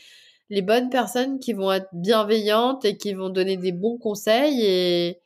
[0.49, 5.19] les bonnes personnes qui vont être bienveillantes et qui vont donner des bons conseils et,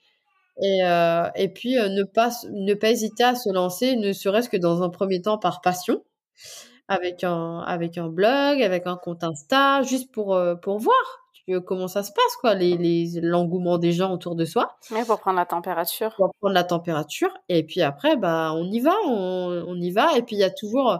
[0.61, 4.57] et, euh, et puis ne, pas, ne pas hésiter à se lancer, ne serait-ce que
[4.57, 6.03] dans un premier temps par passion,
[6.87, 11.23] avec un, avec un blog, avec un compte Insta, juste pour, pour voir
[11.65, 14.75] comment ça se passe, quoi, les, les, l'engouement des gens autour de soi.
[14.91, 16.13] Oui, pour prendre la température.
[16.15, 17.33] Pour prendre la température.
[17.49, 20.17] Et puis après, bah, on y va, on, on y va.
[20.17, 20.99] Et puis il y a toujours,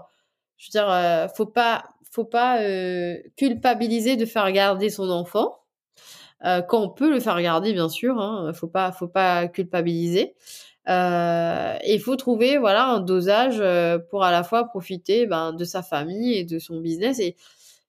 [0.57, 1.83] je veux dire, euh, faut pas,
[2.13, 5.59] faut pas euh, culpabiliser de faire regarder son enfant.
[6.45, 10.35] Euh, quand on peut le faire regarder, bien sûr, hein, faut pas, faut pas culpabiliser.
[10.89, 15.53] Euh, et il faut trouver voilà un dosage euh, pour à la fois profiter ben,
[15.53, 17.37] de sa famille et de son business et,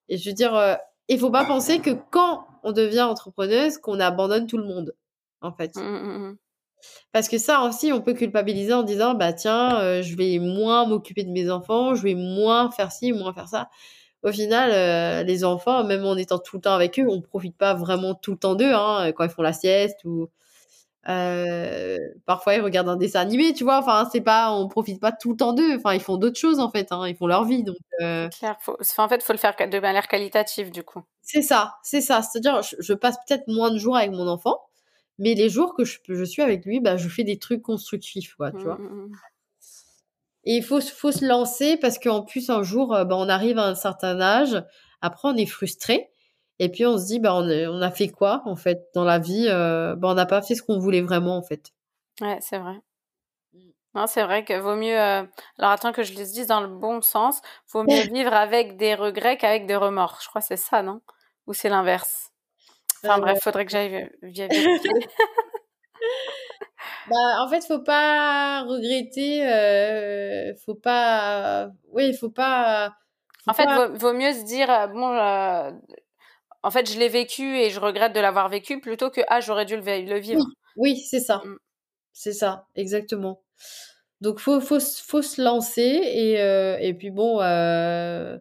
[0.08, 0.78] et je veux dire
[1.08, 4.94] il faut pas penser que quand on devient entrepreneuse, qu'on abandonne tout le monde,
[5.40, 5.76] en fait.
[5.76, 6.36] Mmh, mmh, mmh.
[7.12, 10.86] Parce que ça aussi, on peut culpabiliser en disant, bah tiens, euh, je vais moins
[10.86, 13.68] m'occuper de mes enfants, je vais moins faire ci, moins faire ça.
[14.24, 17.56] Au final, euh, les enfants, même en étant tout le temps avec eux, on profite
[17.56, 20.28] pas vraiment tout le temps d'eux, hein, quand ils font la sieste ou
[21.08, 23.78] euh, parfois ils regardent un dessin animé, tu vois.
[23.78, 25.76] Enfin, c'est pas, on profite pas tout le temps d'eux.
[25.76, 26.88] Enfin, ils font d'autres choses en fait.
[26.90, 27.06] Hein.
[27.06, 27.62] Ils font leur vie.
[27.62, 28.28] Donc, euh...
[28.30, 28.56] clair.
[28.60, 28.76] Faut...
[28.98, 31.02] en fait, faut le faire de manière qualitative du coup.
[31.22, 32.22] C'est ça, c'est ça.
[32.22, 34.60] C'est-à-dire, je, passe peut-être moins de jours avec mon enfant,
[35.18, 38.34] mais les jours que je, je suis avec lui, bah, je fais des trucs constructifs,
[38.34, 38.76] quoi, tu vois.
[38.76, 39.12] Mmh, mmh, mmh.
[40.44, 43.58] Et il faut, faut se lancer parce qu'en plus un jour, euh, bah, on arrive
[43.58, 44.62] à un certain âge.
[45.00, 46.10] Après, on est frustré.
[46.58, 49.04] Et puis on se dit, bah, on, a, on a fait quoi en fait dans
[49.04, 51.72] la vie euh, bah, On n'a pas fait ce qu'on voulait vraiment en fait.
[52.20, 52.76] Ouais, c'est vrai.
[53.52, 53.58] Mmh.
[53.94, 54.98] Non, c'est vrai que vaut mieux.
[54.98, 55.24] Euh...
[55.58, 57.40] Alors attends que je les dise dans le bon sens.
[57.72, 60.18] Vaut mieux vivre avec des regrets qu'avec des remords.
[60.22, 61.00] Je crois que c'est ça, non?
[61.46, 62.30] Ou c'est l'inverse?
[63.02, 64.90] Enfin euh, bref, faudrait que j'aille vérifier.
[67.08, 69.46] Bah, en fait, faut pas regretter.
[69.46, 71.70] Euh, faut pas.
[71.92, 72.94] Oui, faut pas.
[73.44, 75.70] Faut en fait, Vaut, vaut, mieux se dire bon, euh,
[76.64, 79.66] en fait, je l'ai vécu et je regrette de l'avoir vécu plutôt que ah, j'aurais
[79.66, 80.44] dû le, vivre.
[80.76, 81.42] Oui, c'est ça.
[81.44, 81.58] Mm.
[82.14, 83.42] C'est ça, exactement.
[84.22, 88.38] Donc, faut, faut, faut se lancer et, euh, et puis bon, euh,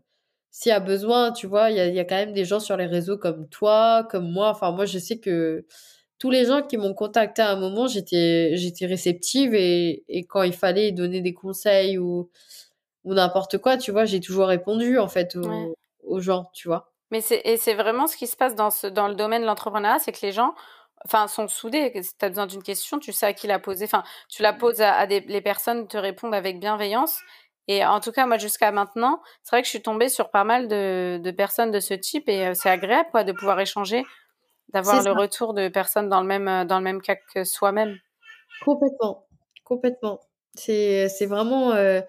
[0.51, 2.61] s'il y a besoin, tu vois, il y a, y a, quand même des gens
[2.61, 4.49] sur les réseaux comme toi, comme moi.
[4.49, 5.65] Enfin, moi, je sais que
[6.23, 10.41] tous les gens qui m'ont contacté à un moment, j'étais, j'étais réceptive et, et quand
[10.43, 12.29] il fallait donner des conseils ou,
[13.03, 15.75] ou n'importe quoi, tu vois, j'ai toujours répondu en fait aux,
[16.05, 16.93] aux gens, tu vois.
[17.11, 20.13] Mais c'est, vraiment ce qui se passe dans, ce, dans le domaine de l'entrepreneuriat, c'est
[20.13, 20.55] que les gens
[21.03, 21.91] enfin, sont soudés.
[22.01, 23.83] Si tu as besoin d'une question, tu sais à qui la poser.
[23.83, 27.19] Enfin, tu la poses à, des les personnes te répondent avec bienveillance.
[27.67, 30.45] Et en tout cas, moi, jusqu'à maintenant, c'est vrai que je suis tombée sur pas
[30.45, 34.05] mal de, de personnes de ce type et euh, c'est agréable, quoi, de pouvoir échanger,
[34.69, 37.97] d'avoir le retour de personnes dans le même, euh, dans le même cas que soi-même.
[38.63, 39.25] Complètement.
[39.63, 40.19] Complètement.
[40.55, 41.71] C'est, vraiment.
[41.71, 41.99] Euh...
[41.99, 42.01] euh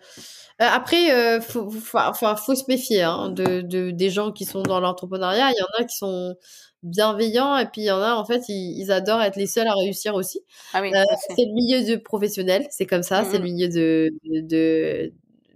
[0.58, 1.98] après, euh, faut, faut,
[2.36, 5.50] faut se méfier hein, de, de, des gens qui sont dans l'entrepreneuriat.
[5.50, 6.36] Il y en a qui sont
[6.84, 9.66] bienveillants et puis il y en a en fait ils, ils adorent être les seuls
[9.66, 10.40] à réussir aussi.
[10.74, 11.02] Ah oui, euh,
[11.34, 15.12] c'est le milieu de professionnel, c'est comme ça, c'est le milieu de,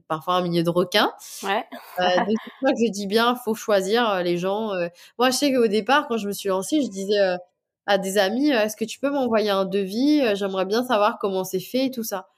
[0.08, 1.12] parfois un milieu de requins.
[1.42, 1.64] Ouais.
[2.00, 4.70] euh, donc c'est pour ça que je dis bien, faut choisir euh, les gens.
[5.18, 7.18] Moi, je sais qu'au départ, quand je me suis lancée, je disais
[7.86, 11.60] à des amis, est-ce que tu peux m'envoyer un devis J'aimerais bien savoir comment c'est
[11.60, 12.28] fait et tout ça.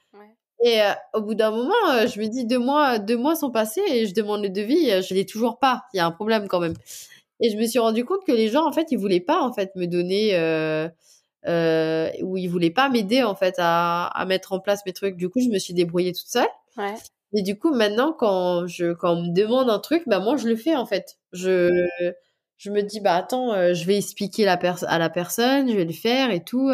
[0.63, 3.49] Et euh, au bout d'un moment, euh, je me dis deux mois, deux mois sont
[3.49, 5.85] passés et je demande le devis, euh, je l'ai toujours pas.
[5.93, 6.75] Il y a un problème quand même.
[7.39, 9.51] Et je me suis rendu compte que les gens, en fait, ils voulaient pas en
[9.51, 10.35] fait me donner
[12.21, 15.15] ou ils voulaient pas m'aider en fait à, à mettre en place mes trucs.
[15.17, 16.47] Du coup, je me suis débrouillée toute seule.
[16.77, 16.93] Ouais.
[17.33, 20.47] Et du coup, maintenant, quand je quand on me demande un truc, bah moi je
[20.47, 21.17] le fais en fait.
[21.33, 21.69] Je
[22.57, 24.53] je me dis bah attends, je vais expliquer la
[24.87, 26.69] à la personne, je vais le faire et tout.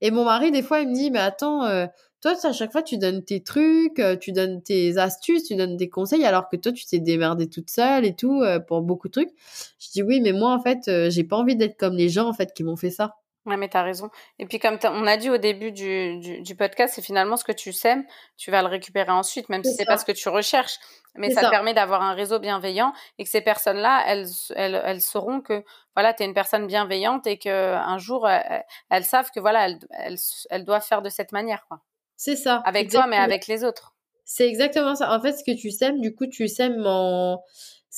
[0.00, 1.88] Et mon mari, des fois, il me dit mais attends
[2.20, 5.76] toi, à chaque fois, tu donnes tes trucs, euh, tu donnes tes astuces, tu donnes
[5.78, 9.08] des conseils, alors que toi, tu t'es démerdée toute seule et tout euh, pour beaucoup
[9.08, 9.30] de trucs.
[9.78, 12.28] Je dis oui, mais moi, en fait, euh, j'ai pas envie d'être comme les gens,
[12.28, 13.14] en fait, qui m'ont fait ça.
[13.56, 14.10] Mais t'as raison.
[14.38, 17.44] Et puis, comme on a dit au début du, du, du podcast, c'est finalement ce
[17.44, 18.04] que tu sèmes,
[18.36, 20.78] tu vas le récupérer ensuite, même si c'est pas ce que tu recherches.
[21.16, 25.40] Mais ça, permet d'avoir un réseau bienveillant et que ces personnes-là, elles, elles, elles sauront
[25.40, 25.64] que,
[25.96, 29.78] voilà, t'es une personne bienveillante et que un jour, elles, elles savent que, voilà, elles,
[29.90, 30.18] elles,
[30.50, 31.80] elles doivent faire de cette manière, quoi.
[32.16, 32.62] C'est ça.
[32.66, 33.94] Avec toi, mais avec les autres.
[34.26, 35.12] C'est exactement ça.
[35.12, 37.42] En fait, ce que tu sèmes, du coup, tu sèmes en.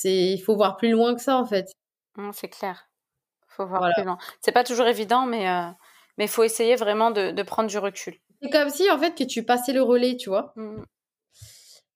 [0.04, 1.66] Il faut voir plus loin que ça, en fait.
[2.16, 2.88] Mmh, c'est clair.
[3.52, 4.18] Il faut voir plus loin.
[4.40, 5.68] C'est pas toujours évident, mais euh...
[6.18, 8.14] mais faut essayer vraiment de, de prendre du recul.
[8.40, 10.52] C'est comme si, en fait, que tu passais le relais, tu vois.
[10.56, 10.82] Mmh.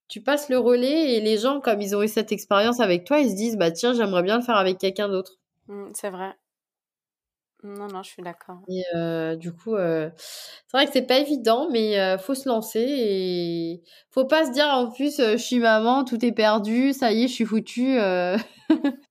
[0.07, 3.19] Tu passes le relais et les gens, comme ils ont eu cette expérience avec toi,
[3.19, 5.33] ils se disent, bah tiens, j'aimerais bien le faire avec quelqu'un d'autre.
[5.67, 6.33] Mmh, c'est vrai.
[7.63, 8.59] Non, non, je suis d'accord.
[8.69, 8.83] Et
[9.37, 14.45] du coup, c'est vrai que c'est pas évident, mais faut se lancer et faut pas
[14.45, 17.45] se dire en plus, je suis maman, tout est perdu, ça y est, je suis
[17.45, 17.97] foutue.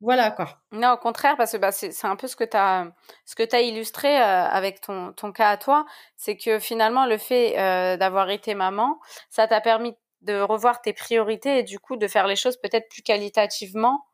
[0.00, 0.60] voilà quoi.
[0.72, 2.92] Non, au contraire, parce que bah, c'est un peu ce que tu as,
[3.24, 7.54] ce que as illustré avec ton, ton cas à toi, c'est que finalement, le fait
[7.96, 9.00] d'avoir été maman,
[9.30, 9.94] ça t'a permis
[10.24, 14.04] de revoir tes priorités et du coup de faire les choses peut-être plus qualitativement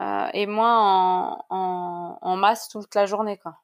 [0.00, 3.56] euh, et moins en, en, masse toute la journée, quoi.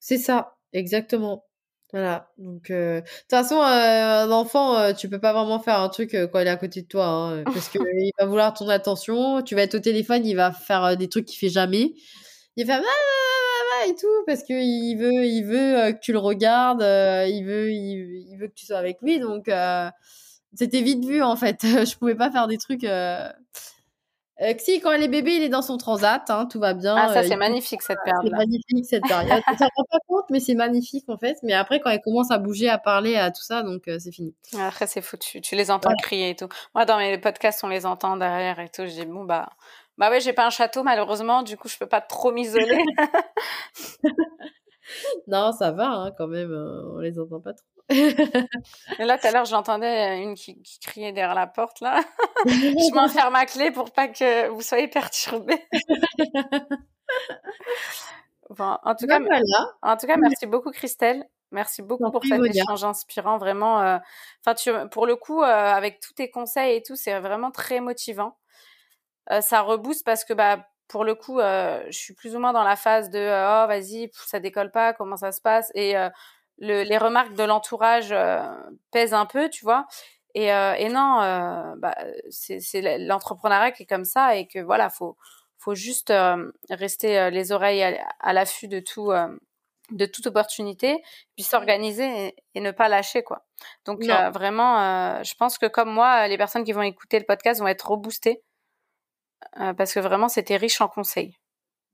[0.00, 1.44] C'est ça, exactement.
[1.92, 2.30] Voilà.
[2.36, 6.10] Donc, euh, de toute façon, euh, un enfant, tu peux pas vraiment faire un truc
[6.32, 9.42] quand il est à côté de toi, hein, parce que il va vouloir ton attention.
[9.42, 11.94] Tu vas être au téléphone, il va faire des trucs qu'il fait jamais.
[12.56, 12.84] Il va faire
[13.86, 18.36] et tout parce que il veut, il veut que tu le regardes, il veut, il,
[18.36, 19.20] veut que tu sois avec lui.
[19.20, 19.48] Donc,
[20.54, 21.58] c'était vite vu en fait.
[21.62, 22.84] Je pouvais pas faire des trucs.
[22.84, 23.28] Euh,
[24.58, 26.96] si, quand elle est bébé, il est dans son transat, hein, tout va bien.
[26.96, 28.22] Ah, ça, euh, c'est magnifique cette période.
[28.24, 29.42] C'est magnifique cette période.
[29.58, 31.36] ça rend pas compte, mais c'est magnifique en fait.
[31.42, 34.12] Mais après, quand elle commence à bouger, à parler, à tout ça, donc euh, c'est
[34.12, 34.34] fini.
[34.60, 35.40] Après, c'est foutu.
[35.40, 36.48] Tu les entends crier et tout.
[36.74, 38.86] Moi, dans mes podcasts, on les entend derrière et tout.
[38.86, 39.50] Je dis, bon, bah,
[39.96, 41.42] bah ouais, j'ai pas un château, malheureusement.
[41.42, 42.78] Du coup, je peux pas trop m'isoler.
[45.26, 46.52] non, ça va, hein, quand même.
[46.94, 47.64] on les entend pas trop.
[47.90, 52.00] Et là, tout à l'heure, j'entendais une qui, criait derrière la porte, là.
[52.46, 55.66] je m'enferme ma clé pour pas que vous soyez perturbés.
[58.58, 59.42] en tout cas, ben
[59.82, 61.26] en tout cas, merci beaucoup, Christelle.
[61.50, 63.80] Merci beaucoup pour cet échange inspirant, vraiment.
[63.80, 63.98] Euh,
[64.56, 68.36] tu, pour le coup, euh, avec tous tes conseils et tout, c'est vraiment très motivant.
[69.32, 72.64] Euh, ça rebooste parce que, bah, pour le coup, je suis plus ou moins dans
[72.64, 75.70] la phase de oh vas-y, ça décolle pas, comment ça se passe?
[75.74, 75.94] Et
[76.58, 78.42] les remarques de l'entourage euh,
[78.90, 79.86] pèsent un peu, tu vois?
[80.34, 81.96] Et, euh, et non, euh, bah,
[82.30, 85.16] c'est l'entrepreneuriat qui est comme ça et que voilà, faut
[85.60, 86.12] faut juste
[86.70, 87.82] rester les oreilles
[88.20, 89.12] à, l'affût de tout
[89.90, 91.02] de toute opportunité,
[91.34, 93.44] puis s'organiser et, ne pas lâcher quoi.
[93.84, 97.66] Donc vraiment, je pense que comme moi, les personnes qui vont écouter le podcast vont
[97.66, 98.44] être reboostées
[99.76, 101.34] parce que vraiment c'était riche en conseils.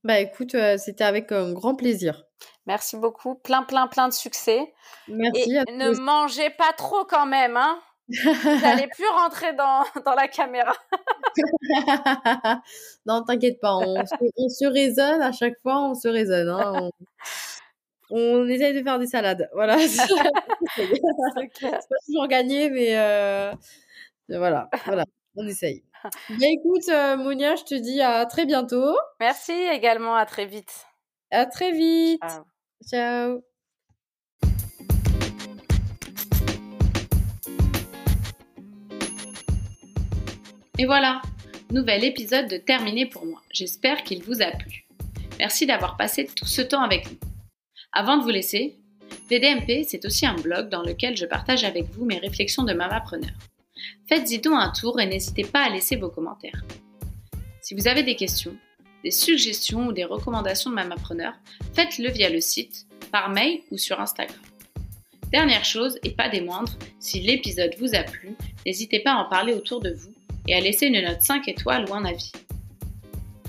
[0.05, 2.25] Bah écoute, euh, c'était avec un grand plaisir.
[2.67, 3.37] Merci beaucoup.
[3.37, 4.75] Plein, plein, plein de succès.
[5.09, 5.57] Merci.
[5.67, 7.81] Et ne mangez pas trop quand même, hein.
[8.09, 10.75] Vous n'allez plus rentrer dans, dans la caméra.
[13.07, 16.51] non, t'inquiète pas, on se, on se, raisonne à chaque fois, on se raisonne.
[16.51, 16.91] Hein.
[18.11, 19.49] On, on, essaye de faire des salades.
[19.55, 19.79] Voilà.
[19.89, 20.87] c'est
[21.63, 23.55] pas toujours gagné, mais euh,
[24.29, 25.05] voilà, voilà,
[25.35, 25.83] on essaye.
[26.31, 28.97] Bien écoute, euh, Monia, je te dis à très bientôt.
[29.21, 30.87] Merci également, à très vite.
[31.31, 32.23] À très vite.
[32.87, 33.43] Ciao.
[40.77, 41.23] Et voilà,
[41.71, 43.41] nouvel épisode de terminé pour moi.
[43.53, 44.87] J'espère qu'il vous a plu.
[45.39, 47.19] Merci d'avoir passé tout ce temps avec nous.
[47.93, 48.77] Avant de vous laisser,
[49.31, 53.31] VDMP, c'est aussi un blog dans lequel je partage avec vous mes réflexions de mamapreneur.
[54.09, 56.65] Faites-y donc un tour et n'hésitez pas à laisser vos commentaires.
[57.61, 58.57] Si vous avez des questions,
[59.03, 61.35] des suggestions ou des recommandations de Mamapreneur,
[61.75, 64.39] faites-le via le site, par mail ou sur Instagram.
[65.31, 69.29] Dernière chose, et pas des moindres, si l'épisode vous a plu, n'hésitez pas à en
[69.29, 70.13] parler autour de vous
[70.47, 72.33] et à laisser une note 5 étoiles ou un avis.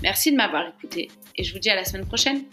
[0.02, 2.44] Merci de m'avoir écouté et je vous dis à la semaine prochaine.